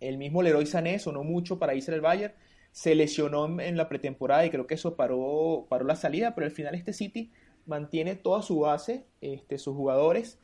El 0.00 0.18
mismo 0.18 0.42
Leroy 0.42 0.66
Sané 0.66 0.98
sonó 0.98 1.24
mucho 1.24 1.58
para 1.58 1.74
irse 1.74 1.92
al 1.92 2.02
Bayern. 2.02 2.34
Se 2.72 2.94
lesionó 2.94 3.60
en, 3.60 3.76
la 3.78 3.88
pretemporada 3.88 4.44
y 4.44 4.50
creo 4.50 4.66
que 4.66 4.74
eso 4.74 4.96
paró, 4.96 5.66
paró 5.70 5.86
la 5.86 5.96
salida, 5.96 6.34
pero 6.34 6.46
al 6.46 6.52
final 6.52 6.74
este 6.74 6.92
City 6.92 7.32
mantiene 7.64 8.14
toda 8.14 8.42
su 8.42 8.60
base, 8.60 9.06
este, 9.22 9.56
sus 9.56 9.74
jugadores 9.74 10.38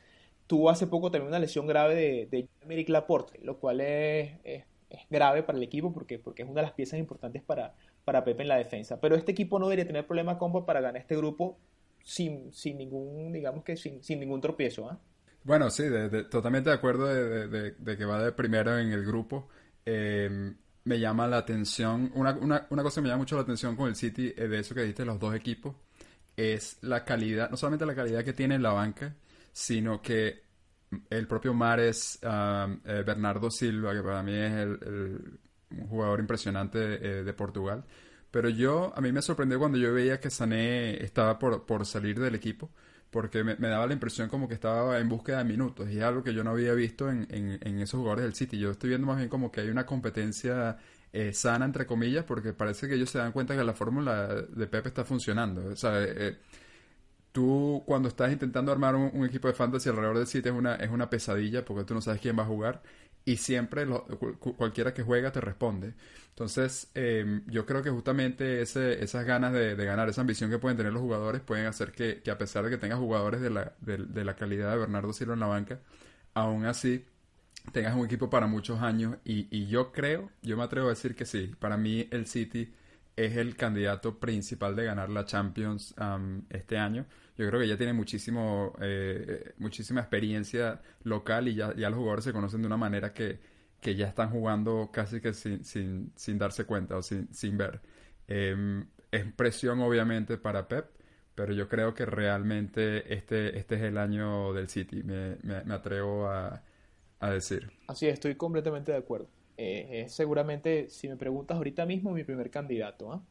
tuvo 0.47 0.71
hace 0.71 0.87
poco 0.87 1.11
también 1.11 1.29
una 1.29 1.39
lesión 1.39 1.67
grave 1.67 1.95
de, 1.95 2.29
de 2.31 2.49
Emerick 2.63 2.89
Laporte, 2.89 3.39
lo 3.43 3.59
cual 3.59 3.81
es, 3.81 4.65
grave 5.09 5.43
para 5.43 5.59
el 5.59 5.65
equipo 5.65 5.93
porque, 5.93 6.19
porque 6.19 6.43
es 6.43 6.49
una 6.49 6.61
de 6.61 6.67
las 6.67 6.75
piezas 6.75 6.99
importantes 6.99 7.43
para, 7.43 7.75
para 8.05 8.25
Pepe 8.25 8.43
en 8.43 8.49
la 8.49 8.57
defensa. 8.57 9.01
Pero 9.01 9.15
este 9.15 9.33
equipo 9.33 9.59
no 9.59 9.67
debería 9.67 9.87
tener 9.87 10.07
problema 10.07 10.39
combo 10.39 10.67
para 10.67 10.81
ganar 10.81 11.01
este 11.01 11.17
grupo 11.17 11.59
sin, 12.03 12.53
sin 12.53 12.79
ningún, 12.79 13.33
digamos 13.33 13.65
que 13.65 13.77
sin, 13.77 14.03
sin 14.03 14.21
ningún 14.21 14.41
tropiezo. 14.41 14.89
¿ah? 14.89 14.99
Bueno, 15.45 15.71
sí, 15.71 15.85
totalmente 16.31 16.71
de 16.71 16.77
acuerdo 16.77 17.07
de, 17.07 17.97
que 17.97 18.05
va 18.05 18.23
de 18.23 18.33
primero 18.33 18.79
en 18.79 18.93
el 18.93 19.05
grupo. 19.05 19.49
Em, 19.85 20.57
me 20.85 20.99
llama 20.99 21.27
la 21.27 21.39
atención, 21.39 22.11
una, 22.15 22.33
una, 22.33 22.67
una, 22.71 22.83
cosa 22.83 22.97
que 22.97 23.03
me 23.03 23.09
llama 23.09 23.23
mucho 23.23 23.37
la 23.37 23.43
atención 23.43 23.77
con 23.77 23.89
el 23.89 23.95
City, 23.97 24.33
eh, 24.37 24.49
de 24.49 24.59
eso 24.59 24.75
que 24.75 24.83
dijiste, 24.83 25.05
los 25.05 25.19
dos 25.19 25.35
equipos, 25.35 25.75
es 26.37 26.79
la 26.83 27.05
calidad, 27.05 27.51
no 27.51 27.57
solamente 27.57 27.87
la 27.87 27.95
calidad 27.95 28.25
que 28.25 28.33
tiene 28.33 28.57
en 28.57 28.63
la 28.63 28.73
banca, 28.73 29.15
sino 29.53 30.01
que 30.01 30.43
el 31.11 31.27
propio 31.27 31.55
Mares, 31.55 32.19
um, 32.23 32.81
eh, 32.85 33.03
Bernardo 33.05 33.51
Silva, 33.51 33.95
que 33.95 34.03
para 34.03 34.23
mí 34.23 34.35
es 34.35 34.53
el, 34.53 35.39
un 35.71 35.87
jugador 35.89 36.21
impresionante 36.21 36.79
eh, 36.79 37.25
de 37.25 37.33
Portugal, 37.33 37.85
pero 38.31 38.49
yo, 38.49 38.93
a 38.97 39.01
mí 39.01 39.13
me 39.13 39.23
sorprendió 39.23 39.59
cuando 39.59 39.79
yo 39.79 39.93
veía 39.93 40.21
que 40.21 40.31
Sané 40.31 41.03
estaba 41.03 41.39
por, 41.39 41.65
por 41.67 41.87
salir 41.87 42.19
del 42.19 42.35
equipo, 42.35 42.71
porque 43.11 43.45
me, 43.45 43.57
daba 43.57 43.87
la 43.87 43.93
impresión 43.93 44.29
como 44.31 44.49
que 44.49 44.55
estaba 44.55 44.99
en 44.99 45.09
búsqueda 45.09 45.39
de 45.39 45.45
minutos, 45.45 45.91
y 45.91 45.99
es 45.99 46.03
algo 46.03 46.23
que 46.23 46.33
yo 46.33 46.43
no 46.43 46.51
había 46.51 46.73
visto 46.73 47.11
en, 47.11 47.27
en, 47.31 47.79
esos 47.81 47.99
jugadores 47.99 48.25
del 48.25 48.35
City. 48.35 48.59
Yo 48.59 48.71
estoy 48.71 48.89
viendo 48.89 49.07
más 49.07 49.19
bien 49.19 49.29
como 49.29 49.53
que 49.53 49.61
hay 49.61 49.69
una 49.69 49.85
competencia 49.85 50.79
eh, 51.13 51.35
sana, 51.35 51.67
entre 51.67 51.85
comillas, 51.85 52.25
porque 52.25 52.55
parece 52.55 52.89
que 52.89 52.95
ellos 52.95 53.11
se 53.11 53.19
dan 53.19 53.33
cuenta 53.33 53.55
que 53.55 53.63
la 53.63 53.75
fórmula 53.75 54.29
de 54.29 54.67
Pepe 54.67 54.89
está 54.89 55.05
funcionando. 55.05 55.67
O 55.67 55.77
sea, 55.77 56.01
tú 57.33 57.83
cuando 57.87 58.09
estás 58.09 58.33
intentando 58.33 58.71
armar 58.73 58.95
un, 58.95 59.25
equipo 59.27 59.49
de 59.49 59.55
fantasy 59.55 59.89
alrededor 59.89 60.19
del 60.19 60.27
City 60.27 60.49
es 60.51 60.55
una, 60.55 60.77
es 60.77 60.91
una 60.91 61.11
pesadilla 61.11 61.65
porque 61.65 61.85
tú 61.85 61.95
no 61.95 62.01
sabes 62.03 62.21
quién 62.21 62.39
va 62.39 62.43
a 62.43 62.47
jugar 62.47 62.83
y 63.25 63.37
siempre 63.37 63.87
cualquiera 64.57 64.93
que 64.95 65.03
juega 65.03 65.33
te 65.33 65.41
responde. 65.41 65.95
Entonces, 66.31 66.91
em, 66.95 67.45
yo 67.47 67.67
creo 67.67 67.83
que 67.83 67.91
justamente 67.91 68.63
ese, 68.63 69.03
esas 69.03 69.25
ganas 69.25 69.53
de, 69.53 69.77
ganar, 69.77 70.09
esa 70.09 70.23
ambición 70.23 70.51
que 70.51 70.59
pueden 70.59 70.77
tener 70.77 70.93
los 70.93 71.03
jugadores, 71.03 71.41
pueden 71.41 71.67
hacer 71.67 71.93
que, 71.93 72.23
a 72.31 72.39
pesar 72.39 72.65
de 72.65 72.71
que 72.71 72.79
tengas 72.79 72.99
jugadores 72.99 73.41
de 73.41 73.51
la, 73.51 73.75
de, 73.81 74.25
la 74.25 74.35
calidad 74.35 74.73
de 74.73 74.79
Bernardo 74.79 75.13
Silva 75.13 75.35
en 75.35 75.41
la 75.41 75.47
banca, 75.47 75.81
aún 76.35 76.65
así 76.65 77.05
tengas 77.73 77.95
un 77.95 78.07
equipo 78.07 78.29
para 78.31 78.47
muchos 78.47 78.81
años. 78.83 79.17
Y, 79.25 79.47
y 79.57 79.67
yo 79.69 79.93
creo, 79.93 80.31
yo 80.43 80.57
me 80.57 80.65
atrevo 80.65 80.89
a 80.89 80.91
decir 80.91 81.15
que 81.15 81.27
sí, 81.27 81.55
para 81.61 81.77
mí 81.77 82.09
el 82.11 82.27
City 82.27 82.73
es 83.17 83.37
el 83.37 83.57
candidato 83.57 84.19
principal 84.19 84.75
de 84.77 84.85
ganar 84.85 85.11
la 85.11 85.25
Champions 85.25 85.95
este 86.51 86.79
año. 86.79 87.07
Yo 87.37 87.49
creo 87.49 87.61
que 87.61 87.69
ya 87.69 87.77
tiene 87.77 87.93
muchísimo, 87.93 88.75
eh, 88.81 89.53
muchísima 89.59 90.01
experiencia 90.01 90.83
local 91.05 91.49
y 91.49 91.55
ya, 91.55 91.75
ya, 91.75 91.89
los 91.89 91.99
jugadores 91.99 92.25
se 92.25 92.33
conocen 92.33 92.61
de 92.61 92.67
una 92.67 92.77
manera 92.77 93.13
que, 93.13 93.41
que 93.81 93.95
ya 93.95 94.07
están 94.07 94.31
jugando 94.31 94.91
casi 94.93 95.21
que 95.21 95.33
sin, 95.33 95.65
sin, 95.65 96.13
sin 96.15 96.39
darse 96.39 96.65
cuenta 96.65 96.97
o 96.97 97.03
sin, 97.03 97.33
sin 97.33 97.57
ver. 97.57 97.81
Eh, 98.29 98.85
es 99.11 99.33
presión 99.33 99.81
obviamente 99.81 100.39
para 100.39 100.69
Pep, 100.69 100.87
pero 101.35 101.53
yo 101.53 101.69
creo 101.69 101.95
que 101.95 102.07
realmente 102.07 103.15
este, 103.15 103.59
este 103.59 103.77
es 103.77 103.83
el 103.83 103.99
año 103.99 104.53
del 104.53 104.69
City, 104.69 105.03
me, 105.03 105.37
me, 105.43 105.75
atrevo 105.75 106.27
a, 106.29 106.63
a 107.21 107.31
decir. 107.31 107.71
Así 107.87 108.07
estoy 108.07 108.35
completamente 108.35 108.93
de 108.93 108.99
acuerdo. 108.99 109.29
Eh, 109.57 110.03
es 110.05 110.15
seguramente, 110.15 110.89
si 110.91 111.09
me 111.09 111.17
preguntas 111.17 111.57
ahorita 111.57 111.87
mismo, 111.87 112.13
mi 112.13 112.25
primer 112.25 112.51
candidato. 112.51 113.13
¿ah? 113.13 113.23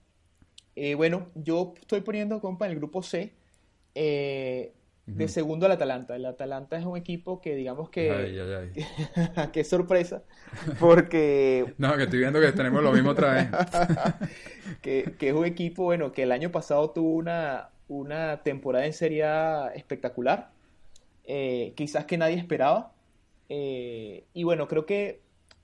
Eh, 0.75 0.95
bueno, 0.95 1.29
yo 1.35 1.73
estoy 1.79 2.01
poniendo, 2.01 2.39
compa, 2.39 2.65
en 2.65 2.73
el 2.73 2.77
grupo 2.77 3.01
C 3.03 3.33
eh, 3.95 4.73
de 5.05 5.27
segundo 5.27 5.65
al 5.65 5.73
Atalanta. 5.73 6.15
El 6.15 6.25
Atalanta 6.25 6.77
es 6.77 6.85
un 6.85 6.97
equipo 6.97 7.41
que 7.41 7.55
digamos 7.55 7.89
que... 7.89 8.11
Ay, 8.11 8.39
ay, 8.39 8.71
ay. 8.75 9.49
Qué 9.53 9.63
sorpresa, 9.63 10.23
porque... 10.79 11.73
no, 11.77 11.95
que 11.97 12.03
estoy 12.03 12.19
viendo 12.19 12.39
que 12.39 12.51
tenemos 12.51 12.83
lo 12.83 12.91
mismo 12.91 13.11
otra 13.11 13.33
vez. 13.33 13.47
que, 14.81 15.15
que, 15.17 15.29
es 15.29 15.33
un 15.33 15.45
equipo, 15.45 15.83
bueno, 15.83 16.11
que 16.11 16.23
el 16.23 16.31
año 16.31 16.51
pasado 16.51 16.91
tuvo 16.91 17.15
una, 17.15 17.69
una 17.87 18.41
temporada 18.43 18.85
en 18.85 18.93
Serie 18.93 19.23
A 19.23 19.71
espectacular, 19.75 20.51
eh, 21.25 21.73
quizás 21.75 22.05
que 22.05 22.17
nadie 22.17 22.35
esperaba. 22.35 22.93
Eh, 23.49 24.25
y 24.33 24.43
bueno, 24.43 24.67
creo 24.67 24.85
que, 24.85 25.21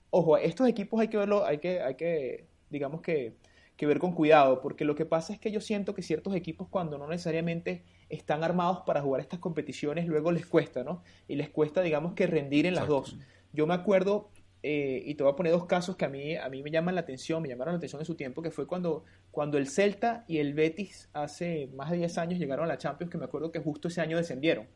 ojo, 0.10 0.38
estos 0.38 0.68
equipos 0.68 1.00
hay 1.00 1.08
que 1.08 1.18
verlo, 1.18 1.46
hay 1.46 1.60
que, 1.60 1.80
hay 1.82 1.96
que 1.96 2.46
digamos 2.70 3.02
que, 3.02 3.34
que 3.78 3.86
ver 3.86 4.00
con 4.00 4.14
cuidado, 4.14 4.62
porque 4.62 4.84
lo 4.84 4.96
que 4.96 5.06
pasa 5.06 5.32
es 5.32 5.40
que 5.40 5.52
yo 5.52 5.62
siento 5.62 5.94
que 5.94 6.02
ciertos 6.02 6.36
equipos 6.36 6.68
cuando 6.68 6.98
no 6.98 7.08
necesariamente 7.08 7.84
están 8.10 8.44
armados 8.44 8.82
para 8.86 9.02
jugar 9.02 9.22
estas 9.22 9.40
competiciones, 9.40 10.08
luego 10.08 10.32
les 10.32 10.46
cuesta, 10.46 10.84
¿no? 10.84 11.04
Y 11.28 11.36
les 11.36 11.50
cuesta, 11.50 11.82
digamos 11.82 12.14
que 12.14 12.28
rendir 12.28 12.66
en 12.66 12.76
las 12.76 12.88
dos. 12.88 13.18
Yo 13.54 13.68
me 13.68 13.74
acuerdo, 13.74 14.30
eh, 14.64 15.04
y 15.06 15.16
te 15.16 15.24
voy 15.24 15.34
a 15.34 15.36
poner 15.36 15.52
dos 15.52 15.66
casos 15.66 15.96
que 15.96 16.06
a 16.06 16.10
mí, 16.10 16.36
a 16.36 16.50
mí 16.50 16.64
me 16.64 16.72
llaman 16.72 16.96
la 16.96 17.02
atención, 17.02 17.42
me 17.42 17.50
llamaron 17.50 17.74
la 17.74 17.78
atención 17.78 18.02
en 18.02 18.06
su 18.06 18.16
tiempo, 18.16 18.42
que 18.42 18.52
fue 18.52 18.68
cuando, 18.68 19.04
cuando 19.32 19.58
el 19.58 19.68
Celta 19.68 20.26
y 20.28 20.38
el 20.38 20.54
Betis 20.54 21.10
hace 21.14 21.70
más 21.76 21.92
de 21.92 21.98
10 21.98 22.18
años 22.18 22.40
llegaron 22.40 22.66
a 22.66 22.68
la 22.68 22.78
Champions, 22.78 23.12
que 23.12 23.18
me 23.18 23.26
acuerdo 23.26 23.52
que 23.52 23.60
justo 23.60 23.88
ese 23.88 24.02
año 24.02 24.18
descendieron 24.18 24.68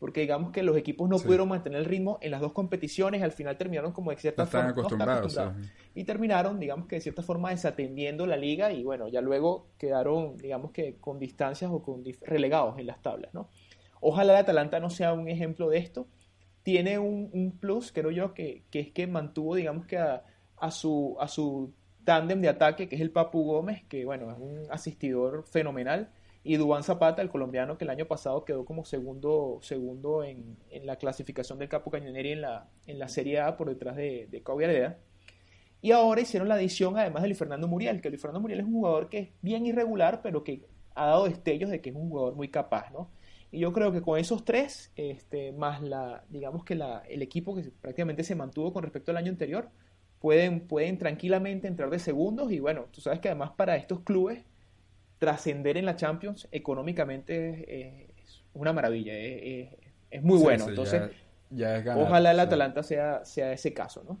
porque 0.00 0.22
digamos 0.22 0.50
que 0.50 0.62
los 0.62 0.78
equipos 0.78 1.10
no 1.10 1.18
pudieron 1.18 1.50
mantener 1.50 1.80
el 1.80 1.84
ritmo 1.84 2.18
en 2.22 2.30
las 2.30 2.40
dos 2.40 2.52
competiciones, 2.52 3.22
al 3.22 3.32
final 3.32 3.58
terminaron 3.58 3.92
como 3.92 4.10
de 4.10 4.16
cierta 4.16 4.46
forma 4.46 4.70
acostumbrados, 4.70 5.38
y 5.94 6.04
terminaron, 6.04 6.58
digamos 6.58 6.88
que 6.88 6.96
de 6.96 7.02
cierta 7.02 7.22
forma 7.22 7.50
desatendiendo 7.50 8.26
la 8.26 8.38
liga 8.38 8.72
y 8.72 8.82
bueno, 8.82 9.08
ya 9.08 9.20
luego 9.20 9.68
quedaron, 9.76 10.38
digamos 10.38 10.72
que 10.72 10.96
con 10.96 11.18
distancias 11.18 11.70
o 11.70 11.82
con 11.82 12.02
relegados 12.22 12.78
en 12.78 12.86
las 12.86 13.02
tablas, 13.02 13.34
¿no? 13.34 13.50
Ojalá 14.00 14.32
el 14.32 14.38
Atalanta 14.38 14.80
no 14.80 14.88
sea 14.88 15.12
un 15.12 15.28
ejemplo 15.28 15.68
de 15.68 15.76
esto. 15.76 16.08
Tiene 16.62 16.98
un, 16.98 17.58
plus, 17.60 17.92
creo 17.92 18.10
yo, 18.10 18.32
que, 18.32 18.64
que, 18.70 18.80
es 18.80 18.90
que 18.92 19.06
mantuvo, 19.06 19.54
digamos 19.54 19.86
que 19.86 19.98
a, 19.98 20.24
a 20.56 20.70
su, 20.70 21.14
a 21.20 21.28
su 21.28 21.74
tándem 22.04 22.40
de 22.40 22.48
ataque, 22.48 22.88
que 22.88 22.96
es 22.96 23.02
el 23.02 23.10
Papu 23.10 23.44
Gómez, 23.44 23.84
que 23.86 24.06
bueno, 24.06 24.30
es 24.30 24.38
un 24.38 24.62
asistidor 24.70 25.44
fenomenal 25.44 26.10
y 26.42 26.56
Dubán 26.56 26.82
Zapata, 26.82 27.20
el 27.20 27.28
colombiano 27.28 27.76
que 27.76 27.84
el 27.84 27.90
año 27.90 28.06
pasado 28.06 28.44
quedó 28.44 28.64
como 28.64 28.84
segundo, 28.84 29.58
segundo 29.62 30.24
en, 30.24 30.56
en 30.70 30.86
la 30.86 30.96
clasificación 30.96 31.58
del 31.58 31.68
Capo 31.68 31.90
Cañoneri 31.90 32.32
en 32.32 32.40
la, 32.40 32.68
en 32.86 32.98
la 32.98 33.08
Serie 33.08 33.40
A 33.40 33.56
por 33.56 33.68
detrás 33.68 33.96
de, 33.96 34.26
de 34.30 34.96
Y 35.82 35.92
ahora 35.92 36.20
hicieron 36.22 36.48
la 36.48 36.54
adición 36.54 36.96
además 36.96 37.22
de 37.22 37.28
Luis 37.28 37.38
Fernando 37.38 37.68
Muriel, 37.68 38.00
que 38.00 38.08
Luis 38.08 38.22
Fernando 38.22 38.40
Muriel 38.40 38.60
es 38.60 38.66
un 38.66 38.72
jugador 38.72 39.10
que 39.10 39.18
es 39.18 39.28
bien 39.42 39.66
irregular, 39.66 40.22
pero 40.22 40.42
que 40.42 40.66
ha 40.94 41.06
dado 41.06 41.26
destellos 41.26 41.70
de 41.70 41.80
que 41.82 41.90
es 41.90 41.96
un 41.96 42.08
jugador 42.08 42.34
muy 42.34 42.48
capaz, 42.48 42.90
¿no? 42.90 43.10
Y 43.52 43.60
yo 43.60 43.72
creo 43.72 43.92
que 43.92 44.00
con 44.00 44.18
esos 44.18 44.44
tres, 44.44 44.92
este, 44.96 45.52
más 45.52 45.82
la, 45.82 46.24
digamos 46.30 46.64
que 46.64 46.74
la, 46.74 47.02
el 47.08 47.20
equipo 47.20 47.54
que 47.54 47.70
prácticamente 47.80 48.22
se 48.24 48.34
mantuvo 48.36 48.72
con 48.72 48.82
respecto 48.84 49.10
al 49.10 49.16
año 49.16 49.30
anterior, 49.30 49.68
pueden, 50.20 50.66
pueden 50.68 50.98
tranquilamente 50.98 51.66
entrar 51.66 51.90
de 51.90 51.98
segundos. 51.98 52.52
Y 52.52 52.60
bueno, 52.60 52.86
tú 52.92 53.00
sabes 53.00 53.20
que 53.20 53.28
además 53.28 53.50
para 53.56 53.76
estos 53.76 54.00
clubes 54.00 54.44
trascender 55.20 55.76
en 55.76 55.84
la 55.84 55.94
Champions 55.94 56.48
económicamente 56.50 58.08
es, 58.24 58.42
una 58.54 58.72
maravilla, 58.72 59.12
es, 59.14 60.22
muy 60.22 60.38
bueno. 60.38 60.68
Entonces, 60.68 61.02
ojalá 61.94 62.32
el 62.32 62.40
Atalanta 62.40 62.82
sea, 62.82 63.24
sea 63.24 63.52
ese 63.52 63.72
caso, 63.72 64.02
¿no? 64.02 64.18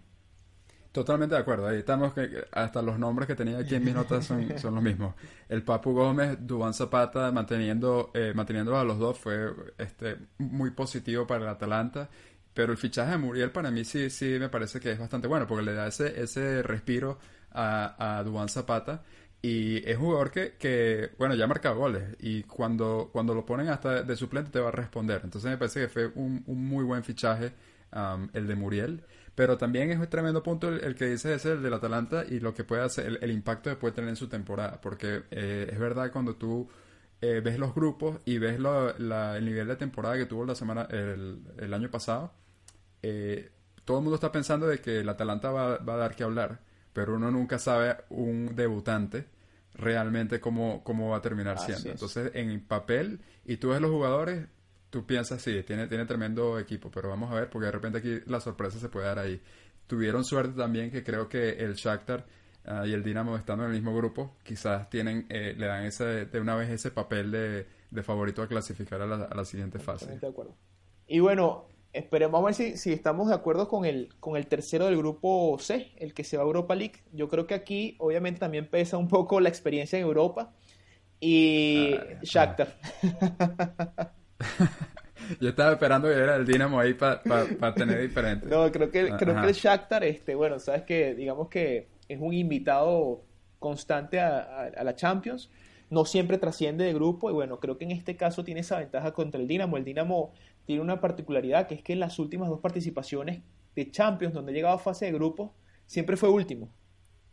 Totalmente 0.92 1.36
de 1.36 1.40
acuerdo. 1.40 1.68
Ahí 1.68 1.78
estamos 1.78 2.12
que 2.12 2.28
hasta 2.50 2.82
los 2.82 2.98
nombres 2.98 3.28
que 3.28 3.36
tenía 3.36 3.58
aquí 3.58 3.76
en 3.76 3.84
mis 3.84 3.94
notas 3.94 4.26
son, 4.26 4.46
son 4.58 4.74
los 4.74 4.82
mismos. 4.82 5.14
El 5.48 5.62
Papu 5.62 5.92
Gómez, 5.92 6.36
Dubán 6.40 6.74
Zapata, 6.74 7.30
manteniendo, 7.32 8.10
eh, 8.12 8.32
manteniendo 8.34 8.76
a 8.76 8.84
los 8.84 8.98
dos 8.98 9.18
fue 9.18 9.52
este, 9.78 10.16
muy 10.38 10.70
positivo 10.72 11.26
para 11.26 11.44
el 11.44 11.48
Atalanta. 11.48 12.08
Pero 12.52 12.72
el 12.72 12.78
fichaje 12.78 13.12
de 13.12 13.18
Muriel 13.18 13.52
para 13.52 13.70
mí 13.70 13.84
sí, 13.84 14.10
sí 14.10 14.36
me 14.38 14.48
parece 14.48 14.80
que 14.80 14.90
es 14.90 14.98
bastante 14.98 15.28
bueno 15.28 15.46
porque 15.46 15.64
le 15.64 15.72
da 15.72 15.86
ese, 15.86 16.20
ese 16.20 16.62
respiro 16.62 17.18
a, 17.52 18.18
a 18.18 18.24
Dubán 18.24 18.48
Zapata 18.48 19.02
y 19.42 19.88
es 19.88 19.96
un 19.96 20.04
jugador 20.04 20.30
que, 20.30 20.54
que, 20.58 21.10
bueno, 21.18 21.34
ya 21.34 21.44
ha 21.44 21.48
marcado 21.48 21.76
goles. 21.76 22.16
Y 22.20 22.42
cuando, 22.42 23.08
cuando 23.12 23.34
lo 23.34 23.46
ponen 23.46 23.68
hasta 23.68 24.02
de 24.02 24.16
suplente 24.16 24.50
te 24.50 24.60
va 24.60 24.68
a 24.68 24.72
responder. 24.72 25.22
Entonces 25.24 25.50
me 25.50 25.56
parece 25.56 25.80
que 25.80 25.88
fue 25.88 26.06
un, 26.14 26.42
un 26.46 26.66
muy 26.66 26.84
buen 26.84 27.02
fichaje 27.04 27.52
um, 27.92 28.28
el 28.34 28.46
de 28.46 28.54
Muriel. 28.54 29.02
Pero 29.34 29.56
también 29.56 29.90
es 29.90 29.98
un 29.98 30.06
tremendo 30.08 30.42
punto 30.42 30.68
el, 30.68 30.94
que 30.94 31.06
dice 31.06 31.34
es 31.34 31.46
el 31.46 31.62
del 31.62 31.72
Atalanta 31.72 32.24
y 32.28 32.40
lo 32.40 32.52
que 32.52 32.64
puede 32.64 32.82
hacer, 32.82 33.18
el, 33.22 33.30
impacto 33.30 33.70
que 33.70 33.76
puede 33.76 33.94
tener 33.94 34.10
en 34.10 34.16
su 34.16 34.28
temporada. 34.28 34.80
Porque 34.80 35.22
eh, 35.30 35.68
es 35.72 35.78
verdad 35.78 36.12
cuando 36.12 36.36
tú 36.36 36.68
eh, 37.22 37.40
ves 37.42 37.58
los 37.58 37.74
grupos 37.74 38.18
y 38.26 38.38
ves 38.38 38.58
el 38.58 39.44
nivel 39.44 39.68
de 39.68 39.76
temporada 39.76 40.16
que 40.18 40.26
tuvo 40.26 40.44
la 40.44 40.54
semana, 40.54 40.86
el, 40.90 41.42
el 41.58 41.72
año 41.72 41.90
pasado, 41.90 42.34
eh, 43.02 43.50
todo 43.86 43.98
el 43.98 44.02
mundo 44.04 44.16
está 44.16 44.30
pensando 44.30 44.66
de 44.66 44.80
que 44.80 45.00
el 45.00 45.08
Atalanta 45.08 45.50
va, 45.50 45.78
va 45.78 45.94
a 45.94 45.96
dar 45.96 46.14
que 46.14 46.24
hablar 46.24 46.60
pero 46.92 47.16
uno 47.16 47.30
nunca 47.30 47.58
sabe 47.58 47.96
un 48.10 48.54
debutante 48.54 49.26
realmente 49.74 50.40
cómo, 50.40 50.82
cómo 50.84 51.10
va 51.10 51.18
a 51.18 51.22
terminar 51.22 51.58
siendo. 51.58 51.90
Entonces, 51.90 52.32
en 52.34 52.60
papel, 52.60 53.20
y 53.44 53.56
tú 53.56 53.70
ves 53.70 53.80
los 53.80 53.90
jugadores, 53.90 54.46
tú 54.90 55.06
piensas, 55.06 55.40
sí, 55.40 55.62
tiene, 55.62 55.86
tiene 55.86 56.06
tremendo 56.06 56.58
equipo, 56.58 56.90
pero 56.90 57.08
vamos 57.08 57.30
a 57.30 57.34
ver, 57.34 57.50
porque 57.50 57.66
de 57.66 57.72
repente 57.72 57.98
aquí 57.98 58.20
la 58.26 58.40
sorpresa 58.40 58.78
se 58.78 58.88
puede 58.88 59.06
dar 59.06 59.18
ahí. 59.18 59.40
Tuvieron 59.86 60.24
suerte 60.24 60.56
también 60.56 60.90
que 60.90 61.02
creo 61.02 61.28
que 61.28 61.50
el 61.50 61.74
Shakhtar 61.74 62.26
ah, 62.64 62.86
y 62.86 62.92
el 62.92 63.02
Dinamo 63.02 63.36
estando 63.36 63.64
en 63.64 63.70
el 63.70 63.76
mismo 63.76 63.96
grupo, 63.96 64.36
quizás 64.42 64.88
tienen, 64.90 65.26
eh, 65.28 65.54
le 65.56 65.66
dan 65.66 65.84
ese, 65.84 66.26
de 66.26 66.40
una 66.40 66.54
vez 66.54 66.70
ese 66.70 66.90
papel 66.90 67.30
de, 67.30 67.66
de 67.90 68.02
favorito 68.02 68.42
a 68.42 68.48
clasificar 68.48 69.00
a 69.00 69.06
la, 69.06 69.24
a 69.24 69.34
la 69.34 69.44
siguiente 69.44 69.78
fase. 69.78 70.18
De 70.18 70.26
acuerdo. 70.26 70.54
Y 71.06 71.18
bueno, 71.18 71.66
Esperemos 71.92 72.40
a 72.40 72.44
ver 72.44 72.54
si, 72.54 72.76
si, 72.76 72.92
estamos 72.92 73.28
de 73.28 73.34
acuerdo 73.34 73.66
con 73.66 73.84
el, 73.84 74.14
con 74.20 74.36
el 74.36 74.46
tercero 74.46 74.86
del 74.86 74.96
grupo 74.96 75.56
C, 75.58 75.92
el 75.96 76.14
que 76.14 76.22
se 76.22 76.36
va 76.36 76.44
a 76.44 76.46
Europa 76.46 76.76
League. 76.76 77.02
Yo 77.12 77.28
creo 77.28 77.48
que 77.48 77.54
aquí 77.54 77.96
obviamente 77.98 78.38
también 78.38 78.68
pesa 78.68 78.96
un 78.96 79.08
poco 79.08 79.40
la 79.40 79.48
experiencia 79.48 79.98
en 79.98 80.04
Europa 80.04 80.52
y 81.18 81.94
ah, 81.94 82.18
Shakhtar. 82.22 82.76
Yo 85.40 85.48
estaba 85.48 85.72
esperando 85.72 86.08
que 86.08 86.14
era 86.14 86.36
el 86.36 86.46
Dinamo 86.46 86.78
ahí 86.78 86.94
para 86.94 87.20
tener 87.74 88.00
diferente. 88.00 88.46
No, 88.46 88.70
creo 88.70 88.90
que, 88.90 89.10
creo 89.18 89.40
que 89.40 89.48
el 89.48 89.54
Shakhtar, 89.54 90.04
este, 90.04 90.34
bueno, 90.34 90.60
sabes 90.60 90.82
que 90.82 91.14
digamos 91.14 91.48
que 91.48 91.88
es 92.08 92.20
un 92.20 92.32
invitado 92.32 93.24
constante 93.58 94.20
a, 94.20 94.70
a 94.76 94.84
la 94.84 94.94
Champions 94.94 95.50
no 95.90 96.04
siempre 96.04 96.38
trasciende 96.38 96.84
de 96.84 96.94
grupo 96.94 97.30
y 97.30 97.32
bueno, 97.32 97.58
creo 97.58 97.76
que 97.76 97.84
en 97.84 97.90
este 97.90 98.16
caso 98.16 98.44
tiene 98.44 98.60
esa 98.60 98.78
ventaja 98.78 99.12
contra 99.12 99.40
el 99.40 99.48
Dinamo. 99.48 99.76
El 99.76 99.84
Dinamo 99.84 100.32
tiene 100.66 100.82
una 100.82 101.00
particularidad 101.00 101.66
que 101.66 101.74
es 101.74 101.82
que 101.82 101.92
en 101.92 102.00
las 102.00 102.18
últimas 102.18 102.48
dos 102.48 102.60
participaciones 102.60 103.42
de 103.74 103.90
Champions, 103.90 104.34
donde 104.34 104.52
ha 104.52 104.54
llegado 104.54 104.74
a 104.74 104.78
fase 104.78 105.06
de 105.06 105.12
grupo, 105.12 105.54
siempre 105.86 106.16
fue 106.16 106.28
último. 106.28 106.68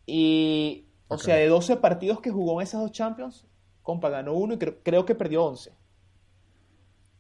Y, 0.06 0.88
o 1.08 1.18
sea, 1.18 1.36
de 1.36 1.48
12 1.48 1.78
partidos 1.78 2.22
que 2.22 2.32
jugó 2.32 2.60
en 2.60 2.64
esas 2.66 2.82
dos 2.82 2.92
Champions, 2.92 3.46
Compa 3.84 4.10
ganó 4.10 4.34
uno 4.34 4.56
y 4.56 4.58
creo, 4.58 5.06
que 5.06 5.16
perdió 5.16 5.46
11. 5.46 5.72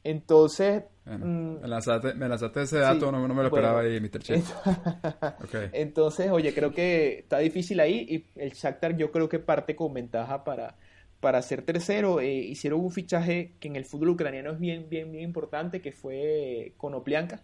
Entonces... 0.04 0.84
Mm, 1.06 1.62
me, 1.62 1.68
lanzaste, 1.68 2.62
ese 2.62 2.80
dato, 2.80 3.12
no, 3.12 3.26
me 3.28 3.34
lo 3.34 3.44
esperaba 3.46 3.82
ahí, 3.82 4.00
Mr. 4.00 4.20
Chef. 4.20 4.54
Entonces, 5.74 6.30
oye, 6.32 6.54
creo 6.54 6.74
que 6.74 7.20
está 7.20 7.40
difícil 7.40 7.80
ahí 7.80 8.06
y 8.10 8.40
el 8.42 8.52
Shakhtar 8.52 8.98
yo 8.98 9.12
creo 9.12 9.30
que 9.30 9.40
parte 9.40 9.76
con 9.76 9.94
ventaja 9.94 10.44
para, 10.44 10.76
para 11.20 11.42
ser 11.42 11.64
tercero. 11.64 12.20
Eh, 12.20 12.34
hicieron 12.34 12.82
un 12.82 12.92
fichaje 12.92 13.56
que 13.60 13.68
en 13.68 13.76
el 13.76 13.86
fútbol 13.86 14.10
ucraniano 14.10 14.52
es 14.52 14.60
bien, 14.60 14.88
bien, 14.90 15.12
bien 15.12 15.24
importante, 15.24 15.82
que 15.82 15.92
fue 15.92 16.74
Konoplianka. 16.78 17.42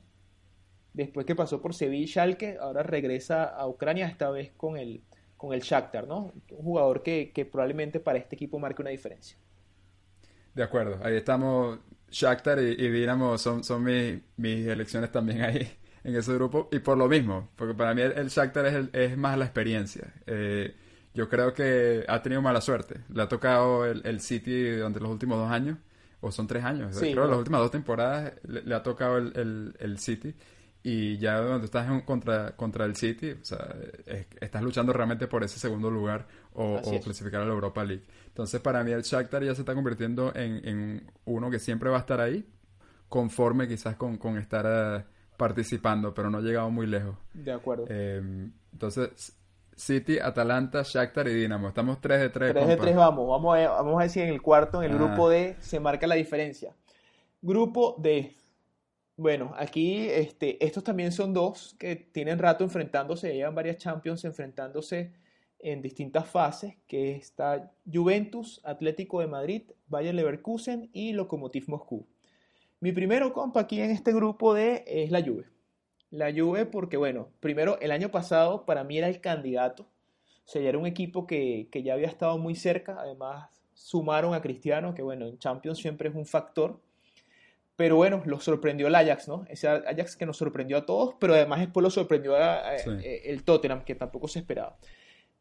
Después 0.94 1.26
que 1.26 1.36
pasó 1.36 1.62
por 1.62 1.74
Sevilla 1.74 2.04
y 2.04 2.08
Schalke, 2.08 2.58
ahora 2.60 2.84
regresa 2.84 3.46
a 3.46 3.68
Ucrania, 3.68 4.08
esta 4.08 4.30
vez 4.30 4.52
con 4.56 4.78
el, 4.78 5.02
con 5.38 5.54
el 5.54 5.62
Shakhtar, 5.62 6.08
¿no? 6.08 6.32
Un 6.52 6.64
jugador 6.64 7.02
que, 7.02 7.50
probablemente 7.52 8.00
para 8.00 8.20
este 8.20 8.36
equipo 8.36 8.60
marque 8.60 8.82
una 8.82 8.92
diferencia. 8.92 9.38
De 10.54 10.64
acuerdo, 10.64 11.00
ahí 11.04 11.16
estamos. 11.16 11.80
Shakhtar 12.12 12.60
y, 12.60 12.76
Dinamo 12.92 13.40
son, 13.40 13.64
son 13.64 13.84
mis, 13.84 14.22
mis 14.38 14.68
elecciones 14.68 15.12
también 15.12 15.42
ahí 15.42 15.68
en 16.04 16.16
ese 16.16 16.36
grupo. 16.36 16.70
Y 16.72 16.78
por 16.78 16.96
lo 16.96 17.08
mismo, 17.08 17.50
porque 17.56 17.74
para 17.74 17.96
mí 17.96 18.04
el, 18.04 18.28
Shakhtar 18.28 18.68
es, 18.68 18.90
es 18.94 19.18
más 19.18 19.36
la 19.36 19.46
experiencia. 19.46 20.14
Eh, 20.28 20.76
yo 21.14 21.30
creo 21.30 21.54
que 21.54 22.04
ha 22.08 22.22
tenido 22.22 22.42
mala 22.42 22.62
suerte. 22.62 23.02
Le 23.10 23.22
ha 23.22 23.28
tocado 23.28 23.86
el, 23.86 24.02
el 24.06 24.20
City 24.20 24.72
durante 24.72 25.00
los 25.00 25.12
últimos 25.12 25.38
dos 25.38 25.52
años, 25.52 25.78
o 26.22 26.32
son 26.32 26.48
tres 26.48 26.64
años. 26.64 26.98
creo 26.98 27.24
que 27.24 27.30
las 27.30 27.38
últimas 27.38 27.62
dos 27.62 27.72
temporadas 27.72 28.34
le, 28.44 28.74
ha 28.74 28.82
tocado 28.82 29.18
el, 29.18 29.76
el, 29.80 30.00
City. 30.00 30.34
Y 30.82 31.18
ya 31.18 31.40
donde 31.40 31.66
estás 31.66 31.90
en, 31.90 32.02
contra, 32.02 32.56
contra 32.56 32.86
el 32.86 32.96
City, 32.96 33.32
o 33.32 33.46
sea, 33.46 33.76
estás 34.42 34.62
luchando 34.62 34.92
realmente 34.92 35.28
por 35.28 35.44
ese 35.44 35.60
segundo 35.60 35.90
lugar 35.90 36.28
o, 36.54 36.82
clasificar 37.04 37.42
a 37.42 37.46
la 37.46 37.54
Europa 37.54 37.84
League. 37.84 38.04
Entonces, 38.28 38.60
para 38.60 38.84
mí 38.84 38.92
el 38.92 39.04
Shakhtar 39.04 39.44
ya 39.44 39.56
se 39.56 39.62
está 39.62 39.76
convirtiendo 39.76 40.34
en, 40.36 40.68
en 40.68 41.12
uno 41.26 41.50
que 41.50 41.60
siempre 41.60 41.90
va 41.90 41.98
a 41.98 42.00
estar 42.02 42.20
ahí, 42.20 42.46
conforme 43.08 43.68
quizás 43.68 43.96
con, 43.96 44.18
con 44.18 44.38
estar 44.38 44.66
eh, 44.68 45.06
participando, 45.38 46.14
pero 46.14 46.30
no 46.30 46.40
ha 46.40 46.42
llegado 46.42 46.70
muy 46.70 46.88
lejos. 46.88 47.16
De 47.34 47.52
acuerdo. 47.52 47.86
Eh, 47.88 48.50
entonces, 48.74 49.38
City, 49.76 50.20
Atalanta, 50.20 50.84
Shakhtar 50.84 51.28
y 51.28 51.34
Dinamo. 51.34 51.68
Estamos 51.68 52.00
3 52.02 52.22
de 52.22 52.30
3. 52.30 52.54
3 52.54 52.68
de 52.68 52.78
3 52.78 52.96
vamos. 52.96 53.28
Vamos 53.28 53.58
a, 53.58 53.70
vamos 53.70 54.02
a 54.04 54.10
si 54.10 54.22
en 54.22 54.30
el 54.30 54.42
cuarto, 54.42 54.82
en 54.84 54.92
el 54.92 54.98
grupo 54.98 55.30
D, 55.30 55.56
se 55.60 55.80
marca 55.80 56.08
la 56.08 56.16
diferencia. 56.16 56.76
Grupo 57.42 57.96
D. 58.00 58.34
Bueno, 59.16 59.54
aquí 59.58 60.08
este, 60.10 60.64
estos 60.66 60.84
también 60.84 61.12
son 61.12 61.34
dos 61.34 61.76
que 61.78 61.96
tienen 61.96 62.40
rato 62.40 62.64
enfrentándose, 62.64 63.34
llevan 63.34 63.54
varias 63.54 63.78
Champions 63.78 64.26
enfrentándose 64.26 65.14
en 65.60 65.82
distintas 65.82 66.28
fases, 66.28 66.76
que 66.88 67.16
está 67.16 67.72
Juventus, 67.92 68.60
Atlético 68.64 69.22
de 69.22 69.28
Madrid, 69.28 69.64
Bayern 69.88 70.18
Leverkusen 70.18 70.90
y 70.94 71.14
Lokomotiv 71.14 71.66
Moscú. 71.68 72.08
Mi 72.80 72.92
primero 72.92 73.32
compa 73.32 73.62
aquí 73.62 73.80
en 73.80 73.92
este 73.92 74.12
grupo 74.12 74.54
D 74.54 74.84
es 74.86 75.10
la 75.10 75.22
Juve. 75.22 75.53
La 76.14 76.32
Juve 76.32 76.68
porque, 76.68 76.96
bueno, 76.96 77.30
primero 77.40 77.80
el 77.82 77.92
año 77.92 78.12
pasado 78.12 78.66
para 78.66 78.84
mí 78.84 79.00
era 79.00 79.08
el 79.08 79.20
candidato, 79.20 79.84
o 79.84 80.48
sea, 80.48 80.62
ya 80.62 80.70
era 80.70 80.78
un 80.78 80.86
equipo 80.86 81.26
que, 81.26 81.68
que 81.72 81.82
ya 81.82 81.94
había 81.94 82.08
estado 82.08 82.38
muy 82.38 82.56
cerca, 82.56 82.98
además 83.00 83.50
sumaron 83.74 84.36
a 84.36 84.42
Cristiano, 84.42 84.94
que 84.94 85.02
bueno, 85.02 85.26
en 85.26 85.40
Champions 85.40 85.80
siempre 85.80 86.10
es 86.10 86.16
un 86.16 86.28
factor. 86.28 86.80
Pero 87.76 87.96
bueno, 87.96 88.22
lo 88.26 88.40
sorprendió 88.40 88.86
el 88.86 88.94
Ajax, 88.94 89.28
¿no? 89.28 89.46
Ese 89.50 89.68
Ajax 89.68 90.16
que 90.16 90.28
nos 90.28 90.38
sorprendió 90.38 90.78
a 90.78 90.86
todos, 90.86 91.16
pero 91.20 91.34
además 91.34 91.60
después 91.60 91.84
lo 91.84 91.90
sorprendió 91.90 92.36
el 92.38 93.44
Tottenham, 93.44 93.84
que 93.84 93.96
tampoco 93.96 94.28
se 94.28 94.40
esperaba. 94.40 94.78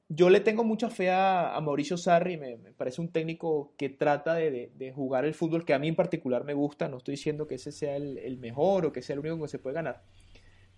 Yo 0.09 0.31
le 0.31 0.41
tengo 0.41 0.64
mucha 0.64 0.89
fe 0.89 1.11
a, 1.11 1.59
Mauricio 1.62 1.99
Sarri, 1.99 2.39
me, 2.39 2.57
parece 2.77 3.03
un 3.03 3.09
técnico 3.09 3.75
que 3.77 3.91
trata 3.91 4.35
de, 4.35 4.93
jugar 4.95 5.27
el 5.27 5.35
fútbol 5.35 5.66
que 5.66 5.75
a 5.75 5.79
mí 5.79 5.89
en 5.89 5.97
particular 5.97 6.45
me 6.45 6.55
gusta, 6.55 6.89
no 6.89 6.97
estoy 6.97 7.12
diciendo 7.12 7.47
que 7.47 7.57
ese 7.57 7.73
sea 7.73 7.97
el, 7.97 8.39
mejor 8.39 8.87
o 8.87 8.93
que 8.93 9.03
sea 9.03 9.14
el 9.14 9.20
único 9.20 9.43
que 9.43 9.49
se 9.49 9.59
puede 9.59 9.75
ganar, 9.75 10.03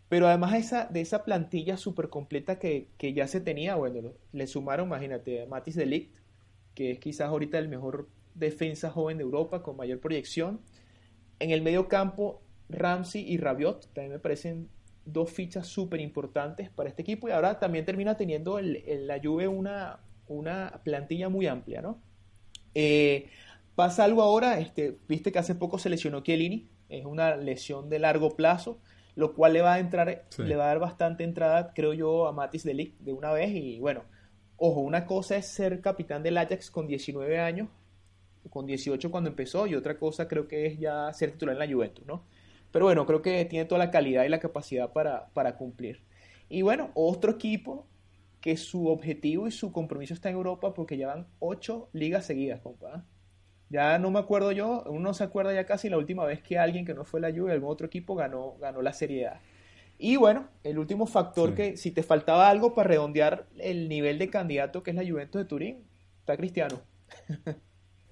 pero 0.08 0.28
además 0.28 0.54
esa, 0.54 0.86
de 0.86 1.00
esa 1.00 1.24
plantilla 1.24 1.76
súper 1.76 2.08
completa 2.08 2.58
que, 2.58 2.88
ya 2.98 3.26
se 3.26 3.40
tenía, 3.40 3.74
bueno, 3.76 4.12
le 4.32 4.46
sumaron, 4.46 4.88
imagínate, 4.88 5.42
a 5.42 5.46
Matis 5.46 5.76
Delict, 5.76 6.16
que 6.74 6.92
es 6.92 6.98
quizás 6.98 7.28
ahorita 7.28 7.58
el 7.58 7.68
mejor 7.68 8.08
defensa 8.34 8.90
joven 8.90 9.18
de 9.18 9.24
Europa 9.24 9.62
con 9.62 9.76
mayor 9.76 10.00
proyección. 10.00 10.60
En 11.38 11.50
el 11.50 11.62
medio 11.62 11.88
campo, 11.88 12.42
Ramsey 12.68 13.24
y 13.28 13.38
Rabiot 13.38 13.92
también 13.92 14.12
me 14.12 14.18
parecen 14.18 14.68
dos 15.04 15.30
fichas 15.30 15.66
súper 15.66 16.00
importantes 16.00 16.70
para 16.70 16.88
este 16.88 17.02
equipo 17.02 17.28
y 17.28 17.32
ahora 17.32 17.58
también 17.58 17.84
termina 17.84 18.16
teniendo 18.16 18.58
el, 18.58 18.82
la 19.06 19.20
Juve 19.22 19.48
una, 19.48 20.00
una 20.28 20.80
plantilla 20.84 21.28
muy 21.28 21.46
amplia, 21.46 21.82
¿no? 21.82 22.00
Eh, 22.74 23.28
pasa 23.74 24.04
algo 24.04 24.22
ahora, 24.22 24.58
este, 24.58 24.98
viste 25.08 25.32
que 25.32 25.38
hace 25.38 25.54
poco 25.54 25.78
se 25.78 25.90
lesionó 25.90 26.22
Chiellini, 26.22 26.68
es 26.88 27.04
una 27.04 27.36
lesión 27.36 27.88
de 27.88 27.98
largo 27.98 28.36
plazo, 28.36 28.78
lo 29.16 29.34
cual 29.34 29.52
le 29.52 29.62
va 29.62 29.74
a 29.74 29.78
entrar, 29.78 30.26
le 30.38 30.56
va 30.56 30.64
a 30.64 30.68
dar 30.68 30.78
bastante 30.78 31.24
entrada, 31.24 31.72
creo 31.74 31.92
yo, 31.92 32.26
a 32.26 32.32
Matis 32.32 32.64
Delic 32.64 32.98
de 32.98 33.12
una 33.12 33.32
vez 33.32 33.50
y 33.54 33.78
bueno, 33.78 34.04
ojo, 34.56 34.80
una 34.80 35.06
cosa 35.06 35.36
es 35.36 35.46
ser 35.46 35.80
capitán 35.80 36.22
del 36.22 36.38
Ajax 36.38 36.70
con 36.70 36.86
19 36.86 37.38
años, 37.38 37.68
con 38.50 38.66
18 38.66 39.10
cuando 39.10 39.30
empezó 39.30 39.66
y 39.66 39.74
otra 39.74 39.98
cosa 39.98 40.28
creo 40.28 40.48
que 40.48 40.66
es 40.66 40.78
ya 40.78 41.12
ser 41.12 41.32
titular 41.32 41.54
en 41.54 41.58
la 41.60 41.72
Juventus, 41.72 42.04
¿no? 42.06 42.24
Pero 42.72 42.86
bueno, 42.86 43.06
creo 43.06 43.22
que 43.22 43.44
tiene 43.44 43.66
toda 43.66 43.78
la 43.78 43.90
calidad 43.90 44.24
y 44.24 44.28
la 44.28 44.40
capacidad 44.40 44.92
para, 44.92 45.28
para 45.28 45.56
cumplir. 45.56 46.02
Y 46.48 46.62
bueno, 46.62 46.90
otro 46.94 47.32
equipo 47.32 47.86
que 48.40 48.56
su 48.56 48.88
objetivo 48.88 49.46
y 49.46 49.52
su 49.52 49.72
compromiso 49.72 50.12
está 50.12 50.28
en 50.28 50.34
Europa 50.34 50.74
porque 50.74 50.96
llevan 50.96 51.28
ocho 51.38 51.88
ligas 51.92 52.26
seguidas, 52.26 52.60
compa. 52.60 53.04
Ya 53.74 53.98
no 53.98 54.12
me 54.12 54.20
acuerdo 54.20 54.52
yo, 54.52 54.84
uno 54.86 55.14
se 55.14 55.24
acuerda 55.24 55.52
ya 55.52 55.66
casi 55.66 55.88
la 55.88 55.98
última 55.98 56.24
vez 56.24 56.40
que 56.40 56.60
alguien 56.60 56.84
que 56.84 56.94
no 56.94 57.04
fue 57.04 57.20
la 57.20 57.32
Juve, 57.32 57.50
algún 57.50 57.72
otro 57.72 57.88
equipo 57.88 58.14
ganó, 58.14 58.54
ganó 58.60 58.82
la 58.82 58.92
Serie 58.92 59.26
A. 59.26 59.40
Y 59.98 60.14
bueno, 60.14 60.46
el 60.62 60.78
último 60.78 61.06
factor 61.06 61.56
que 61.56 61.76
si 61.76 61.90
te 61.90 62.04
faltaba 62.04 62.48
algo 62.48 62.72
para 62.72 62.90
redondear 62.90 63.48
el 63.58 63.88
nivel 63.88 64.20
de 64.20 64.30
candidato 64.30 64.84
que 64.84 64.92
es 64.92 64.96
la 64.96 65.02
Juventus 65.02 65.40
de 65.40 65.48
Turín, 65.48 65.84
está 66.20 66.36
Cristiano. 66.36 66.82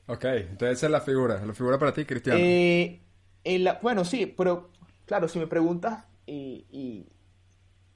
ok, 0.08 0.24
entonces 0.24 0.78
esa 0.78 0.86
es 0.86 0.90
la 0.90 1.00
figura, 1.00 1.46
la 1.46 1.54
figura 1.54 1.78
para 1.78 1.94
ti, 1.94 2.06
Cristiano. 2.06 2.40
Eh, 2.42 3.00
bueno, 3.82 4.04
sí, 4.04 4.26
pero 4.26 4.72
claro, 5.06 5.28
si 5.28 5.38
me 5.38 5.46
preguntas, 5.46 6.06
y, 6.26 7.06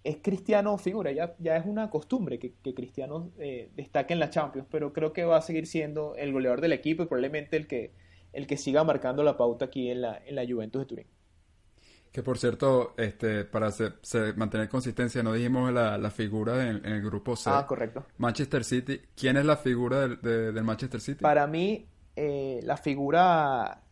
es 0.06 0.18
Cristiano 0.22 0.78
figura, 0.78 1.10
ya, 1.10 1.34
ya 1.40 1.56
es 1.56 1.66
una 1.66 1.90
costumbre 1.90 2.38
que, 2.38 2.54
Cristiano 2.74 3.32
eh, 3.38 3.70
destaque 3.74 4.14
en 4.14 4.20
la 4.20 4.30
Champions, 4.30 4.68
pero 4.70 4.92
creo 4.92 5.12
que 5.12 5.24
va 5.24 5.38
a 5.38 5.42
seguir 5.42 5.66
siendo 5.66 6.14
el 6.14 6.32
goleador 6.32 6.60
del 6.60 6.72
equipo 6.72 7.02
y 7.02 7.06
probablemente 7.06 7.56
el 7.56 7.66
que, 7.66 7.92
el 8.32 8.46
que 8.46 8.56
siga 8.56 8.84
marcando 8.84 9.24
la 9.24 9.36
pauta 9.36 9.64
aquí 9.64 9.90
en 9.90 10.02
la, 10.02 10.22
en 10.24 10.36
la 10.36 10.46
Juventus 10.46 10.82
de 10.82 10.86
Turín. 10.86 11.06
Que 12.12 12.22
por 12.22 12.38
cierto, 12.38 12.94
este, 12.96 13.44
para 13.44 13.70
mantener 14.36 14.68
consistencia, 14.68 15.24
no 15.24 15.32
dijimos 15.32 15.72
la, 15.72 16.10
figura 16.10 16.70
en, 16.70 16.86
el 16.86 17.02
grupo 17.02 17.34
C. 17.34 17.50
Ah, 17.52 17.66
correcto. 17.66 18.06
Manchester 18.16 18.64
City. 18.64 19.00
¿Quién 19.16 19.36
es 19.36 19.44
la 19.44 19.56
figura 19.56 20.08
del, 20.08 20.54
del 20.54 20.64
Manchester 20.64 21.00
City? 21.00 21.20
Para 21.20 21.46
mí, 21.46 21.84
eh, 22.14 22.60
la 22.62 22.76
figura 22.76 23.82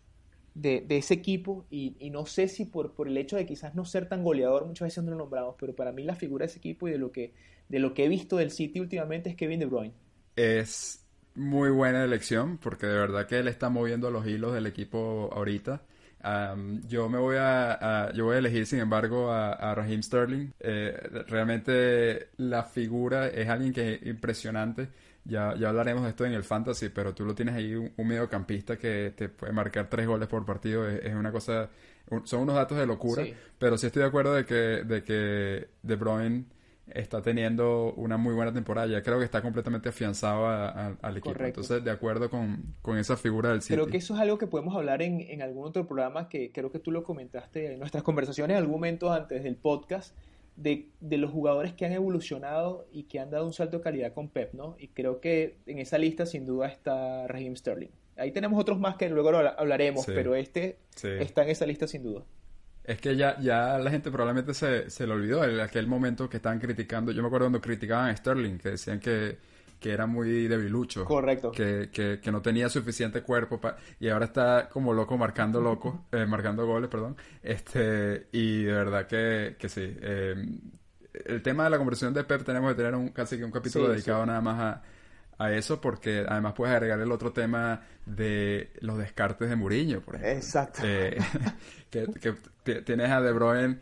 de, 0.54 0.86
ese 0.88 1.14
equipo 1.14 1.66
y, 1.70 1.96
no 2.10 2.26
sé 2.26 2.48
si 2.48 2.64
por, 2.64 2.92
el 3.06 3.16
hecho 3.16 3.36
de 3.36 3.46
quizás 3.46 3.74
no 3.74 3.84
ser 3.84 4.08
tan 4.08 4.22
goleador, 4.22 4.66
muchas 4.66 4.86
veces 4.86 5.04
no 5.04 5.10
lo 5.10 5.18
nombramos, 5.18 5.56
pero 5.58 5.74
para 5.74 5.92
mí 5.92 6.04
la 6.04 6.14
figura 6.14 6.44
de 6.44 6.50
ese 6.50 6.58
equipo 6.58 6.88
y 6.88 6.92
de 6.92 6.98
lo 6.98 7.10
que, 7.10 7.34
de 7.68 7.78
lo 7.78 7.94
que 7.94 8.04
he 8.04 8.08
visto 8.08 8.36
del 8.36 8.50
City 8.50 8.80
últimamente 8.80 9.30
es 9.30 9.36
Kevin 9.36 9.60
De 9.60 9.66
Bruyne. 9.66 9.94
Es 10.36 11.04
muy 11.34 11.70
buena 11.70 12.04
elección 12.04 12.58
porque 12.58 12.86
de 12.86 12.94
verdad 12.94 13.26
que 13.26 13.38
él 13.38 13.48
está 13.48 13.68
moviendo 13.68 14.10
los 14.10 14.26
hilos 14.26 14.54
del 14.54 14.66
equipo 14.66 15.30
ahorita. 15.32 15.82
yo 16.86 17.08
me 17.08 17.18
voy 17.18 17.36
a, 17.38 18.12
yo 18.14 18.26
voy 18.26 18.36
a 18.36 18.38
elegir 18.38 18.66
sin 18.66 18.78
embargo 18.78 19.32
a, 19.32 19.74
Raheem 19.74 20.02
Sterling. 20.02 20.52
Eh, 20.60 20.96
realmente 21.26 22.28
la 22.36 22.62
figura 22.62 23.26
es 23.28 23.48
alguien 23.48 23.72
que 23.72 23.94
es 23.94 24.06
impresionante. 24.06 24.88
Ya, 25.24 25.54
ya 25.58 25.70
hablaremos 25.70 26.04
de 26.04 26.10
esto 26.10 26.26
en 26.26 26.32
el 26.32 26.44
fantasy, 26.44 26.90
pero 26.90 27.14
tú 27.14 27.24
lo 27.24 27.34
tienes 27.34 27.54
ahí 27.54 27.74
un, 27.74 27.92
mediocampista 27.96 28.76
que 28.76 29.14
te 29.16 29.30
puede 29.30 29.52
marcar 29.52 29.88
tres 29.88 30.06
goles 30.06 30.28
por 30.28 30.44
partido. 30.44 30.86
Es, 30.88 31.14
una 31.14 31.32
cosa, 31.32 31.70
son 32.24 32.42
unos 32.42 32.54
datos 32.54 32.76
de 32.76 32.86
locura, 32.86 33.24
pero 33.58 33.78
sí 33.78 33.86
estoy 33.86 34.02
de 34.02 34.08
acuerdo 34.08 34.34
de 34.34 34.44
que, 34.44 34.54
de 34.54 35.02
que 35.02 35.68
De 35.82 35.96
Bruyne 35.96 36.44
está 36.88 37.22
teniendo 37.22 37.94
una 37.94 38.18
muy 38.18 38.34
buena 38.34 38.52
temporada. 38.52 38.86
Ya 38.86 39.02
creo 39.02 39.18
que 39.18 39.24
está 39.24 39.40
completamente 39.40 39.88
afianzado 39.88 40.46
al 40.46 41.16
equipo. 41.16 41.42
Entonces, 41.42 41.82
de 41.82 41.90
acuerdo 41.90 42.28
con, 42.28 42.74
con, 42.82 42.98
esa 42.98 43.16
figura 43.16 43.50
del 43.50 43.62
City. 43.62 43.74
Creo 43.74 43.86
que 43.86 43.96
eso 43.96 44.14
es 44.14 44.20
algo 44.20 44.36
que 44.36 44.46
podemos 44.46 44.76
hablar 44.76 45.00
en, 45.00 45.22
en 45.22 45.40
algún 45.40 45.66
otro 45.66 45.86
programa 45.86 46.28
que 46.28 46.52
creo 46.52 46.70
que 46.70 46.78
tú 46.78 46.90
lo 46.90 47.02
comentaste 47.02 47.72
en 47.72 47.78
nuestras 47.78 48.02
conversaciones 48.02 48.56
en 48.56 48.58
algún 48.58 48.74
momento 48.74 49.12
antes 49.12 49.42
del 49.42 49.56
podcast 49.56 50.14
de, 50.56 50.88
los 51.00 51.30
jugadores 51.30 51.72
que 51.72 51.86
han 51.86 51.92
evolucionado 51.92 52.86
y 52.92 53.04
que 53.04 53.20
han 53.20 53.30
dado 53.30 53.46
un 53.46 53.52
salto 53.52 53.78
de 53.78 53.82
calidad 53.82 54.12
con 54.12 54.28
Pep, 54.28 54.54
¿no? 54.54 54.76
Y 54.78 54.88
creo 54.88 55.20
que 55.20 55.58
en 55.66 55.78
esa 55.78 55.98
lista 55.98 56.26
sin 56.26 56.46
duda 56.46 56.68
está 56.68 57.26
Raheem 57.26 57.56
Sterling. 57.56 57.90
Ahí 58.16 58.30
tenemos 58.30 58.60
otros 58.60 58.78
más 58.78 58.96
que 58.96 59.08
luego 59.08 59.30
hablaremos, 59.30 60.06
pero 60.06 60.34
este 60.36 60.78
está 61.02 61.42
en 61.42 61.50
esa 61.50 61.66
lista 61.66 61.88
sin 61.88 62.04
duda. 62.04 62.24
Es 62.84 63.00
que 63.00 63.16
ya, 63.16 63.40
ya 63.40 63.78
la 63.78 63.90
gente 63.90 64.10
probablemente 64.10 64.52
se, 64.54 64.90
se 64.90 65.06
le 65.06 65.14
olvidó 65.14 65.42
en 65.44 65.58
aquel 65.58 65.86
momento 65.86 66.28
que 66.28 66.36
estaban 66.36 66.60
criticando. 66.60 67.12
Yo 67.12 67.22
me 67.22 67.28
acuerdo 67.28 67.46
cuando 67.46 67.60
criticaban 67.60 68.10
a 68.10 68.16
Sterling, 68.16 68.58
que 68.58 68.70
decían 68.70 69.00
que 69.00 69.38
que 69.80 69.92
era 69.92 70.06
muy 70.06 70.48
debilucho. 70.48 71.04
Correcto. 71.04 71.52
Que, 71.52 71.90
que, 71.92 72.20
que 72.20 72.32
no 72.32 72.40
tenía 72.42 72.68
suficiente 72.68 73.22
cuerpo 73.22 73.60
y 74.00 74.08
ahora 74.08 74.26
está 74.26 74.68
como 74.68 74.92
loco 74.92 75.16
marcando 75.16 75.60
loco, 75.60 76.06
eh, 76.12 76.26
marcando 76.26 76.66
goles, 76.66 76.88
perdón. 76.88 77.16
Este, 77.42 78.28
y 78.32 78.64
de 78.64 78.72
verdad 78.72 79.06
que, 79.06 79.56
que 79.58 79.68
sí. 79.68 79.96
Em, 80.00 80.60
el 81.12 81.42
tema 81.42 81.64
de 81.64 81.70
la 81.70 81.78
conversión 81.78 82.12
de 82.12 82.24
Pep 82.24 82.44
tenemos 82.44 82.72
que 82.72 82.76
tener 82.76 82.94
un, 82.94 83.10
casi 83.10 83.38
que 83.38 83.44
un 83.44 83.50
capítulo 83.50 83.88
dedicado 83.88 84.26
nada 84.26 84.40
más 84.40 84.60
a, 84.60 84.82
a 85.38 85.52
eso 85.52 85.80
porque 85.80 86.24
además 86.28 86.54
puedes 86.54 86.74
agregar 86.74 87.00
el 87.00 87.12
otro 87.12 87.32
tema 87.32 87.82
de 88.06 88.70
los 88.80 88.98
descartes 88.98 89.48
de 89.48 89.56
Muriño, 89.56 90.00
por 90.00 90.16
ejemplo. 90.16 90.36
Exacto. 90.36 90.82
Eh, 90.84 91.18
que, 91.90 92.06
que, 92.64 92.82
tienes 92.82 93.10
a 93.10 93.20
De 93.20 93.32
Bruyne 93.32 93.78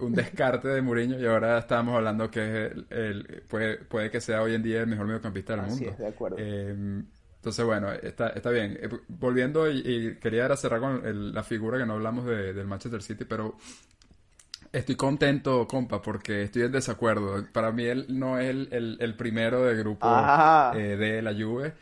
un 0.00 0.14
descarte 0.14 0.68
de 0.68 0.82
Mourinho 0.82 1.18
y 1.18 1.26
ahora 1.26 1.58
estamos 1.58 1.94
hablando 1.96 2.30
que 2.30 2.72
el, 2.90 3.42
puede, 3.48 3.78
puede, 3.78 4.10
que 4.10 4.20
sea 4.20 4.42
hoy 4.42 4.54
en 4.54 4.62
día 4.62 4.80
el 4.80 4.86
mejor 4.86 5.06
mediocampista 5.06 5.56
del 5.56 5.66
mundo. 5.66 5.94
de 5.98 6.06
acuerdo. 6.06 6.38
Em, 6.38 7.04
entonces, 7.36 7.64
bueno, 7.64 7.92
está, 7.92 8.28
está 8.30 8.50
bien. 8.50 8.76
Eh, 8.80 8.88
volviendo, 9.08 9.70
y, 9.70 10.16
quería 10.20 10.54
cerrar 10.56 10.80
con 10.80 11.32
la 11.32 11.42
figura 11.44 11.78
que 11.78 11.86
no 11.86 11.94
hablamos 11.94 12.26
de, 12.26 12.52
del 12.52 12.66
Manchester 12.66 13.02
City, 13.02 13.24
pero 13.24 13.56
estoy 14.72 14.96
contento, 14.96 15.66
compa, 15.68 16.02
porque 16.02 16.42
estoy 16.42 16.62
en 16.62 16.72
desacuerdo. 16.72 17.46
Para 17.52 17.70
mí 17.70 17.84
él 17.84 18.06
no 18.08 18.38
es 18.38 18.50
el, 18.50 18.96
el, 19.00 19.14
primero 19.14 19.62
del 19.62 19.78
grupo 19.78 20.08
eh, 20.74 20.96
de 20.96 21.22
la 21.22 21.32
Juve. 21.32 21.72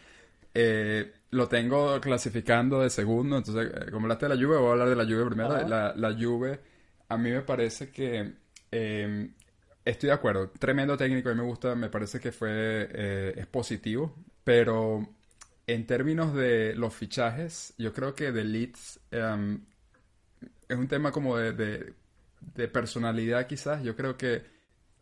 Eh, 0.52 1.12
lo 1.30 1.48
tengo 1.48 1.98
clasificando 2.00 2.80
de 2.80 2.90
segundo, 2.90 3.38
entonces, 3.38 3.90
como 3.90 4.04
hablaste 4.04 4.28
de 4.28 4.36
la 4.36 4.40
Juve, 4.40 4.58
voy 4.58 4.68
a 4.68 4.72
hablar 4.72 4.88
de 4.90 4.96
la 4.96 5.04
Juve 5.04 5.26
primero. 5.26 5.66
La, 5.66 5.94
la 5.96 6.12
Juve 6.12 6.60
a 7.14 7.18
mí 7.18 7.30
me 7.30 7.42
parece 7.42 7.90
que 7.90 8.34
em, 8.70 9.34
estoy 9.84 10.08
de 10.08 10.12
acuerdo. 10.12 10.50
Tremendo 10.50 10.96
técnico, 10.96 11.28
a 11.28 11.34
mí 11.34 11.40
me 11.40 11.46
gusta, 11.46 11.74
me 11.74 11.88
parece 11.88 12.20
que 12.20 12.32
fue, 12.32 12.50
eh, 12.92 13.34
es 13.36 13.46
positivo, 13.46 14.14
pero 14.44 15.08
en 15.66 15.86
términos 15.86 16.34
de 16.34 16.74
los 16.74 16.94
fichajes, 16.94 17.74
yo 17.78 17.92
creo 17.92 18.14
que 18.14 18.32
de 18.32 18.44
Leeds 18.44 19.00
em, 19.10 19.64
es 20.68 20.76
un 20.76 20.88
tema 20.88 21.12
como 21.12 21.36
de, 21.36 21.94
personalidad 22.72 23.46
quizás. 23.46 23.82
Yo 23.82 23.96
creo 23.96 24.16
que, 24.16 24.42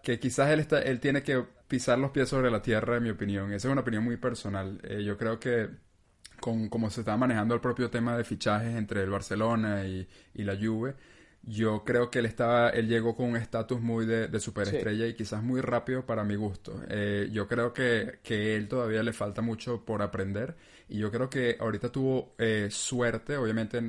que 0.03 0.19
quizás 0.19 0.51
él, 0.51 0.61
está, 0.61 0.83
él 0.83 1.01
tiene 1.01 1.23
que 1.23 1.45
pisar 1.69 1.99
los 1.99 2.11
pies 2.11 2.29
sobre 2.29 2.51
la 2.51 2.63
tierra, 2.63 2.97
en 2.97 3.03
mi 3.05 3.11
opinión. 3.11 3.53
Esa 3.53 3.69
es 3.69 3.73
una 3.73 3.81
opinión 3.83 4.05
muy 4.05 4.17
personal. 4.17 4.81
Eh, 4.85 5.03
yo 5.05 5.17
creo 5.19 5.41
que 5.41 5.71
con 6.43 6.69
cómo 6.69 6.91
se 6.91 7.01
estaba 7.01 7.17
manejando 7.17 7.55
el 7.55 7.61
propio 7.61 7.89
tema 7.89 8.17
de 8.17 8.25
fichajes 8.25 8.75
entre 8.75 9.03
el 9.03 9.11
Barcelona 9.11 9.87
y, 9.87 10.07
la 10.35 10.57
Juve, 10.57 10.97
yo 11.45 11.85
creo 11.85 12.11
que 12.11 12.21
él 12.21 12.27
estaba, 12.27 12.71
él 12.71 12.89
llegó 12.89 13.17
con 13.17 13.31
un 13.31 13.37
estatus 13.37 13.81
muy 13.81 14.07
de, 14.07 14.41
superestrella 14.41 15.07
y 15.07 15.15
quizás 15.15 15.43
muy 15.43 15.61
rápido 15.61 16.07
para 16.07 16.25
mi 16.25 16.37
gusto. 16.37 16.81
Eh, 16.89 17.29
yo 17.33 17.49
creo 17.49 17.73
que, 17.73 18.21
que 18.23 18.57
él 18.57 18.69
todavía 18.69 19.03
le 19.03 19.13
falta 19.13 19.43
mucho 19.43 19.85
por 19.85 20.03
aprender 20.03 20.57
y 20.89 20.99
yo 20.99 21.11
creo 21.11 21.29
que 21.29 21.57
ahorita 21.59 21.91
tuvo 21.91 22.35
eh, 22.39 22.69
suerte, 22.71 23.37
obviamente 23.37 23.81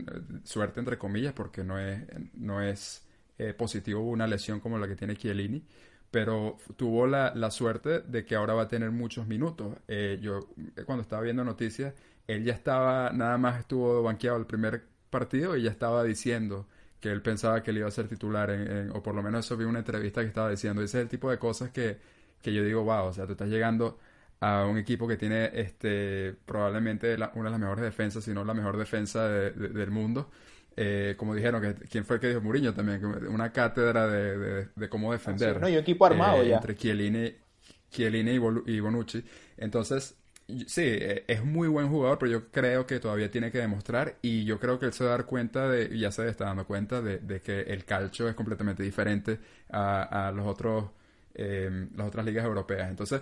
suerte 0.43 0.80
entre 0.80 0.97
comillas, 0.97 1.34
porque 1.34 1.64
no 1.64 1.80
es, 1.80 2.01
no 2.34 2.62
es 2.62 3.06
eh, 3.38 3.54
positivo 3.54 4.01
una 4.01 4.26
lesión 4.28 4.60
como 4.60 4.80
la 4.80 4.88
que 4.88 4.95
tiene 4.95 5.16
Chiellini, 5.16 5.64
pero 6.10 6.58
tuvo 6.76 7.06
la, 7.08 7.34
la, 7.36 7.51
suerte 7.51 8.01
de 8.01 8.26
que 8.26 8.36
ahora 8.36 8.54
va 8.54 8.64
a 8.64 8.68
tener 8.68 8.91
muchos 8.91 9.28
minutos. 9.28 9.76
yo 10.22 10.47
cuando 10.86 11.01
estaba 11.01 11.22
viendo 11.24 11.43
noticias 11.43 11.93
él 12.28 12.43
ya 12.43 12.54
estaba, 12.54 13.12
nada 13.12 13.38
más 13.38 13.60
estuvo 13.60 14.04
banqueado 14.04 14.38
el 14.38 14.45
primer 14.45 14.84
partido 15.10 15.56
y 15.58 15.64
ya 15.64 15.72
estaba 15.72 16.04
diciendo 16.04 16.68
que 17.04 17.12
él 17.12 17.22
pensaba 17.22 17.62
que 17.62 17.72
él 17.72 17.80
iba 17.80 17.88
a 17.89 17.91
ser 17.91 18.08
titular, 18.08 18.49
en, 18.49 18.89
o 18.91 19.04
por 19.04 19.14
lo 19.14 19.22
menos 19.22 19.45
eso 19.45 19.58
vi 19.58 19.66
una 19.66 19.80
entrevista 19.80 20.22
que 20.22 20.28
estaba 20.28 20.49
diciendo. 20.49 20.82
Ese 20.82 20.99
es 20.99 21.01
el 21.01 21.10
tipo 21.10 21.30
de 21.30 21.38
cosas 21.38 21.70
que, 21.70 21.97
que 22.41 22.54
yo 22.54 22.64
digo, 22.64 22.82
wow, 22.86 23.08
o 23.08 23.14
sea, 23.14 23.26
tú 23.26 23.34
estás 23.34 23.49
llegando 23.49 23.99
a 24.39 24.66
un 24.66 24.78
equipo 24.78 25.06
que 25.06 25.18
tiene 25.18 25.51
este 25.54 26.34
probablemente 26.45 27.16
una 27.34 27.43
de 27.43 27.49
las 27.49 27.60
mejores 27.60 27.84
defensas, 27.84 28.24
si 28.24 28.32
no 28.32 28.45
la 28.45 28.54
mejor 28.54 28.78
defensa 28.78 29.28
del 29.28 29.91
mundo. 29.91 30.32
Eh, 30.78 31.16
como 31.18 31.36
dijeron, 31.36 31.62
que 31.62 31.74
quién 31.89 32.06
fue 32.06 32.16
el 32.16 32.22
que 32.22 32.30
dijo 32.30 32.39
Mourinho 32.39 32.74
también, 32.74 33.04
una 33.28 33.51
cátedra 33.51 34.08
de, 34.08 34.70
de, 34.74 34.89
cómo 34.89 35.12
defender. 35.12 35.60
no, 35.60 35.68
y 35.68 35.76
equipo 35.76 36.06
armado 36.06 36.41
eh, 36.41 36.47
ya. 36.47 36.56
Entre 36.56 36.78
Chiellini, 36.78 37.36
Chiellini 37.91 38.39
y 38.66 38.80
Bonucci. 38.80 39.26
Entonces, 39.58 40.16
Sí, 40.68 40.82
e, 40.84 41.24
es 41.28 41.44
muy 41.44 41.68
buen 41.68 41.88
jugador, 41.89 42.20
pero 42.20 42.32
yo 42.32 42.52
creo 42.52 42.86
que 42.86 43.00
todavía 43.00 43.32
tiene 43.32 43.52
que 43.52 43.60
demostrar 43.60 44.18
y 44.22 44.44
yo 44.44 44.60
creo 44.60 44.78
que 44.78 44.88
él 44.88 44.94
se 44.94 45.04
va 45.04 45.12
a 45.12 45.18
dar 45.18 45.26
cuenta 45.26 45.70
de, 45.70 45.98
ya 45.98 46.12
se 46.12 46.28
está 46.28 46.46
dando 46.46 46.66
cuenta 46.66 47.02
de, 47.02 47.41
que 47.41 47.62
el 47.62 47.86
calcio 47.86 48.28
es 48.28 48.36
completamente 48.36 48.84
diferente 48.84 49.39
a, 49.70 50.32
los 50.36 50.46
otros, 50.46 50.91
em, 51.34 51.89
las 51.96 52.08
otras 52.08 52.26
ligas 52.26 52.46
europeas. 52.46 52.89
Entonces, 52.89 53.22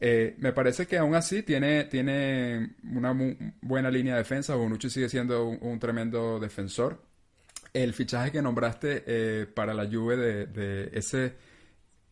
eh, 0.00 0.34
me 0.38 0.52
parece 0.52 0.86
que 0.86 0.98
aún 0.98 1.14
así 1.14 1.42
tiene, 1.42 1.84
tiene 1.84 2.74
una 2.82 3.14
buena 3.60 3.90
línea 3.90 4.14
de 4.14 4.20
defensa. 4.20 4.54
Bonucci 4.54 4.90
sigue 4.90 5.08
siendo 5.08 5.46
un, 5.46 5.78
tremendo 5.78 6.40
defensor. 6.40 7.02
El 7.72 7.92
fichaje 7.92 8.32
que 8.32 8.42
nombraste 8.42 9.04
eh, 9.06 9.46
para 9.46 9.74
la 9.74 9.86
Juve 9.86 10.16
de, 10.16 10.46
de 10.46 10.90
ese 10.94 11.34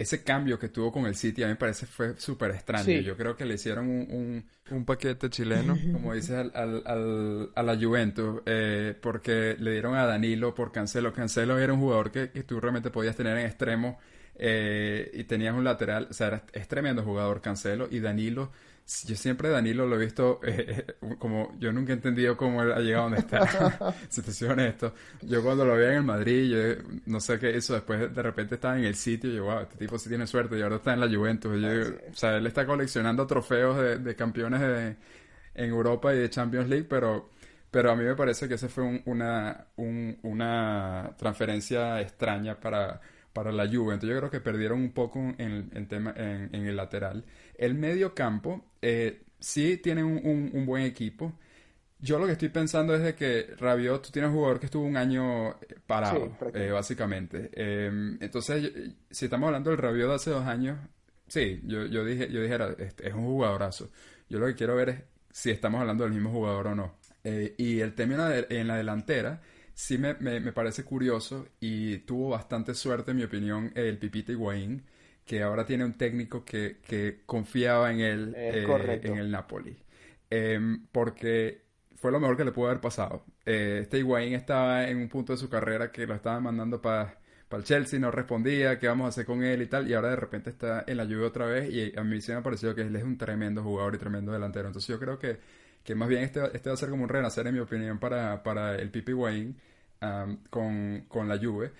ese 0.02 0.22
cambio 0.22 0.58
que 0.58 0.68
tuvo 0.68 0.92
con 0.92 1.06
el 1.06 1.14
City 1.14 1.42
a 1.42 1.46
mí 1.46 1.52
me 1.52 1.56
parece 1.56 1.86
fue 1.86 2.16
súper 2.16 2.50
extraño. 2.50 3.00
Yo 3.00 3.16
creo 3.16 3.36
que 3.36 3.44
le 3.44 3.54
hicieron 3.54 3.88
un, 3.88 4.44
un, 4.70 4.84
paquete 4.84 5.30
chileno, 5.30 5.76
como 5.92 6.14
dices, 6.14 6.32
al, 6.54 6.82
al, 6.84 7.50
a 7.54 7.62
la 7.62 7.76
Juventus, 7.76 8.42
eh, 8.46 8.94
porque 9.00 9.56
le 9.58 9.72
dieron 9.72 9.94
a 9.94 10.06
Danilo 10.06 10.54
por 10.54 10.72
Cancelo. 10.72 11.12
Cancelo 11.12 11.58
era 11.58 11.72
un 11.72 11.80
jugador 11.80 12.10
que, 12.10 12.30
que 12.30 12.42
tú 12.42 12.60
realmente 12.60 12.90
podías 12.90 13.16
tener 13.16 13.38
en 13.38 13.46
extremo 13.46 13.98
eh, 14.36 15.10
y 15.14 15.24
tenías 15.24 15.54
un 15.54 15.64
lateral, 15.64 16.08
o 16.10 16.12
sea, 16.12 16.26
era, 16.28 16.44
es 16.52 16.66
tremendo 16.68 17.02
jugador 17.02 17.40
Cancelo 17.40 17.88
y 17.90 18.00
Danilo 18.00 18.50
yo 19.06 19.16
siempre 19.16 19.48
Danilo 19.48 19.86
lo 19.86 19.96
he 19.96 20.04
visto 20.04 20.40
eh, 20.44 20.84
eh, 20.86 21.16
como 21.18 21.56
yo 21.58 21.72
nunca 21.72 21.92
he 21.92 21.96
entendido 21.96 22.36
cómo 22.36 22.62
él 22.62 22.72
ha 22.72 22.80
llegado 22.80 23.06
a 23.06 23.10
donde 23.10 23.20
está 23.20 23.94
si 24.08 24.22
te 24.22 24.32
soy 24.32 24.48
honesto 24.48 24.94
yo 25.22 25.42
cuando 25.42 25.64
lo 25.64 25.74
veía 25.74 25.90
en 25.90 25.96
el 25.96 26.02
Madrid 26.04 26.50
yo 26.50 27.00
no 27.06 27.20
sé 27.20 27.38
qué 27.38 27.56
hizo 27.56 27.74
después 27.74 28.14
de 28.14 28.22
repente 28.22 28.56
estaba 28.56 28.78
en 28.78 28.84
el 28.84 28.94
sitio 28.94 29.30
y 29.30 29.36
yo 29.36 29.44
wow 29.44 29.60
este 29.60 29.76
tipo 29.76 29.98
sí 29.98 30.08
tiene 30.08 30.26
suerte 30.26 30.58
y 30.58 30.62
ahora 30.62 30.76
está 30.76 30.94
en 30.94 31.00
la 31.00 31.08
Juventus 31.08 31.52
o 31.52 32.14
sea 32.14 32.36
él 32.36 32.46
está 32.46 32.66
coleccionando 32.66 33.26
trofeos 33.26 34.02
de, 34.02 34.16
campeones 34.16 34.60
de, 34.60 34.96
en 35.54 35.70
Europa 35.70 36.14
y 36.14 36.18
de 36.18 36.30
Champions 36.30 36.68
League 36.68 36.86
pero 36.88 37.30
pero 37.70 37.90
a 37.90 37.96
mí 37.96 38.04
me 38.04 38.14
parece 38.14 38.48
que 38.48 38.54
esa 38.54 38.68
fue 38.68 39.02
una 39.06 39.66
una 39.76 41.14
transferencia 41.16 42.00
extraña 42.00 42.60
para 42.60 43.00
para 43.32 43.52
la 43.52 43.66
Juve. 43.66 43.94
Entonces 43.94 44.10
yo 44.10 44.18
creo 44.18 44.30
que 44.30 44.40
perdieron 44.40 44.80
un 44.80 44.92
poco 44.92 45.18
en 45.38 45.70
el, 45.72 45.88
tema, 45.88 46.12
en, 46.16 46.54
el 46.54 46.76
lateral. 46.76 47.24
El 47.54 47.74
medio 47.74 48.14
campo 48.14 48.64
eh, 48.80 49.22
sí 49.38 49.78
tiene 49.78 50.04
un, 50.04 50.66
buen 50.66 50.84
equipo. 50.84 51.32
Yo 51.98 52.18
lo 52.18 52.26
que 52.26 52.32
estoy 52.32 52.48
pensando 52.48 52.94
es 52.94 53.02
de 53.02 53.14
que 53.14 53.54
Rabiot, 53.58 54.06
tú 54.06 54.10
tienes 54.10 54.30
un 54.30 54.36
jugador 54.36 54.58
que 54.58 54.66
estuvo 54.66 54.84
un 54.84 54.96
año 54.96 55.50
eh, 55.50 55.76
parado, 55.86 56.36
eh, 56.52 56.70
básicamente. 56.70 57.50
Em, 57.54 58.18
entonces, 58.20 58.72
si 59.10 59.26
estamos 59.26 59.46
hablando 59.46 59.70
del 59.70 59.78
Rabiot 59.78 60.08
de 60.08 60.14
hace 60.14 60.30
dos 60.30 60.44
años, 60.44 60.78
sí, 61.28 61.60
yo, 61.64 61.86
yo 61.86 62.04
dije, 62.04 62.28
yo 62.30 62.42
dijera, 62.42 62.74
es, 62.78 63.14
un 63.14 63.26
jugadorazo. 63.26 63.90
Yo 64.28 64.40
lo 64.40 64.46
que 64.46 64.54
quiero 64.54 64.74
ver 64.74 64.88
es 64.88 65.02
si 65.30 65.50
estamos 65.50 65.80
hablando 65.80 66.04
del 66.04 66.12
mismo 66.12 66.30
jugador 66.30 66.68
o 66.68 66.74
no. 66.74 66.96
y 67.24 67.80
el 67.80 67.94
tema 67.94 68.34
en 68.48 68.66
la 68.66 68.76
delantera, 68.76 69.40
sí 69.74 69.98
me, 69.98 70.14
me, 70.14 70.52
parece 70.52 70.84
curioso 70.84 71.48
y 71.60 71.98
tuvo 71.98 72.30
bastante 72.30 72.74
suerte, 72.74 73.12
en 73.12 73.18
mi 73.18 73.24
opinión, 73.24 73.72
el 73.74 73.98
Pipita 73.98 74.32
Higuaín, 74.32 74.84
que 75.24 75.42
ahora 75.42 75.64
tiene 75.64 75.84
un 75.84 75.94
técnico 75.94 76.44
que, 76.44 76.78
que 76.86 77.22
confiaba 77.26 77.92
en 77.92 78.00
él 78.00 78.34
eh, 78.36 79.00
en 79.02 79.18
el 79.18 79.30
Napoli. 79.30 79.76
Em, 80.30 80.86
porque 80.90 81.62
fue 81.96 82.10
lo 82.10 82.20
mejor 82.20 82.36
que 82.36 82.44
le 82.44 82.52
pudo 82.52 82.66
haber 82.66 82.80
pasado. 82.80 83.24
Eh, 83.44 83.80
este 83.82 83.98
Higuaín 83.98 84.34
estaba 84.34 84.88
en 84.88 84.96
un 84.98 85.08
punto 85.08 85.32
de 85.32 85.38
su 85.38 85.48
carrera 85.48 85.92
que 85.92 86.06
lo 86.06 86.14
estaban 86.14 86.42
mandando 86.42 86.80
para 86.80 87.18
el 87.50 87.64
Chelsea, 87.64 88.00
no 88.00 88.10
respondía, 88.10 88.78
qué 88.78 88.88
vamos 88.88 89.04
a 89.06 89.08
hacer 89.08 89.26
con 89.26 89.44
él 89.44 89.60
y 89.60 89.66
tal, 89.66 89.88
y 89.88 89.92
ahora 89.92 90.08
de 90.10 90.16
repente 90.16 90.48
está 90.50 90.84
en 90.86 90.96
la 90.96 91.04
lluvia 91.04 91.26
otra 91.26 91.44
vez 91.44 91.70
y 91.70 91.92
a 91.94 92.02
mí 92.02 92.18
sí 92.22 92.32
me 92.32 92.38
ha 92.38 92.42
parecido 92.42 92.74
que 92.74 92.80
él 92.80 92.96
es 92.96 93.04
un 93.04 93.18
tremendo 93.18 93.62
jugador 93.62 93.94
y 93.94 93.98
tremendo 93.98 94.32
delantero. 94.32 94.68
Entonces 94.68 94.88
yo 94.88 94.98
creo 94.98 95.18
que 95.18 95.38
que 95.84 95.94
más 95.94 96.08
bien 96.08 96.22
este, 96.22 96.40
este 96.54 96.70
va 96.70 96.74
a 96.74 96.76
ser 96.76 96.90
como 96.90 97.04
un 97.04 97.08
renacer, 97.08 97.46
en 97.46 97.54
mi 97.54 97.60
opinión, 97.60 97.98
para, 97.98 98.42
para 98.42 98.76
el 98.76 98.90
Pipi 98.90 99.12
Wayne 99.12 99.54
con, 100.50 101.04
con, 101.08 101.28
la 101.28 101.38
Juve. 101.38 101.72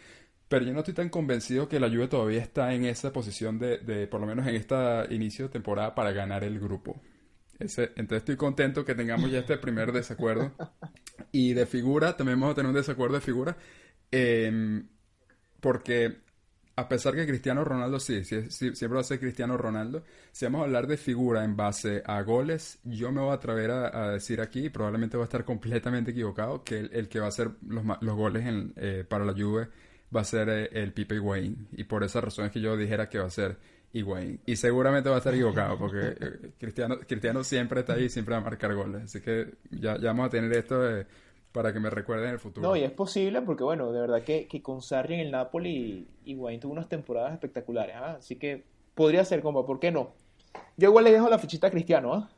Pero 0.53 0.66
yo 0.66 0.74
no 0.74 0.80
estoy 0.80 0.92
tan 0.92 1.09
convencido 1.09 1.66
que 1.66 1.80
la 1.80 1.88
Juve 1.88 2.09
todavía 2.09 2.42
está 2.42 2.74
en 2.74 2.84
esa 2.84 3.11
posición 3.11 3.59
de, 3.59 3.78
de 3.78 4.07
por 4.07 4.20
lo 4.20 4.26
menos 4.26 4.46
en 4.46 4.55
este 4.55 4.76
inicio 5.09 5.46
de 5.46 5.50
temporada, 5.50 5.94
para 5.94 6.12
ganar 6.12 6.44
el 6.44 6.61
grupo. 6.61 7.00
Ese, 7.59 7.84
entonces 7.96 8.18
estoy 8.18 8.36
contento 8.36 8.84
que 8.84 8.94
tengamos 8.94 9.30
ya 9.30 9.38
este 9.38 9.57
primer 9.57 9.92
desacuerdo. 9.92 10.53
Y 11.32 11.55
de 11.55 11.64
figura, 11.64 12.18
también 12.18 12.38
vamos 12.38 12.53
a 12.53 12.57
tener 12.57 12.68
un 12.68 12.74
desacuerdo 12.74 13.14
de 13.14 13.22
figura. 13.22 13.57
Em, 14.11 14.86
porque 15.59 16.18
a 16.76 16.86
pesar 16.86 17.14
que 17.14 17.26
Cristiano 17.26 17.64
Ronaldo 17.64 17.98
sí, 17.98 18.22
siempre 18.22 18.88
va 18.88 19.00
a 19.00 19.05
ser 19.05 19.20
Cristiano 19.20 19.57
Ronaldo, 19.57 20.05
si 20.32 20.44
vamos 20.44 20.61
a 20.61 20.64
hablar 20.64 20.86
de 20.86 20.98
figura 20.98 21.44
en 21.44 21.57
base 21.57 22.03
a 22.05 22.20
goles, 22.20 22.78
yo 22.84 23.11
me 23.11 23.22
voy 23.22 23.30
a 23.30 23.34
atrever 23.34 23.70
a, 23.70 24.11
decir 24.11 24.42
aquí, 24.42 24.68
probablemente 24.68 25.16
voy 25.16 25.24
a 25.24 25.32
estar 25.32 25.46
completamente 25.46 26.11
equivocado, 26.11 26.62
que 26.62 26.80
el, 26.80 27.09
que 27.09 27.20
va 27.20 27.26
a 27.26 27.28
hacer 27.30 27.53
los, 27.66 27.84
los 28.03 28.16
goles 28.16 28.44
en, 28.44 28.74
eh, 28.76 29.07
para 29.09 29.24
la 29.24 29.32
Juve 29.32 29.68
va 30.14 30.20
a 30.20 30.24
ser 30.24 30.48
eh, 30.48 30.68
el 30.72 30.92
Pipe 30.92 31.16
Higuaín. 31.16 31.68
Y 31.72 31.84
por 31.84 32.04
esa 32.04 32.20
razón 32.20 32.46
es 32.46 32.52
que 32.52 32.60
yo 32.60 32.76
dijera 32.76 33.08
que 33.08 33.18
va 33.18 33.26
a 33.26 33.30
ser 33.30 33.56
Higuaín. 33.92 34.40
Y 34.46 34.56
seguramente 34.56 35.08
va 35.08 35.16
a 35.16 35.18
estar 35.18 35.34
equivocado, 35.34 35.78
porque 35.78 36.14
eh, 36.20 36.50
Cristiano, 36.58 36.98
Cristiano 37.06 37.44
siempre 37.44 37.80
está 37.80 37.94
ahí, 37.94 38.08
siempre 38.08 38.34
va 38.34 38.40
a 38.40 38.44
marcar 38.44 38.74
goles. 38.74 39.02
Así 39.04 39.20
que 39.20 39.54
ya, 39.70 39.98
ya 39.98 40.08
vamos 40.08 40.26
a 40.26 40.30
tener 40.30 40.52
esto 40.52 40.80
de 40.80 41.06
para 41.52 41.72
que 41.72 41.80
me 41.80 41.90
recuerden 41.90 42.28
en 42.28 42.32
el 42.32 42.38
futuro. 42.38 42.66
No, 42.66 42.76
y 42.76 42.82
es 42.82 42.90
posible 42.90 43.42
porque, 43.42 43.62
bueno, 43.62 43.92
de 43.92 44.00
verdad 44.00 44.22
que, 44.22 44.48
que 44.48 44.62
con 44.62 44.80
Sarri 44.80 45.14
en 45.14 45.20
el 45.20 45.30
Napoli, 45.30 46.08
Higuaín 46.24 46.60
tuvo 46.60 46.72
unas 46.72 46.88
temporadas 46.88 47.34
espectaculares, 47.34 47.94
¿ah? 47.96 48.16
así 48.18 48.36
que 48.36 48.64
podría 48.94 49.22
ser, 49.24 49.42
compa, 49.42 49.64
¿por 49.66 49.78
qué 49.78 49.90
no? 49.92 50.12
Yo 50.78 50.88
igual 50.88 51.04
le 51.04 51.12
dejo 51.12 51.28
la 51.28 51.38
fichita 51.38 51.66
a 51.66 51.70
Cristiano, 51.70 52.14
¿ah? 52.14 52.30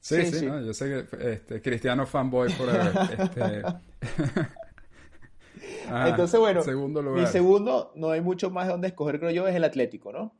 Sí, 0.00 0.24
sí, 0.26 0.46
No, 0.46 0.60
yo 0.60 0.72
sé 0.72 1.06
que 1.10 1.32
este, 1.32 1.60
Cristiano 1.60 2.06
fanboy 2.06 2.50
por 2.52 2.68
este... 2.70 3.62
Entonces, 6.06 6.38
bueno, 6.38 6.62
mi 7.14 7.26
segundo, 7.26 7.92
no 7.94 8.10
hay 8.10 8.20
mucho 8.20 8.50
más 8.50 8.66
de 8.66 8.72
donde 8.72 8.88
escoger, 8.88 9.18
creo 9.18 9.30
yo, 9.30 9.48
es 9.48 9.54
el 9.54 9.64
Atlético, 9.64 10.12
¿no? 10.12 10.34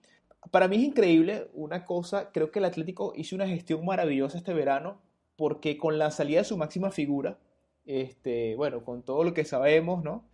Para 0.51 0.69
mí 0.69 0.77
es 0.77 0.83
increíble 0.83 1.49
una 1.53 1.85
cosa, 1.85 2.31
creo 2.33 2.51
que 2.51 2.59
el 2.59 2.65
Atlético 2.65 3.13
hizo 3.17 3.37
una 3.37 3.47
gestión 3.47 3.85
maravillosa 3.85 4.39
este 4.39 4.55
verano, 4.55 5.01
porque 5.37 5.77
con 5.77 5.99
la 5.99 6.11
salida 6.11 6.39
de 6.39 6.45
su 6.45 6.57
máxima 6.57 6.91
figura, 6.91 7.39
este, 7.85 8.55
bueno, 8.57 8.85
con 8.85 9.03
todo 9.03 9.25
lo 9.25 9.35
que 9.35 9.45
sabemos, 9.45 10.05
¿no? 10.05 10.25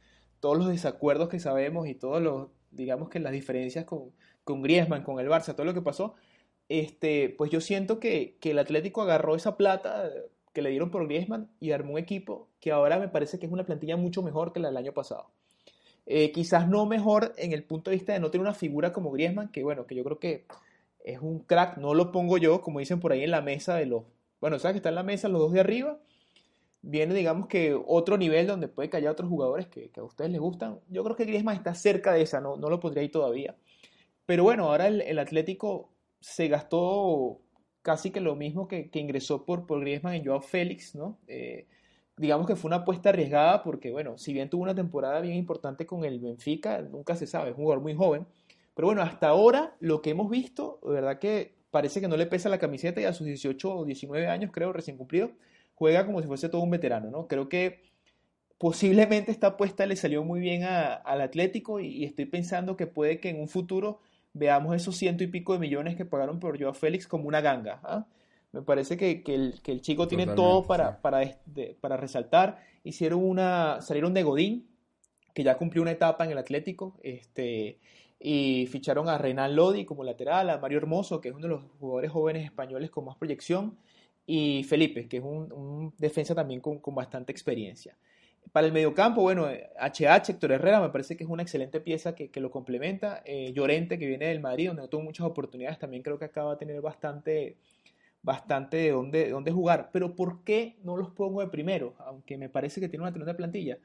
Todos 0.40 0.58
los 0.58 0.68
desacuerdos 0.68 1.28
que 1.28 1.40
sabemos 1.40 1.88
y 1.88 1.94
todos 1.94 2.22
los, 2.22 2.48
digamos 2.70 3.08
que 3.08 3.20
las 3.20 3.32
diferencias 3.32 3.84
con, 3.84 4.12
con 4.44 4.62
Griezmann, 4.62 5.02
con 5.02 5.18
el 5.20 5.28
Barça, 5.28 5.54
todo 5.54 5.64
lo 5.64 5.74
que 5.74 5.82
pasó, 5.82 6.14
este, 6.68 7.34
pues 7.36 7.50
yo 7.50 7.60
siento 7.60 8.00
que, 8.00 8.38
el 8.42 8.58
Atlético 8.58 9.02
agarró 9.02 9.34
esa 9.34 9.56
plata 9.56 10.10
que 10.54 10.62
le 10.62 10.70
dieron 10.70 10.90
por 10.90 11.06
Griezmann 11.06 11.50
y 11.60 11.72
armó 11.72 11.92
un 11.92 11.98
equipo 11.98 12.48
que 12.60 12.72
ahora 12.72 12.98
me 12.98 13.08
parece 13.08 13.38
que 13.38 13.44
es 13.44 13.52
una 13.52 13.66
plantilla 13.66 13.98
mucho 13.98 14.22
mejor 14.22 14.54
que 14.54 14.60
la 14.60 14.68
del 14.68 14.78
año 14.78 14.92
pasado. 14.92 15.26
Eh, 16.06 16.32
quizás 16.32 16.68
no 16.68 16.86
mejor 16.86 17.34
en 17.36 17.52
el 17.52 17.64
punto 17.64 17.90
de 17.90 17.96
vista 17.96 18.12
de 18.14 18.20
no 18.20 18.30
tener 18.30 18.46
una 18.46 18.54
figura 18.54 18.92
como 18.92 19.10
Griezmann, 19.10 19.48
que 19.48 19.62
bueno, 19.62 19.86
que 19.86 19.94
yo 19.94 20.04
creo 20.04 20.18
que 20.18 20.46
es 21.04 21.18
un 21.20 21.40
crack, 21.40 21.76
no 21.76 21.92
lo 21.92 22.12
pongo 22.12 22.38
yo, 22.38 22.62
como 22.62 22.78
dicen 22.78 23.00
por 23.00 23.12
ahí 23.12 23.22
en 23.22 23.30
la 23.30 23.42
mesa 23.42 23.76
de 23.76 23.86
los, 23.86 24.04
bueno, 24.40 24.58
sabes 24.58 24.74
que 24.74 24.78
está 24.78 24.88
en 24.88 24.94
la 24.94 25.02
mesa 25.02 25.28
los 25.28 25.40
dos 25.40 25.52
de 25.52 25.60
arriba, 25.60 25.98
viene, 26.82 27.14
digamos 27.14 27.48
que 27.48 27.74
otro 27.86 28.16
nivel 28.18 28.46
donde 28.46 28.68
puede 28.68 28.90
que 28.90 28.98
haya 28.98 29.10
otros 29.10 29.28
jugadores 29.28 29.66
que, 29.66 29.90
a 29.96 30.02
ustedes 30.02 30.30
les 30.30 30.40
gustan. 30.40 30.80
Yo 30.88 31.02
creo 31.04 31.16
que 31.16 31.24
Griezmann 31.24 31.56
está 31.56 31.74
cerca 31.74 32.12
de 32.12 32.22
esa, 32.22 32.40
no, 32.40 32.56
no 32.56 32.68
lo 32.70 32.80
podría 32.80 33.02
ir 33.02 33.10
todavía. 33.10 33.56
Pero 34.26 34.44
bueno, 34.44 34.66
ahora 34.66 34.88
el, 34.88 35.18
Atlético 35.18 35.90
se 36.20 36.48
gastó 36.48 37.40
casi 37.84 38.10
que 38.10 38.20
lo 38.20 38.34
mismo 38.34 38.66
que, 38.66 38.88
ingresó 38.94 39.44
por, 39.44 39.66
por 39.66 39.80
Griezmann 39.80 40.14
en 40.14 40.24
Joao 40.24 40.40
Félix, 40.40 40.94
¿no? 40.94 41.18
Eh, 41.28 41.66
digamos 42.16 42.46
que 42.46 42.56
fue 42.56 42.70
una 42.70 42.78
apuesta 42.78 43.10
arriesgada 43.10 43.62
porque, 43.62 43.92
bueno, 43.92 44.16
si 44.16 44.32
bien 44.32 44.48
tuvo 44.48 44.62
una 44.62 44.74
temporada 44.74 45.20
bien 45.20 45.36
importante 45.36 45.84
con 45.84 46.02
el 46.04 46.18
Benfica, 46.18 46.80
nunca 46.80 47.14
se 47.14 47.26
sabe, 47.26 47.50
es 47.50 47.56
un 47.56 47.64
jugador 47.64 47.82
muy 47.82 47.94
joven. 47.94 48.26
Pero 48.74 48.88
bueno, 48.88 49.02
hasta 49.02 49.28
ahora 49.28 49.76
lo 49.80 50.00
que 50.00 50.10
hemos 50.10 50.30
visto, 50.30 50.80
de 50.82 50.92
verdad 50.92 51.18
que 51.18 51.56
parece 51.70 52.00
que 52.00 52.08
no 52.08 52.16
le 52.16 52.24
pesa 52.24 52.48
la 52.48 52.58
camiseta 52.58 53.02
y 53.02 53.04
a 53.04 53.12
sus 53.12 53.26
18 53.26 53.76
o 53.76 53.84
19 53.84 54.28
años, 54.28 54.50
creo, 54.50 54.72
recién 54.72 54.96
cumplido, 54.96 55.32
juega 55.74 56.06
como 56.06 56.22
si 56.22 56.26
fuese 56.26 56.48
todo 56.48 56.62
un 56.62 56.70
veterano, 56.70 57.10
¿no? 57.10 57.28
Creo 57.28 57.50
que 57.50 57.82
posiblemente 58.56 59.30
esta 59.30 59.48
apuesta 59.48 59.84
le 59.84 59.96
salió 59.96 60.24
muy 60.24 60.40
bien 60.40 60.62
al 60.64 61.20
Atlético 61.20 61.80
y, 61.80 62.04
estoy 62.04 62.24
pensando 62.24 62.78
que 62.78 62.86
puede 62.86 63.20
que 63.20 63.28
en 63.28 63.40
un 63.40 63.48
futuro 63.48 64.00
veamos 64.34 64.76
esos 64.76 64.96
ciento 64.96 65.24
y 65.24 65.28
pico 65.28 65.54
de 65.54 65.60
millones 65.60 65.96
que 65.96 66.04
pagaron 66.04 66.38
por 66.38 66.60
Joao 66.60 66.74
Félix 66.74 67.06
como 67.06 67.26
una 67.26 67.40
ganga. 67.40 67.80
¿ah? 67.82 68.06
Me 68.52 68.62
parece 68.62 68.96
que, 68.96 69.22
el, 69.26 69.80
chico 69.80 70.06
tiene 70.06 70.26
todo 70.26 70.64
para, 70.64 71.00
para, 71.00 71.96
resaltar. 71.96 72.60
Hicieron 72.84 73.24
una, 73.24 73.80
salieron 73.80 74.14
de 74.14 74.22
Godín, 74.22 74.68
que 75.34 75.42
ya 75.42 75.56
cumplió 75.56 75.82
una 75.82 75.90
etapa 75.90 76.24
en 76.24 76.30
el 76.30 76.38
Atlético, 76.38 76.96
este, 77.02 77.78
y 78.20 78.66
ficharon 78.66 79.08
a 79.08 79.18
Renan 79.18 79.56
Lodi 79.56 79.84
como 79.84 80.04
lateral, 80.04 80.50
a 80.50 80.58
Mario 80.58 80.78
Hermoso, 80.78 81.20
que 81.20 81.30
es 81.30 81.34
uno 81.34 81.48
de 81.48 81.54
los 81.54 81.62
jugadores 81.80 82.12
jóvenes 82.12 82.44
españoles 82.44 82.90
con 82.90 83.04
más 83.04 83.16
proyección, 83.16 83.76
y 84.24 84.62
Felipe, 84.64 85.08
que 85.08 85.16
es 85.16 85.24
un, 85.24 85.92
defensa 85.98 86.34
también 86.34 86.60
con, 86.60 86.80
bastante 86.94 87.32
experiencia. 87.32 87.96
Para 88.52 88.66
el 88.66 88.72
mediocampo, 88.72 89.22
bueno, 89.22 89.46
HH, 89.46 90.30
Héctor 90.30 90.52
Herrera, 90.52 90.80
me 90.80 90.90
parece 90.90 91.16
que 91.16 91.24
es 91.24 91.30
una 91.30 91.42
excelente 91.42 91.80
pieza 91.80 92.14
que, 92.14 92.30
lo 92.40 92.50
complementa. 92.50 93.22
Eh, 93.24 93.52
Llorente, 93.52 93.98
que 93.98 94.06
viene 94.06 94.26
del 94.26 94.40
Madrid, 94.40 94.68
donde 94.68 94.82
no 94.82 94.88
tuvo 94.88 95.02
muchas 95.02 95.26
oportunidades, 95.26 95.78
también 95.78 96.02
creo 96.02 96.18
que 96.18 96.26
acaba 96.26 96.52
de 96.52 96.58
tener 96.58 96.80
bastante, 96.80 97.56
bastante 98.22 98.76
de 98.76 98.90
dónde, 98.90 99.30
dónde 99.30 99.50
jugar. 99.50 99.90
Pero 99.92 100.14
¿por 100.14 100.44
qué 100.44 100.76
no 100.84 100.96
los 100.96 101.10
pongo 101.10 101.40
de 101.40 101.48
primero? 101.48 101.94
Aunque 101.98 102.38
me 102.38 102.48
parece 102.48 102.80
que 102.80 102.88
tiene 102.88 103.02
una 103.02 103.12
tremenda 103.12 103.36
plantilla. 103.36 103.78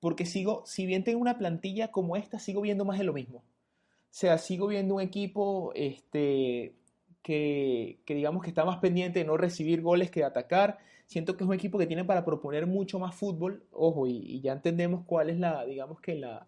Porque 0.00 0.26
sigo, 0.26 0.64
si 0.66 0.86
bien 0.86 1.04
tengo 1.04 1.20
una 1.20 1.38
plantilla 1.38 1.92
como 1.92 2.16
esta, 2.16 2.38
sigo 2.38 2.62
viendo 2.62 2.84
más 2.84 2.98
de 2.98 3.04
lo 3.04 3.12
mismo. 3.12 3.38
O 3.38 4.12
sea, 4.12 4.38
sigo 4.38 4.66
viendo 4.66 4.96
un 4.96 5.02
equipo 5.02 5.72
este, 5.76 6.74
que, 7.22 8.00
que 8.04 8.14
digamos 8.14 8.42
que 8.42 8.48
está 8.48 8.64
más 8.64 8.78
pendiente 8.78 9.20
de 9.20 9.24
no 9.24 9.36
recibir 9.36 9.82
goles 9.82 10.10
que 10.10 10.20
de 10.20 10.26
atacar. 10.26 10.78
Siento 11.10 11.36
que 11.36 11.42
es 11.42 11.48
un 11.48 11.54
equipo 11.54 11.76
que 11.76 11.88
tiene 11.88 12.04
para 12.04 12.24
proponer 12.24 12.68
mucho 12.68 13.00
más 13.00 13.16
fútbol. 13.16 13.64
Ojo, 13.72 14.06
y, 14.06 14.16
y 14.16 14.40
ya 14.40 14.52
entendemos 14.52 15.04
cuál 15.04 15.28
es 15.28 15.40
la, 15.40 15.64
digamos 15.64 16.00
que 16.00 16.14
la, 16.14 16.46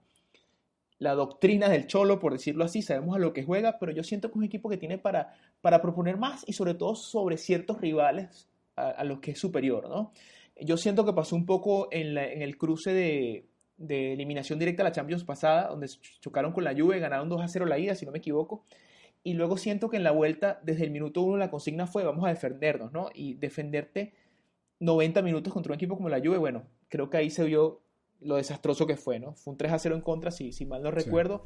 la 1.02 1.14
doctrina 1.14 1.68
del 1.68 1.88
Cholo, 1.88 2.20
por 2.20 2.32
decirlo 2.32 2.64
así, 2.64 2.80
sabemos 2.80 3.16
a 3.16 3.18
lo 3.18 3.32
que 3.32 3.42
juega, 3.42 3.80
pero 3.80 3.90
yo 3.90 4.04
siento 4.04 4.28
que 4.28 4.34
es 4.34 4.36
un 4.36 4.44
equipo 4.44 4.68
que 4.68 4.76
tiene 4.76 4.98
para, 4.98 5.34
para 5.60 5.82
proponer 5.82 6.16
más 6.16 6.44
y 6.46 6.52
sobre 6.52 6.74
todo 6.74 6.94
sobre 6.94 7.38
ciertos 7.38 7.80
rivales 7.80 8.48
a, 8.76 9.02
los 9.02 9.18
que 9.18 9.32
es 9.32 9.38
superior, 9.40 9.88
¿no? 9.88 10.12
Yo 10.60 10.76
siento 10.76 11.04
que 11.04 11.12
pasó 11.12 11.34
un 11.34 11.44
poco 11.44 11.88
en, 11.90 12.16
el 12.16 12.56
cruce 12.56 12.92
de, 12.92 13.48
eliminación 14.12 14.60
directa 14.60 14.84
a 14.84 14.84
la 14.84 14.92
Champions 14.92 15.24
pasada, 15.24 15.70
donde 15.70 15.88
chocaron 16.20 16.52
con 16.52 16.62
la 16.62 16.72
Juve, 16.72 17.00
ganaron 17.00 17.28
2 17.28 17.42
a 17.42 17.48
0 17.48 17.66
la 17.66 17.80
ida, 17.80 17.96
si 17.96 18.06
no 18.06 18.12
me 18.12 18.18
equivoco, 18.18 18.64
y 19.24 19.34
luego 19.34 19.56
siento 19.56 19.90
que 19.90 19.96
en 19.96 20.04
la 20.04 20.12
vuelta, 20.12 20.60
desde 20.62 20.84
el 20.84 20.92
minuto 20.92 21.22
1 21.22 21.36
la 21.36 21.50
consigna 21.50 21.88
fue 21.88 22.04
vamos 22.04 22.24
a 22.24 22.28
defendernos, 22.28 22.92
¿no? 22.92 23.08
Y 23.12 23.34
defenderte 23.34 24.12
90 24.82 25.22
minutos 25.22 25.52
contra 25.52 25.70
un 25.70 25.76
equipo 25.76 25.96
como 25.96 26.08
la 26.08 26.18
Juve, 26.18 26.38
bueno, 26.38 26.64
creo 26.88 27.08
que 27.08 27.16
ahí 27.16 27.30
se 27.30 27.44
vio 27.44 27.82
lo 28.20 28.34
desastroso 28.34 28.84
que 28.84 28.96
fue, 28.96 29.20
¿no? 29.20 29.34
Fue 29.34 29.52
un 29.52 29.58
3 29.58 29.72
a 29.72 29.78
0 29.78 29.94
en 29.94 30.00
contra, 30.00 30.32
si, 30.32 30.52
si 30.52 30.66
mal 30.66 30.82
no 30.82 30.90
recuerdo. 30.90 31.44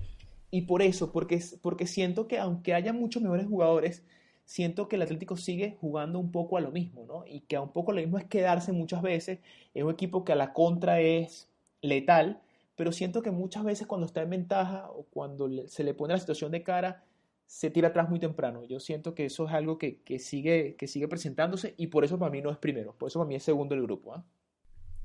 Y 0.51 0.63
por 0.63 0.81
eso, 0.81 1.13
porque, 1.13 1.43
porque 1.61 1.87
siento 1.87 2.29
que 2.29 2.39
aunque 2.39 2.73
haya 2.73 2.95
muchos 2.95 3.23
mejores 3.23 3.47
jugadores, 3.47 4.05
siento 4.47 4.89
que 4.89 4.97
el 4.97 5.03
Atlético 5.03 5.37
sigue 5.37 5.77
jugando 5.83 6.19
un 6.19 6.33
poco 6.33 6.57
a 6.57 6.63
lo 6.63 6.71
mismo, 6.71 7.05
¿no? 7.05 7.27
Y 7.27 7.41
que 7.41 7.57
a 7.57 7.61
un 7.61 7.73
poco 7.73 7.93
lo 7.93 8.01
mismo 8.01 8.17
es 8.17 8.25
quedarse 8.25 8.73
muchas 8.73 9.03
veces. 9.03 9.41
Es 9.75 9.85
un 9.85 9.93
equipo 9.93 10.25
que 10.25 10.33
a 10.33 10.37
la 10.37 10.55
contra 10.55 11.01
es 11.01 11.51
letal, 11.83 12.41
pero 12.75 12.91
siento 12.91 13.21
que 13.21 13.33
muchas 13.33 13.65
veces 13.65 13.87
cuando 13.87 14.07
está 14.07 14.23
en 14.23 14.31
ventaja 14.31 14.91
o 14.91 15.05
cuando 15.11 15.51
se 15.69 15.85
le 15.85 15.93
pone 15.93 16.15
la 16.15 16.21
situación 16.21 16.53
de 16.53 16.63
cara, 16.63 17.05
se 17.47 17.71
tira 17.71 17.89
atrás 17.89 18.09
muy 18.09 18.19
temprano. 18.19 18.65
Yo 18.65 18.81
siento 18.81 19.15
que 19.15 19.27
eso 19.27 19.47
es 19.47 19.53
algo 19.53 19.79
que, 19.79 20.03
sigue, 20.19 20.77
que 20.77 20.87
sigue 20.87 21.09
presentándose 21.09 21.75
y 21.77 21.87
por 21.87 22.05
eso 22.05 22.19
para 22.19 22.31
mí 22.31 22.43
no 22.43 22.51
es 22.51 22.59
primero, 22.59 22.95
por 22.97 23.09
eso 23.09 23.21
para 23.21 23.29
mí 23.29 23.37
es 23.37 23.43
segundo 23.43 23.75
el 23.75 23.83
grupo. 23.83 24.15
¿ah? 24.15 24.25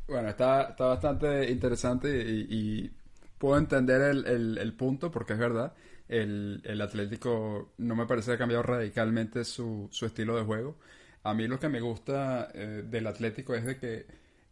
Bueno, 0.07 0.29
está, 0.29 0.63
está 0.71 0.85
bastante 0.85 1.49
interesante 1.49 2.09
y, 2.09 2.91
puedo 3.37 3.57
entender 3.57 4.01
el, 4.01 4.73
punto 4.73 5.11
porque 5.11 5.33
es 5.33 5.39
verdad. 5.39 5.73
El, 6.07 6.81
Atlético 6.81 7.73
no 7.77 7.95
me 7.95 8.05
parece 8.05 8.31
que 8.31 8.35
ha 8.35 8.37
cambiado 8.37 8.63
radicalmente 8.63 9.43
su, 9.45 9.89
estilo 10.01 10.35
de 10.35 10.43
juego. 10.43 10.77
A 11.23 11.33
mí 11.33 11.47
lo 11.47 11.59
que 11.59 11.69
me 11.69 11.79
gusta 11.79 12.49
eh, 12.53 12.83
del 12.85 13.07
Atlético 13.07 13.53
es 13.53 13.63
de 13.63 13.77
que 13.77 14.05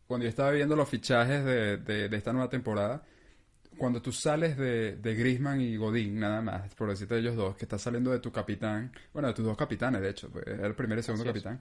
cuando 0.07 0.23
yo 0.23 0.29
estaba 0.29 0.51
viendo 0.51 0.75
los 0.75 0.87
fichajes 0.87 1.43
de, 1.43 1.77
de, 1.77 2.15
esta 2.15 2.31
nueva 2.31 2.49
temporada, 2.49 3.03
cuando 3.79 4.01
tú 4.01 4.11
sales 4.11 4.57
de, 4.57 4.97
de 4.97 5.15
Grisman 5.15 5.59
y 5.61 5.77
Godín, 5.77 6.19
nada 6.19 6.41
más, 6.41 6.75
por 6.75 6.89
decirte 6.89 7.17
ellos 7.17 7.35
dos, 7.35 7.55
que 7.55 7.65
estás 7.65 7.81
saliendo 7.81 8.11
de 8.11 8.19
tu 8.19 8.31
capitán, 8.31 8.91
bueno, 9.13 9.29
de 9.29 9.33
tus 9.33 9.45
dos 9.45 9.57
capitanes, 9.57 10.01
de 10.01 10.09
hecho, 10.09 10.29
pues, 10.29 10.45
el 10.45 10.75
primer 10.75 10.99
y 10.99 11.03
segundo 11.03 11.25
capitán, 11.25 11.59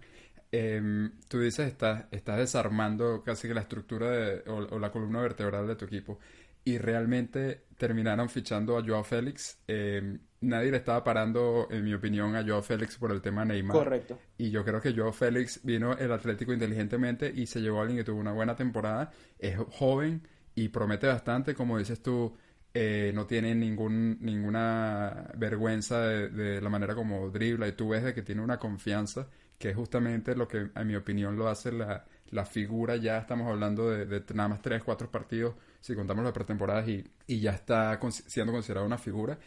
Em, 0.51 1.11
tú 1.29 1.41
dices, 1.41 1.69
estás, 1.69 2.07
estás 2.11 2.39
desarmando 2.39 3.23
casi 3.23 3.49
que 3.49 3.55
la 3.55 3.61
estructura 3.61 4.11
de, 4.11 4.51
o, 4.51 4.79
la 4.79 4.91
columna 4.91 5.21
vertebral 5.21 5.67
de 5.67 5.77
tu 5.77 5.85
equipo 5.85 6.19
y 6.65 6.79
realmente 6.79 7.65
terminaron 7.77 8.29
fichando 8.29 8.79
a 8.79 8.83
Joao 8.85 9.05
Félix. 9.05 9.59
Em, 9.67 10.19
nadie 10.41 10.71
le 10.71 10.79
estaba 10.79 11.05
parando, 11.05 11.69
en 11.71 11.85
mi 11.85 11.93
opinión, 11.93 12.35
a 12.35 12.45
Joao 12.45 12.63
Félix 12.63 12.97
por 12.97 13.13
el 13.13 13.21
tema 13.21 13.45
Neymar. 13.45 13.77
Correcto. 13.77 14.19
Y 14.39 14.51
yo 14.51 14.65
creo 14.65 14.81
que 14.81 14.95
Joao 14.95 15.13
Félix 15.13 15.61
vino 15.65 15.97
el 15.97 16.13
Atlético 16.13 16.53
inteligentemente 16.53 17.31
y 17.35 17.47
se 17.47 17.61
llevó 17.61 17.79
a 17.79 17.83
alguien 17.83 17.99
que 17.99 18.05
tuvo 18.05 18.21
una 18.21 18.33
buena 18.33 18.57
temporada. 18.57 19.11
Es 19.39 19.57
joven 19.71 20.27
y 20.65 20.69
promete 20.69 21.07
bastante, 21.07 21.55
como 21.55 21.79
dices 21.79 22.03
tú. 22.03 22.37
Eh, 22.75 23.13
no 23.15 23.27
tiene 23.27 23.55
ningún, 23.55 24.19
ninguna 24.21 25.33
vergüenza 25.37 26.01
de, 26.01 26.29
de, 26.29 26.61
la 26.61 26.69
manera 26.69 26.95
como 26.95 27.31
dribla 27.31 27.67
y 27.67 27.73
tú 27.73 27.89
ves 27.89 28.05
de 28.05 28.15
que 28.15 28.23
tiene 28.23 28.43
una 28.43 28.59
confianza 28.59 29.27
que 29.59 29.71
es 29.71 29.77
justamente 29.77 30.37
lo 30.37 30.47
que, 30.47 30.71
en 30.75 30.87
mi 30.87 30.95
opinión, 30.95 31.37
lo 31.37 31.49
hace 31.49 31.73
la, 31.73 32.05
la 32.31 32.47
figura. 32.47 32.97
Ya 32.97 33.19
estamos 33.19 33.49
hablando 33.49 33.91
de, 33.91 34.25
nada 34.35 34.49
más 34.49 34.63
tres, 34.63 34.83
cuatro 34.85 35.11
partidos, 35.11 35.57
si 35.81 35.95
contamos 35.95 36.25
las 36.25 36.33
pretemporadas, 36.33 36.89
y, 36.89 37.05
y 37.27 37.41
ya 37.41 37.53
está 37.53 37.99
siendo 38.11 38.53
considerado 38.53 38.87
una 38.87 38.99
figura. 38.99 39.39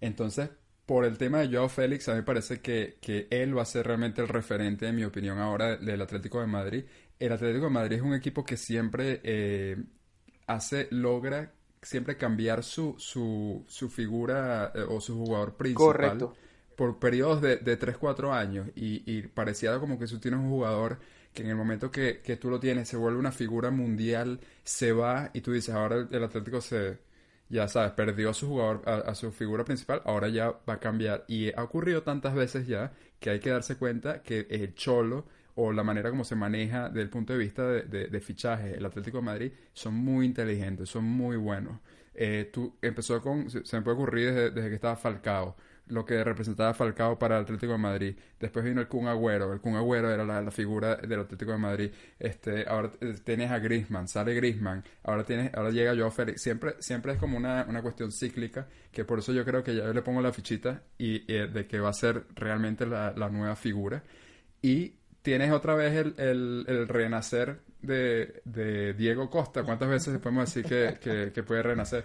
Entonces, 0.00 0.50
por 0.86 1.04
el 1.04 1.18
tema 1.18 1.40
de 1.40 1.48
Joao 1.48 1.68
Félix, 1.68 2.08
a 2.08 2.12
mí 2.12 2.18
me 2.18 2.22
parece 2.22 2.60
que, 2.60 2.98
que, 3.00 3.26
él 3.30 3.56
va 3.56 3.62
a 3.62 3.66
ser 3.66 3.86
realmente 3.86 4.22
el 4.22 4.28
referente, 4.28 4.86
en 4.86 4.96
mi 4.96 5.04
opinión, 5.04 5.38
ahora 5.38 5.76
del 5.76 6.00
Atlético 6.00 6.40
de 6.40 6.46
Madrid. 6.46 6.84
El 7.18 7.32
Atlético 7.32 7.64
de 7.64 7.70
Madrid 7.70 7.96
es 7.96 8.02
un 8.02 8.14
equipo 8.14 8.44
que 8.44 8.56
siempre 8.56 9.20
eh, 9.24 9.76
hace, 10.48 10.88
logra 10.90 11.52
siempre 11.80 12.16
cambiar 12.16 12.64
su, 12.64 12.96
su, 12.98 13.64
su 13.68 13.88
figura 13.88 14.72
eh, 14.74 14.84
o 14.88 15.00
su 15.00 15.16
jugador 15.16 15.54
principal. 15.54 15.86
Correcto 15.86 16.34
por 16.78 17.00
periodos 17.00 17.42
de, 17.42 17.56
de 17.56 17.76
3-4 17.76 18.32
años 18.32 18.68
y, 18.76 19.02
y 19.04 19.22
pareciera 19.22 19.80
como 19.80 19.98
que 19.98 20.06
tú 20.06 20.20
tienes 20.20 20.38
un 20.38 20.48
jugador 20.48 21.00
que 21.34 21.42
en 21.42 21.50
el 21.50 21.56
momento 21.56 21.90
que, 21.90 22.20
que, 22.20 22.36
tú 22.36 22.50
lo 22.50 22.60
tienes 22.60 22.88
se 22.88 22.96
vuelve 22.96 23.18
una 23.18 23.32
figura 23.32 23.72
mundial, 23.72 24.38
se 24.62 24.92
va 24.92 25.30
y 25.32 25.40
tú 25.40 25.52
dices, 25.52 25.74
ahora 25.74 26.06
el, 26.08 26.22
Atlético 26.22 26.60
se, 26.60 26.98
ya 27.48 27.66
sabes, 27.66 27.92
perdió 27.92 28.30
a 28.30 28.34
su 28.34 28.46
jugador, 28.46 28.82
a, 28.86 29.14
su 29.16 29.32
figura 29.32 29.64
principal, 29.64 30.02
ahora 30.04 30.28
ya 30.28 30.50
va 30.68 30.74
a 30.74 30.80
cambiar. 30.80 31.24
Y 31.26 31.52
ha 31.52 31.64
ocurrido 31.64 32.02
tantas 32.02 32.34
veces 32.34 32.66
ya 32.68 32.92
que 33.18 33.30
hay 33.30 33.40
que 33.40 33.50
darse 33.50 33.76
cuenta 33.76 34.22
que 34.22 34.46
el 34.48 34.74
cholo 34.74 35.26
o 35.60 35.72
la 35.72 35.82
manera 35.82 36.10
como 36.10 36.24
se 36.24 36.36
maneja 36.36 36.88
desde 36.88 37.02
el 37.02 37.10
punto 37.10 37.32
de 37.32 37.38
vista 37.38 37.66
de, 37.66 38.08
de, 38.08 38.20
fichaje, 38.20 38.76
el 38.76 38.86
Atlético 38.86 39.18
de 39.18 39.24
Madrid, 39.24 39.52
son 39.72 39.94
muy 39.94 40.26
inteligentes, 40.26 40.88
son 40.88 41.04
muy 41.04 41.36
buenos. 41.36 41.80
Eh, 42.14 42.50
tú 42.52 42.76
empezó 42.82 43.20
con, 43.20 43.50
se, 43.50 43.76
me 43.76 43.82
puede 43.82 43.96
ocurrir 43.96 44.32
desde, 44.32 44.50
desde 44.50 44.68
que 44.68 44.74
estaba 44.74 44.96
Falcao 44.96 45.56
lo 45.88 46.04
que 46.04 46.22
representaba 46.22 46.74
Falcao 46.74 47.18
para 47.18 47.36
el 47.36 47.42
Atlético 47.42 47.72
de 47.72 47.78
Madrid. 47.78 48.16
Después 48.38 48.64
vino 48.64 48.80
el 48.80 48.88
Kun 48.88 49.06
Agüero. 49.06 49.52
El 49.52 49.60
Kun 49.60 49.76
Agüero 49.76 50.10
era 50.10 50.24
la, 50.24 50.50
figura 50.50 50.96
del 50.96 51.20
Atlético 51.20 51.52
de 51.52 51.58
Madrid. 51.58 51.90
Este, 52.18 52.68
ahora 52.68 52.90
tienes 53.24 53.50
a 53.50 53.58
Griezmann, 53.58 54.08
sale 54.08 54.34
Griezmann. 54.34 54.84
Ahora 55.02 55.24
tienes, 55.24 55.52
ahora 55.54 55.70
llega 55.70 55.94
Joao 55.96 56.10
Félix. 56.10 56.42
Siempre, 56.42 56.74
siempre 56.78 57.12
es 57.12 57.18
como 57.18 57.36
una, 57.36 57.64
una 57.68 57.82
cuestión 57.82 58.12
cíclica, 58.12 58.66
que 58.92 59.04
por 59.04 59.18
eso 59.18 59.32
yo 59.32 59.44
creo 59.44 59.62
que 59.62 59.74
ya 59.74 59.84
yo 59.84 59.92
le 59.92 60.02
pongo 60.02 60.20
la 60.20 60.32
fichita 60.32 60.82
y, 60.98 61.20
de 61.20 61.66
que 61.66 61.80
va 61.80 61.90
a 61.90 61.94
ser 61.94 62.24
realmente 62.34 62.86
la, 62.86 63.12
nueva 63.30 63.56
figura. 63.56 64.02
Y 64.62 64.94
tienes 65.28 65.52
otra 65.52 65.74
vez 65.74 65.94
el, 65.94 66.14
el, 66.66 66.88
renacer 66.88 67.60
de, 67.82 68.40
de, 68.46 68.94
Diego 68.94 69.28
Costa. 69.28 69.62
¿Cuántas 69.62 69.90
veces 69.90 70.18
podemos 70.18 70.46
decir 70.46 70.64
que, 70.64 71.32
que 71.34 71.42
puede 71.42 71.62
renacer? 71.62 72.04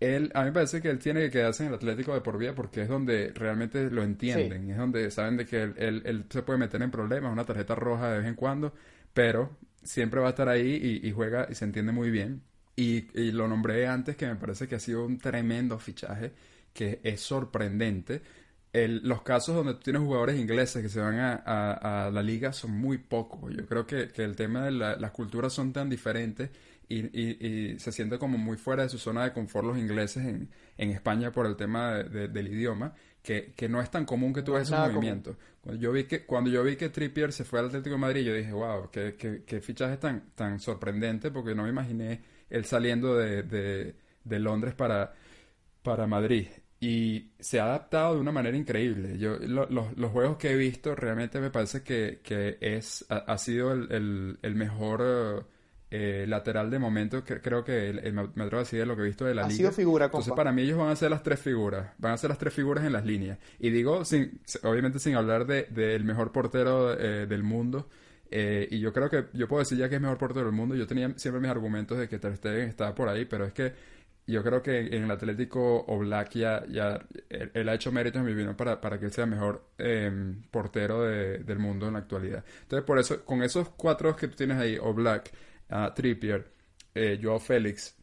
él, 0.00 0.30
a 0.34 0.40
mí 0.40 0.46
me 0.46 0.52
parece 0.52 0.80
que 0.80 0.88
él 0.88 0.98
tiene 0.98 1.20
que 1.20 1.30
quedarse 1.30 1.62
en 1.62 1.68
el 1.68 1.74
Atlético 1.74 2.14
de 2.14 2.22
por 2.22 2.38
vida 2.38 2.54
porque 2.54 2.82
es 2.82 2.88
donde 2.88 3.32
realmente 3.34 3.90
lo 3.90 4.02
entienden, 4.02 4.70
es 4.70 4.78
donde 4.78 5.10
saben 5.10 5.36
de 5.36 5.46
que 5.46 5.62
él, 5.62 6.24
se 6.30 6.42
puede 6.42 6.58
meter 6.58 6.80
en 6.82 6.90
problemas, 6.90 7.32
una 7.32 7.44
tarjeta 7.44 7.74
roja 7.74 8.10
de 8.10 8.18
vez 8.18 8.26
en 8.26 8.34
cuando, 8.34 8.72
pero 9.12 9.58
siempre 9.82 10.20
va 10.20 10.28
a 10.28 10.30
estar 10.30 10.48
ahí 10.48 11.00
y, 11.02 11.10
juega 11.12 11.46
y 11.50 11.54
se 11.54 11.66
entiende 11.66 11.92
muy 11.92 12.10
bien. 12.10 12.42
Y, 12.76 13.08
y, 13.20 13.32
lo 13.32 13.46
nombré 13.46 13.86
antes 13.86 14.16
que 14.16 14.26
me 14.26 14.36
parece 14.36 14.66
que 14.66 14.76
ha 14.76 14.80
sido 14.80 15.04
un 15.04 15.18
tremendo 15.18 15.78
fichaje, 15.78 16.32
que 16.72 17.00
es 17.02 17.20
sorprendente. 17.20 18.22
Los 18.72 19.22
casos 19.22 19.56
donde 19.56 19.74
tú 19.74 19.80
tienes 19.80 20.02
jugadores 20.02 20.38
ingleses 20.38 20.82
que 20.82 20.88
se 20.88 21.00
van 21.00 21.18
a, 21.18 22.10
la 22.12 22.22
liga 22.22 22.52
son 22.52 22.72
muy 22.72 22.98
pocos. 22.98 23.52
Yo 23.54 23.66
creo 23.66 23.86
que, 23.86 24.10
el 24.16 24.36
tema 24.36 24.64
de 24.64 24.70
las 24.72 25.10
culturas 25.10 25.52
son 25.52 25.72
tan 25.72 25.88
diferentes 25.88 26.50
y, 26.88 27.78
se 27.78 27.92
siente 27.92 28.18
como 28.18 28.38
muy 28.38 28.56
fuera 28.56 28.82
de 28.84 28.88
su 28.88 28.98
zona 28.98 29.24
de 29.24 29.32
confort 29.32 29.66
los 29.66 29.78
ingleses 29.78 30.24
en, 30.24 30.48
España 30.90 31.30
por 31.30 31.46
el 31.46 31.56
tema 31.56 32.02
del 32.02 32.48
idioma, 32.48 32.94
que, 33.22 33.68
no 33.68 33.80
es 33.80 33.90
tan 33.90 34.04
común 34.04 34.32
que 34.32 34.42
tú 34.42 34.52
veas 34.52 34.68
esos 34.68 34.92
movimientos. 34.92 35.36
Cuando 35.60 35.80
yo 35.80 35.92
vi 35.92 36.04
que, 36.04 36.24
cuando 36.24 36.48
yo 36.48 36.62
vi 36.64 36.76
que 36.76 36.88
Trippier 36.88 37.32
se 37.32 37.44
fue 37.44 37.58
al 37.58 37.66
Atlético 37.66 37.96
de 37.96 38.00
Madrid, 38.00 38.22
yo 38.22 38.34
dije, 38.34 38.52
wow, 38.52 38.88
qué, 38.90 39.14
qué, 39.46 39.60
fichaje 39.60 39.98
tan, 39.98 40.30
tan 40.34 40.58
sorprendente, 40.58 41.30
porque 41.30 41.54
no 41.54 41.64
me 41.64 41.68
imaginé 41.68 42.22
él 42.48 42.64
saliendo 42.64 43.16
de, 43.16 43.94
Londres 44.24 44.74
para, 44.74 45.12
para 45.82 46.06
Madrid. 46.06 46.46
Y 46.82 47.32
se 47.38 47.60
ha 47.60 47.64
adaptado 47.64 48.14
de 48.14 48.20
una 48.22 48.32
manera 48.32 48.56
increíble. 48.56 49.18
Yo, 49.18 49.36
los 49.38 50.10
juegos 50.10 50.38
que 50.38 50.52
he 50.52 50.56
visto 50.56 50.94
realmente 50.94 51.38
me 51.38 51.50
parece 51.50 51.82
que, 51.82 52.20
es, 52.60 53.04
ha, 53.10 53.36
sido 53.36 53.72
el, 53.72 54.38
el, 54.40 54.54
mejor 54.54 55.46
eh, 55.90 56.24
lateral 56.26 56.70
de 56.70 56.78
momento, 56.78 57.22
que, 57.22 57.42
creo 57.42 57.62
que 57.62 57.92
me 58.12 58.44
atrevo 58.44 58.56
a 58.56 58.60
decir 58.60 58.86
lo 58.86 58.96
que 58.96 59.02
he 59.02 59.06
visto 59.06 59.26
de 59.26 59.34
la 59.34 59.44
ha 59.44 59.50
Sido 59.50 59.72
figura, 59.72 60.06
Entonces, 60.06 60.32
para 60.34 60.52
mí 60.52 60.62
ellos 60.62 60.78
van 60.78 60.88
a 60.88 60.96
ser 60.96 61.10
las 61.10 61.22
tres 61.22 61.38
figuras, 61.40 61.92
van 61.98 62.12
a 62.12 62.16
ser 62.16 62.30
las 62.30 62.38
tres 62.38 62.54
figuras 62.54 62.82
en 62.84 62.94
las 62.94 63.04
líneas. 63.04 63.38
Y 63.58 63.68
digo, 63.68 64.06
sin, 64.06 64.40
obviamente 64.62 64.98
sin 64.98 65.16
hablar 65.16 65.46
del 65.46 65.66
de, 65.74 65.98
mejor 65.98 66.32
portero 66.32 66.98
eh, 66.98 67.26
del 67.26 67.42
mundo. 67.42 67.90
Eh, 68.30 68.68
y 68.70 68.78
yo 68.78 68.92
creo 68.92 69.10
que 69.10 69.26
yo 69.32 69.48
puedo 69.48 69.60
decir 69.60 69.76
ya 69.76 69.88
que 69.88 69.96
es 69.96 70.00
mejor 70.00 70.16
portero 70.16 70.46
del 70.46 70.54
mundo. 70.54 70.76
Yo 70.76 70.86
tenía 70.86 71.12
siempre 71.16 71.42
mis 71.42 71.50
argumentos 71.50 71.98
de 71.98 72.08
que 72.08 72.18
Ter 72.18 72.36
Stegen 72.36 72.68
estaba 72.68 72.94
por 72.94 73.08
ahí, 73.08 73.26
pero 73.26 73.44
es 73.44 73.52
que 73.52 73.74
yo 74.26 74.42
creo 74.42 74.62
que 74.62 74.78
en 74.78 75.04
el 75.04 75.10
Atlético 75.10 75.84
Oblak 75.86 76.30
ya, 76.32 76.64
ya 76.68 77.04
él, 77.28 77.68
ha 77.68 77.74
hecho 77.74 77.90
méritos 77.92 78.20
en 78.20 78.26
mi 78.26 78.32
opinión 78.32 78.56
para, 78.56 78.80
para 78.80 78.98
que 78.98 79.06
él 79.06 79.12
sea 79.12 79.26
mejor 79.26 79.64
em, 79.78 80.42
portero 80.50 81.02
del 81.02 81.58
mundo 81.58 81.88
en 81.88 81.94
la 81.94 82.00
actualidad. 82.00 82.44
Entonces, 82.62 82.86
por 82.86 82.98
eso, 82.98 83.24
con 83.24 83.42
esos 83.42 83.68
cuatro 83.70 84.14
que 84.14 84.28
tú 84.28 84.36
tienes 84.36 84.58
ahí, 84.58 84.78
Oblak, 84.78 85.32
a 85.68 85.94
Trippier, 85.94 86.46
eh, 86.94 87.18
Joao 87.22 87.38
Félix 87.38 87.96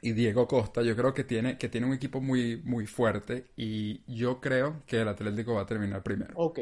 y 0.00 0.12
Diego 0.12 0.46
Costa, 0.46 0.82
yo 0.82 0.94
creo 0.94 1.12
que 1.12 1.24
tiene, 1.24 1.58
que 1.58 1.68
tiene 1.68 1.86
un 1.86 1.92
equipo 1.92 2.20
muy, 2.20 2.62
muy 2.64 2.86
fuerte 2.86 3.46
y 3.56 4.02
yo 4.06 4.40
creo 4.40 4.82
que 4.86 5.00
el 5.00 5.08
Atlético 5.08 5.54
va 5.54 5.62
a 5.62 5.66
terminar 5.66 6.02
primero. 6.02 6.32
Ok, 6.36 6.60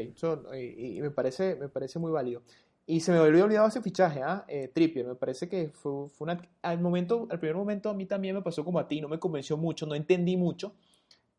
y, 0.55 0.99
me, 1.01 1.11
parece, 1.11 1.55
me 1.55 1.69
parece 1.69 1.99
muy 1.99 2.11
válido. 2.11 2.41
Y 2.87 3.01
se 3.01 3.11
me 3.11 3.19
había 3.19 3.43
olvidado 3.43 3.67
ese 3.67 3.81
fichaje, 3.81 4.21
¿ah? 4.23 4.45
Eh, 4.47 4.69
Trippier, 4.73 5.05
me 5.05 5.15
parece 5.15 5.47
que 5.49 5.69
fue, 5.69 6.09
fue 6.09 6.25
una... 6.25 6.41
Al, 6.61 6.79
momento, 6.79 7.27
al 7.29 7.39
primer 7.39 7.55
momento 7.55 7.89
a 7.89 7.93
mí 7.93 8.05
también 8.05 8.33
me 8.33 8.41
pasó 8.41 8.63
como 8.65 8.79
a 8.79 8.87
ti, 8.87 9.01
no 9.01 9.09
me 9.09 9.19
convenció 9.19 9.57
mucho, 9.57 9.85
no 9.85 9.93
entendí 9.93 10.37
mucho, 10.37 10.73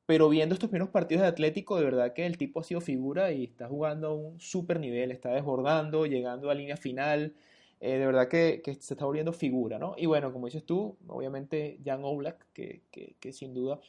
pero 0.05 0.28
viendo 0.28 0.55
estos 0.55 0.70
primeros 0.70 0.90
partidos 0.90 1.22
de 1.22 1.28
Atlético, 1.28 1.76
de 1.76 1.84
verdad 1.84 2.12
que 2.12 2.26
el 2.26 2.38
tipo 2.38 2.61
ha 2.61 2.64
sido 2.64 2.80
figura 2.80 3.32
y 3.32 3.44
está 3.44 3.66
jugando 3.68 4.09
a 4.09 4.14
un 4.14 4.40
súper 4.40 4.78
nivel, 4.78 5.11
está 5.11 5.30
desbordando, 5.32 6.07
llegando 6.07 6.51
a 6.51 6.55
línea 6.55 6.76
final, 6.76 7.34
eh, 7.80 7.99
de 7.99 8.07
verdad 8.07 8.28
que, 8.28 8.62
se 8.80 8.94
está 8.94 9.05
volviendo 9.05 9.32
figura, 9.32 9.78
¿no? 9.78 9.94
Y 9.96 10.07
bueno, 10.07 10.32
como 10.32 10.46
dices 10.46 10.64
tú, 10.64 10.96
obviamente 11.07 11.78
Jan 11.84 12.05
Oblak, 12.05 12.46
que, 12.53 12.82
que, 12.90 13.32
sin 13.32 13.55
duda, 13.55 13.80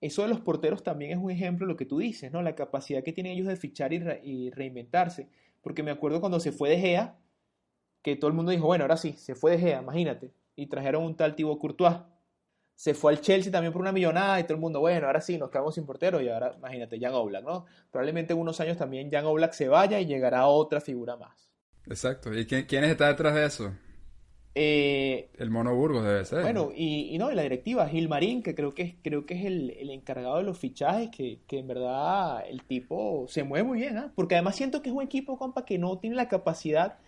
eso 0.00 0.22
de 0.22 0.28
los 0.28 0.40
porteros 0.40 0.82
también 0.82 1.12
es 1.12 1.18
un 1.18 1.30
ejemplo 1.30 1.66
de 1.66 1.72
lo 1.72 1.76
que 1.76 1.86
tú 1.86 1.98
dices, 1.98 2.32
¿no? 2.32 2.42
La 2.42 2.54
capacidad 2.54 3.02
que 3.02 3.12
tienen 3.12 3.32
ellos 3.32 3.46
de 3.46 3.56
fichar 3.56 3.92
y, 3.92 4.50
reinventarse. 4.50 5.28
Porque 5.62 5.82
me 5.82 5.90
acuerdo 5.90 6.20
cuando 6.20 6.40
se 6.40 6.52
fue 6.52 6.68
de 6.68 6.78
Gea, 6.78 7.18
que 8.02 8.16
todo 8.16 8.28
el 8.28 8.34
mundo 8.34 8.50
dijo, 8.52 8.66
bueno, 8.66 8.84
ahora 8.84 8.96
sí, 8.96 9.14
se 9.14 9.34
fue 9.34 9.52
de 9.52 9.58
Gea, 9.58 9.80
imagínate. 9.80 10.34
Y 10.56 10.66
trajeron 10.66 11.04
un 11.04 11.16
tal 11.16 11.34
Thibaut 11.34 11.58
Courtois. 11.58 11.96
Se 12.74 12.94
fue 12.94 13.12
al 13.12 13.20
Chelsea 13.20 13.52
también 13.52 13.72
por 13.72 13.80
una 13.80 13.92
millonada 13.92 14.40
y 14.40 14.42
todo 14.42 14.54
el 14.54 14.60
mundo, 14.60 14.80
bueno, 14.80 15.06
ahora 15.06 15.20
sí, 15.20 15.38
nos 15.38 15.50
quedamos 15.50 15.74
sin 15.74 15.86
portero 15.86 16.20
y 16.20 16.28
ahora, 16.28 16.54
imagínate, 16.56 16.98
Jan 16.98 17.14
Oblak, 17.14 17.44
¿no? 17.44 17.66
Probablemente 17.90 18.32
en 18.32 18.40
unos 18.40 18.60
años 18.60 18.76
también 18.76 19.10
Jan 19.10 19.24
Oblak 19.24 19.52
se 19.52 19.68
vaya 19.68 20.00
y 20.00 20.06
llegará 20.06 20.46
otra 20.46 20.80
figura 20.80 21.16
más. 21.16 21.50
Exacto. 21.86 22.36
¿Y 22.36 22.46
quién, 22.46 22.66
quién 22.66 22.84
está 22.84 23.08
detrás 23.08 23.34
de 23.34 23.44
eso? 23.44 23.72
Eh, 24.54 25.30
el 25.38 25.50
Mono 25.50 25.74
Burgos 25.74 26.04
debe 26.04 26.24
ser. 26.24 26.42
Bueno, 26.42 26.70
y, 26.74 27.08
y 27.14 27.18
no, 27.18 27.30
la 27.30 27.42
directiva, 27.42 27.88
Gilmarín, 27.88 28.42
que 28.42 28.54
creo 28.54 28.74
que 28.74 28.82
es, 28.82 28.94
creo 29.02 29.24
que 29.24 29.34
es 29.34 29.44
el, 29.46 29.90
encargado 29.90 30.36
de 30.36 30.42
los 30.42 30.58
fichajes, 30.58 31.10
que, 31.10 31.40
en 31.48 31.66
verdad 31.66 32.44
el 32.46 32.62
tipo 32.62 33.26
se 33.28 33.44
mueve 33.44 33.66
muy 33.66 33.78
bien, 33.78 33.96
¿ah? 33.96 34.12
porque 34.14 34.34
además 34.34 34.56
siento 34.56 34.82
que 34.82 34.90
es 34.90 34.94
un 34.94 35.02
equipo, 35.02 35.38
compa, 35.38 35.64
que 35.64 35.78
no 35.78 35.98
tiene 35.98 36.16
la 36.16 36.28
capacidad 36.28 36.98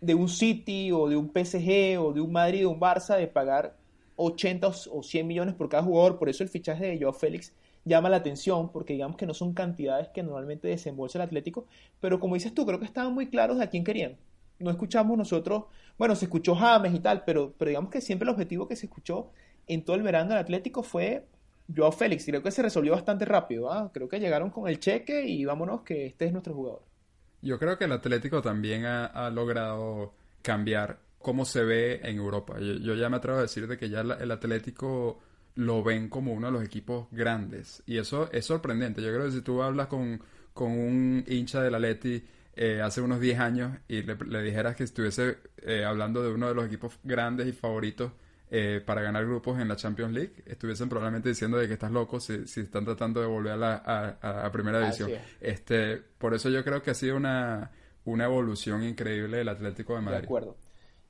de 0.00 0.14
un 0.14 0.28
City 0.30 0.90
o 0.92 1.08
de 1.08 1.16
un 1.16 1.30
PSG 1.30 1.98
o 2.00 2.12
de 2.14 2.22
un 2.22 2.32
Madrid 2.32 2.66
o 2.66 2.70
un 2.70 2.80
Barça 2.80 3.16
de 3.18 3.26
pagar 3.26 3.76
80 4.16 4.68
o 4.68 5.02
100 5.02 5.26
millones 5.26 5.54
por 5.54 5.68
cada 5.68 5.82
jugador, 5.82 6.18
por 6.18 6.30
eso 6.30 6.42
el 6.42 6.48
fichaje 6.48 6.86
de 6.86 6.98
Joao 6.98 7.12
Félix 7.12 7.52
llama 7.84 8.08
la 8.08 8.16
atención 8.16 8.70
porque 8.72 8.94
digamos 8.94 9.16
que 9.16 9.26
no 9.26 9.34
son 9.34 9.52
cantidades 9.52 10.08
que 10.08 10.22
normalmente 10.22 10.68
desembolsa 10.68 11.18
el 11.18 11.22
Atlético, 11.22 11.66
pero 12.00 12.20
como 12.20 12.34
dices 12.34 12.54
tú, 12.54 12.64
creo 12.64 12.78
que 12.78 12.86
estaban 12.86 13.12
muy 13.12 13.26
claros 13.28 13.58
de 13.58 13.64
a 13.64 13.68
quién 13.68 13.84
querían. 13.84 14.16
No 14.60 14.70
escuchamos 14.70 15.18
nosotros, 15.18 15.64
bueno, 15.98 16.14
se 16.14 16.26
escuchó 16.26 16.54
James 16.54 16.94
y 16.94 17.00
tal, 17.00 17.24
pero, 17.24 17.54
pero 17.58 17.70
digamos 17.70 17.90
que 17.90 18.00
siempre 18.00 18.24
el 18.24 18.30
objetivo 18.30 18.68
que 18.68 18.76
se 18.76 18.86
escuchó 18.86 19.30
en 19.66 19.84
todo 19.84 19.96
el 19.96 20.02
verano 20.02 20.30
del 20.30 20.38
Atlético 20.38 20.82
fue 20.82 21.26
Joao 21.74 21.92
Félix, 21.92 22.24
creo 22.24 22.42
que 22.42 22.50
se 22.50 22.62
resolvió 22.62 22.92
bastante 22.92 23.24
rápido. 23.24 23.72
¿ah? 23.72 23.90
Creo 23.92 24.08
que 24.08 24.18
llegaron 24.18 24.50
con 24.50 24.68
el 24.68 24.80
cheque 24.80 25.26
y 25.26 25.44
vámonos 25.44 25.82
que 25.82 26.06
este 26.06 26.26
es 26.26 26.32
nuestro 26.32 26.54
jugador. 26.54 26.82
Yo 27.42 27.58
creo 27.58 27.78
que 27.78 27.84
el 27.84 27.92
Atlético 27.92 28.42
también 28.42 28.84
ha, 28.84 29.30
logrado 29.30 30.14
cambiar 30.42 30.98
cómo 31.18 31.44
se 31.44 31.64
ve 31.64 32.00
en 32.02 32.16
Europa. 32.16 32.56
Yo, 32.58 32.94
ya 32.94 33.08
me 33.08 33.16
atrevo 33.16 33.38
a 33.38 33.42
decir 33.42 33.66
de 33.66 33.78
que 33.78 33.88
ya 33.88 34.00
el 34.00 34.30
Atlético 34.30 35.18
lo 35.54 35.82
ven 35.82 36.08
como 36.08 36.32
uno 36.32 36.48
de 36.48 36.52
los 36.52 36.64
equipos 36.64 37.06
grandes. 37.10 37.82
Y 37.86 37.98
eso 37.98 38.30
es 38.32 38.44
sorprendente. 38.44 39.02
Yo 39.02 39.08
creo 39.08 39.24
que 39.24 39.32
si 39.32 39.42
tú 39.42 39.62
hablas 39.62 39.86
con, 39.86 40.20
con 40.52 40.72
un 40.72 41.24
hincha 41.26 41.62
del 41.62 41.74
Atleti 41.74 42.22
eh, 42.62 42.82
hace 42.82 43.00
unos 43.00 43.22
10 43.22 43.40
años 43.40 43.78
y 43.88 44.02
le, 44.02 44.42
dijeras 44.42 44.76
que 44.76 44.84
estuviese 44.84 45.38
eh, 45.62 45.82
hablando 45.82 46.22
de 46.22 46.30
uno 46.30 46.46
de 46.46 46.54
los 46.54 46.66
equipos 46.66 46.98
grandes 47.02 47.46
y 47.46 47.52
favoritos 47.52 48.12
eh, 48.50 48.82
para 48.84 49.00
ganar 49.00 49.24
grupos 49.24 49.58
en 49.58 49.66
la 49.66 49.76
Champions 49.76 50.12
League, 50.12 50.32
estuviesen 50.44 50.90
probablemente 50.90 51.30
diciendo 51.30 51.56
de 51.56 51.66
que 51.66 51.72
estás 51.72 51.90
loco 51.90 52.20
si, 52.20 52.46
si 52.46 52.60
están 52.60 52.84
tratando 52.84 53.22
de 53.22 53.26
volver 53.26 53.52
a 53.52 53.56
la 53.56 54.18
a, 54.20 54.52
primera 54.52 54.78
división. 54.80 55.10
Este, 55.40 56.02
por 56.18 56.34
eso 56.34 56.50
yo 56.50 56.62
creo 56.62 56.82
que 56.82 56.90
ha 56.90 56.94
sido 56.94 57.16
una, 57.16 57.70
una 58.04 58.26
evolución 58.26 58.84
increíble 58.84 59.38
del 59.38 59.48
Atlético 59.48 59.94
de 59.94 60.02
Madrid. 60.02 60.18
De 60.18 60.24
acuerdo. 60.26 60.58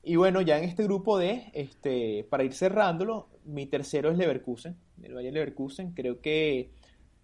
Y 0.04 0.14
bueno, 0.14 0.42
ya 0.42 0.56
en 0.56 0.62
este 0.62 0.84
grupo 0.84 1.18
de, 1.18 1.50
este, 1.52 2.28
para 2.30 2.44
ir 2.44 2.54
cerrándolo, 2.54 3.28
mi 3.44 3.66
tercero 3.66 4.12
es 4.12 4.16
Leverkusen, 4.16 4.76
el 5.02 5.14
Valle 5.16 5.32
Leverkusen. 5.32 5.94
Creo 5.94 6.20
que 6.20 6.70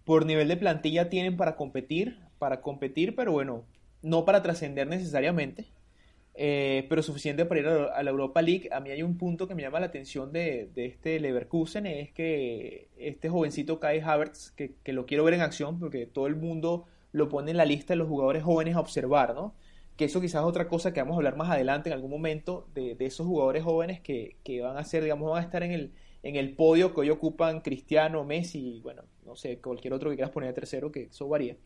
por 0.03 0.25
nivel 0.25 0.49
de 0.49 0.57
plantilla 0.57 1.07
tienen 1.07 1.37
para 1.37 1.55
competir, 1.55 2.19
para 2.39 2.59
competir, 2.59 3.15
pero 3.15 3.31
bueno, 3.31 3.63
no 4.07 4.25
para 4.25 4.41
trascender 4.41 4.87
necesariamente, 4.87 5.67
eh, 6.35 6.85
pero 6.89 7.01
suficiente 7.03 7.45
para 7.45 7.59
ir 7.59 7.67
a, 7.67 8.03
la 8.03 8.09
Europa 8.09 8.41
League. 8.41 8.69
A 8.71 8.79
mí 8.79 8.91
hay 8.91 9.03
un 9.03 9.17
punto 9.17 9.47
que 9.47 9.55
me 9.55 9.63
llama 9.63 9.79
la 9.79 9.87
atención 9.87 10.31
de, 10.31 10.69
este 10.75 11.19
Leverkusen, 11.19 11.85
es 11.85 12.11
que 12.11 12.89
este 12.97 13.29
jovencito 13.29 13.79
Kai 13.79 13.99
Havertz, 13.99 14.51
que, 14.51 14.75
que 14.83 14.93
lo 14.93 15.05
quiero 15.05 15.23
ver 15.23 15.33
en 15.33 15.41
acción, 15.41 15.79
porque 15.79 16.05
todo 16.05 16.27
el 16.27 16.35
mundo 16.35 16.85
lo 17.11 17.29
pone 17.29 17.51
en 17.51 17.57
la 17.57 17.65
lista 17.65 17.93
de 17.93 17.97
los 17.97 18.07
jugadores 18.07 18.43
jóvenes 18.43 18.75
a 18.75 18.79
observar, 18.79 19.33
¿no? 19.33 19.55
que 19.97 20.05
eso 20.05 20.21
quizás 20.21 20.41
es 20.41 20.47
otra 20.47 20.67
cosa 20.67 20.93
que 20.93 21.01
vamos 21.01 21.15
a 21.15 21.17
hablar 21.17 21.35
más 21.35 21.49
adelante 21.49 21.89
en 21.89 21.93
algún 21.93 22.11
momento 22.11 22.67
de, 22.75 22.95
esos 22.99 23.25
jugadores 23.25 23.63
jóvenes 23.63 23.99
que, 23.99 24.37
van 24.61 24.77
a 24.77 24.83
ser, 24.83 25.03
digamos, 25.03 25.29
van 25.29 25.41
a 25.41 25.45
estar 25.45 25.63
en 25.63 25.71
el, 25.71 25.91
en 26.21 26.35
el 26.35 26.55
podio 26.55 26.93
que 26.93 27.01
hoy 27.01 27.09
ocupan 27.09 27.61
Cristiano, 27.61 28.23
Messi, 28.23 28.79
bueno, 28.83 29.01
no 29.25 29.35
sé, 29.35 29.59
cualquier 29.59 29.93
otro 29.93 30.11
que 30.11 30.15
quieras 30.15 30.31
poner 30.31 30.49
de 30.49 30.53
tercero, 30.53 30.91
que 30.91 31.03
eso 31.03 31.27
varía. 31.27 31.57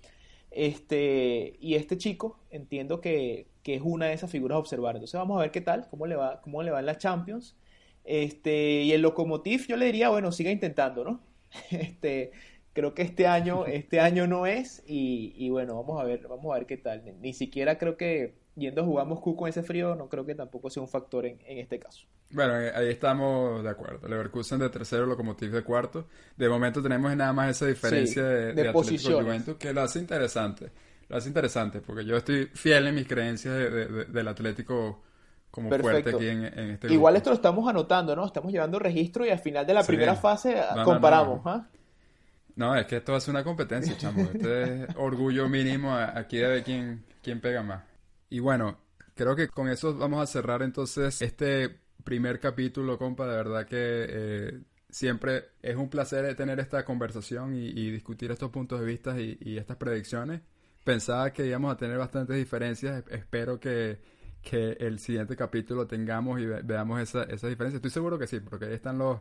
Este, 0.51 1.55
y 1.61 1.75
este 1.75 1.97
chico 1.97 2.37
entiendo 2.49 3.01
que, 3.01 3.47
es 3.63 3.81
una 3.83 4.07
de 4.07 4.13
esas 4.13 4.29
figuras 4.29 4.57
a 4.57 4.59
observar. 4.59 4.95
Entonces 4.95 5.17
vamos 5.17 5.37
a 5.37 5.41
ver 5.41 5.51
qué 5.51 5.61
tal, 5.61 5.87
cómo 5.89 6.05
le 6.07 6.15
va, 6.15 6.41
cómo 6.41 6.61
le 6.61 6.71
va 6.71 6.79
en 6.79 6.85
la 6.85 6.97
Champions. 6.97 7.55
Este, 8.03 8.83
y 8.83 8.91
el 8.91 9.01
Lokomotiv 9.01 9.67
yo 9.67 9.77
le 9.77 9.85
diría, 9.85 10.09
bueno, 10.09 10.31
siga 10.31 10.51
intentando, 10.51 11.03
¿no? 11.03 11.21
Este, 11.71 12.31
creo 12.73 12.93
que 12.93 13.01
este 13.03 13.27
año, 13.27 13.65
este 13.67 13.99
año 13.99 14.27
no 14.27 14.45
es 14.45 14.83
y, 14.85 15.49
bueno, 15.49 15.75
vamos 15.75 16.01
a 16.01 16.03
ver, 16.05 16.27
vamos 16.27 16.53
a 16.53 16.59
ver 16.59 16.67
qué 16.67 16.77
tal. 16.77 17.03
Ni, 17.21 17.33
siquiera 17.33 17.77
creo 17.77 17.97
que 17.97 18.35
yendo 18.55 18.81
a 18.81 18.85
jugar 18.85 19.07
Moscú 19.07 19.35
con 19.35 19.49
ese 19.49 19.63
frío, 19.63 19.95
no 19.95 20.09
creo 20.09 20.25
que 20.25 20.35
tampoco 20.35 20.69
sea 20.69 20.81
un 20.81 20.89
factor 20.89 21.25
en, 21.25 21.39
este 21.45 21.79
caso. 21.79 22.05
Bueno, 22.31 22.59
eh, 22.59 22.71
ahí 22.75 22.89
estamos 22.89 23.63
de 23.63 23.69
acuerdo. 23.69 24.07
Leverkusen 24.07 24.59
de 24.59 24.69
tercero, 24.69 25.05
Lokomotiv 25.05 25.51
de 25.51 25.63
cuarto. 25.63 26.07
De 26.35 26.49
momento 26.49 26.81
tenemos 26.81 27.15
nada 27.15 27.33
más 27.33 27.51
esa 27.51 27.67
diferencia 27.67 28.23
de, 28.23 28.53
de, 28.53 28.71
Juventus 28.71 29.55
que 29.57 29.73
lo 29.73 29.81
hace 29.81 29.99
interesante. 29.99 30.69
Lo 31.07 31.17
hace 31.17 31.27
interesante 31.27 31.81
porque 31.81 32.05
yo 32.05 32.17
estoy 32.17 32.45
fiel 32.53 32.87
en 32.87 32.95
mis 32.95 33.07
creencias 33.07 33.53
del 33.53 34.27
Atlético 34.27 35.01
como 35.49 35.69
fuerte 35.69 36.09
aquí 36.09 36.27
en, 36.27 36.45
este 36.45 36.87
grupo. 36.87 36.93
Igual 36.93 37.17
esto 37.17 37.29
lo 37.31 37.35
estamos 37.35 37.67
anotando, 37.69 38.15
¿no? 38.15 38.25
Estamos 38.25 38.51
llevando 38.51 38.79
registro 38.79 39.25
y 39.25 39.29
al 39.29 39.39
final 39.39 39.65
de 39.67 39.73
la 39.73 39.83
primera 39.83 40.15
fase 40.15 40.55
comparamos. 40.85 41.41
¿ah? 41.45 41.67
No, 42.55 42.75
es 42.75 42.85
que 42.85 42.97
esto 42.97 43.11
va 43.11 43.17
a 43.17 43.21
ser 43.21 43.33
una 43.33 43.43
competencia, 43.43 43.97
chamo. 43.97 44.21
Este 44.33 44.83
es 44.83 44.89
orgullo 44.95 45.49
mínimo 45.49 45.93
aquí 45.93 46.37
de 46.37 46.47
ver 46.47 46.63
quién, 46.63 47.03
quién 47.21 47.41
pega 47.41 47.61
más. 47.61 47.90
Y 48.31 48.39
bueno, 48.39 48.79
creo 49.13 49.35
que 49.35 49.49
con 49.49 49.67
eso 49.67 49.93
vamos 49.95 50.23
a 50.23 50.25
cerrar 50.25 50.63
entonces 50.63 51.21
este 51.21 51.81
primer 52.05 52.39
capítulo, 52.39 52.97
compa. 52.97 53.27
De 53.27 53.35
verdad 53.35 53.67
que 53.67 53.75
eh, 53.77 54.61
siempre 54.89 55.49
es 55.61 55.75
un 55.75 55.89
placer 55.89 56.33
tener 56.37 56.57
esta 56.61 56.85
conversación 56.85 57.53
y, 57.53 57.91
discutir 57.91 58.31
estos 58.31 58.49
puntos 58.49 58.79
de 58.79 58.85
vista 58.85 59.19
y, 59.19 59.57
estas 59.57 59.75
predicciones. 59.75 60.41
Pensaba 60.85 61.33
que 61.33 61.45
íbamos 61.45 61.73
a 61.73 61.77
tener 61.77 61.97
bastantes 61.97 62.37
diferencias. 62.37 63.03
Espero 63.09 63.59
que, 63.59 63.99
el 64.51 64.99
siguiente 64.99 65.35
capítulo 65.35 65.85
tengamos 65.85 66.39
y 66.39 66.45
veamos 66.45 67.01
esa, 67.01 67.23
esa 67.23 67.49
diferencia. 67.49 67.75
Estoy 67.77 67.91
seguro 67.91 68.17
que 68.17 68.27
sí, 68.27 68.39
porque 68.39 68.65
ahí 68.65 68.73
están 68.73 68.97
los, 68.97 69.19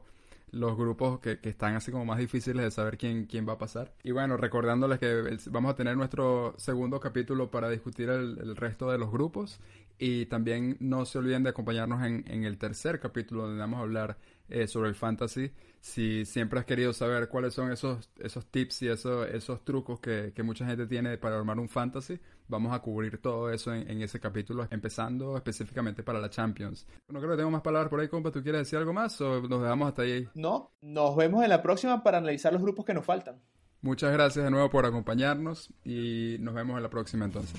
los 0.52 0.76
grupos 0.76 1.20
que, 1.20 1.38
que, 1.38 1.48
están 1.50 1.74
así 1.74 1.90
como 1.90 2.04
más 2.04 2.18
difíciles 2.18 2.64
de 2.64 2.70
saber 2.70 2.98
quién, 2.98 3.26
quién 3.26 3.48
va 3.48 3.54
a 3.54 3.58
pasar. 3.58 3.92
Y 4.02 4.12
bueno, 4.12 4.36
recordándoles 4.36 4.98
que 4.98 5.38
vamos 5.50 5.72
a 5.72 5.74
tener 5.74 5.96
nuestro 5.96 6.54
segundo 6.58 7.00
capítulo 7.00 7.50
para 7.50 7.70
discutir 7.70 8.08
el, 8.08 8.56
resto 8.56 8.90
de 8.90 8.98
los 8.98 9.10
grupos. 9.10 9.60
Y 9.98 10.26
también 10.26 10.76
no 10.80 11.04
se 11.04 11.18
olviden 11.18 11.42
de 11.42 11.50
acompañarnos 11.50 12.02
en, 12.04 12.24
en 12.26 12.44
el 12.44 12.56
tercer 12.56 13.00
capítulo 13.00 13.42
donde 13.42 13.60
vamos 13.60 13.78
a 13.80 13.82
hablar 13.82 14.16
eh, 14.50 14.66
sobre 14.66 14.88
el 14.88 14.96
fantasy. 14.96 15.52
Si 15.80 16.24
siempre 16.26 16.60
has 16.60 16.66
querido 16.66 16.92
saber 16.92 17.28
cuáles 17.28 17.54
son 17.54 17.72
esos, 17.72 18.10
esos 18.18 18.46
tips 18.46 18.82
y 18.82 18.88
esos, 18.88 19.28
esos 19.28 19.64
trucos 19.64 19.98
que, 19.98 20.32
que 20.34 20.42
mucha 20.42 20.66
gente 20.66 20.86
tiene 20.86 21.16
para 21.16 21.38
armar 21.38 21.58
un 21.58 21.68
fantasy, 21.68 22.20
vamos 22.50 22.74
a 22.74 22.80
cubrir 22.80 23.18
todo 23.22 23.50
eso 23.50 23.72
en, 23.72 24.02
ese 24.02 24.20
capítulo, 24.20 24.66
empezando 24.70 25.36
específicamente 25.36 26.02
para 26.02 26.20
la 26.20 26.28
Champions. 26.28 26.86
No 27.08 27.20
creo 27.20 27.30
que 27.30 27.36
tengo 27.38 27.50
más 27.50 27.62
palabras 27.62 27.88
por 27.88 28.00
ahí, 28.00 28.08
compa. 28.08 28.30
¿Tú 28.30 28.42
quieres 28.42 28.62
decir 28.62 28.78
algo 28.78 28.92
más 28.92 29.18
o 29.20 29.40
nos 29.42 29.62
dejamos 29.62 29.88
hasta 29.88 30.02
ahí? 30.02 30.28
No, 30.34 30.72
nos 30.82 31.16
vemos 31.16 31.42
en 31.42 31.48
la 31.48 31.62
próxima 31.62 32.02
para 32.02 32.18
analizar 32.18 32.52
los 32.52 32.60
grupos 32.60 32.84
que 32.84 32.92
nos 32.92 33.06
faltan. 33.06 33.40
Muchas 33.82 34.12
gracias 34.12 34.44
de 34.44 34.50
nuevo 34.50 34.68
por 34.68 34.84
acompañarnos 34.84 35.72
y 35.84 36.36
nos 36.40 36.54
vemos 36.54 36.76
en 36.76 36.82
la 36.82 36.90
próxima 36.90 37.24
entonces. 37.24 37.58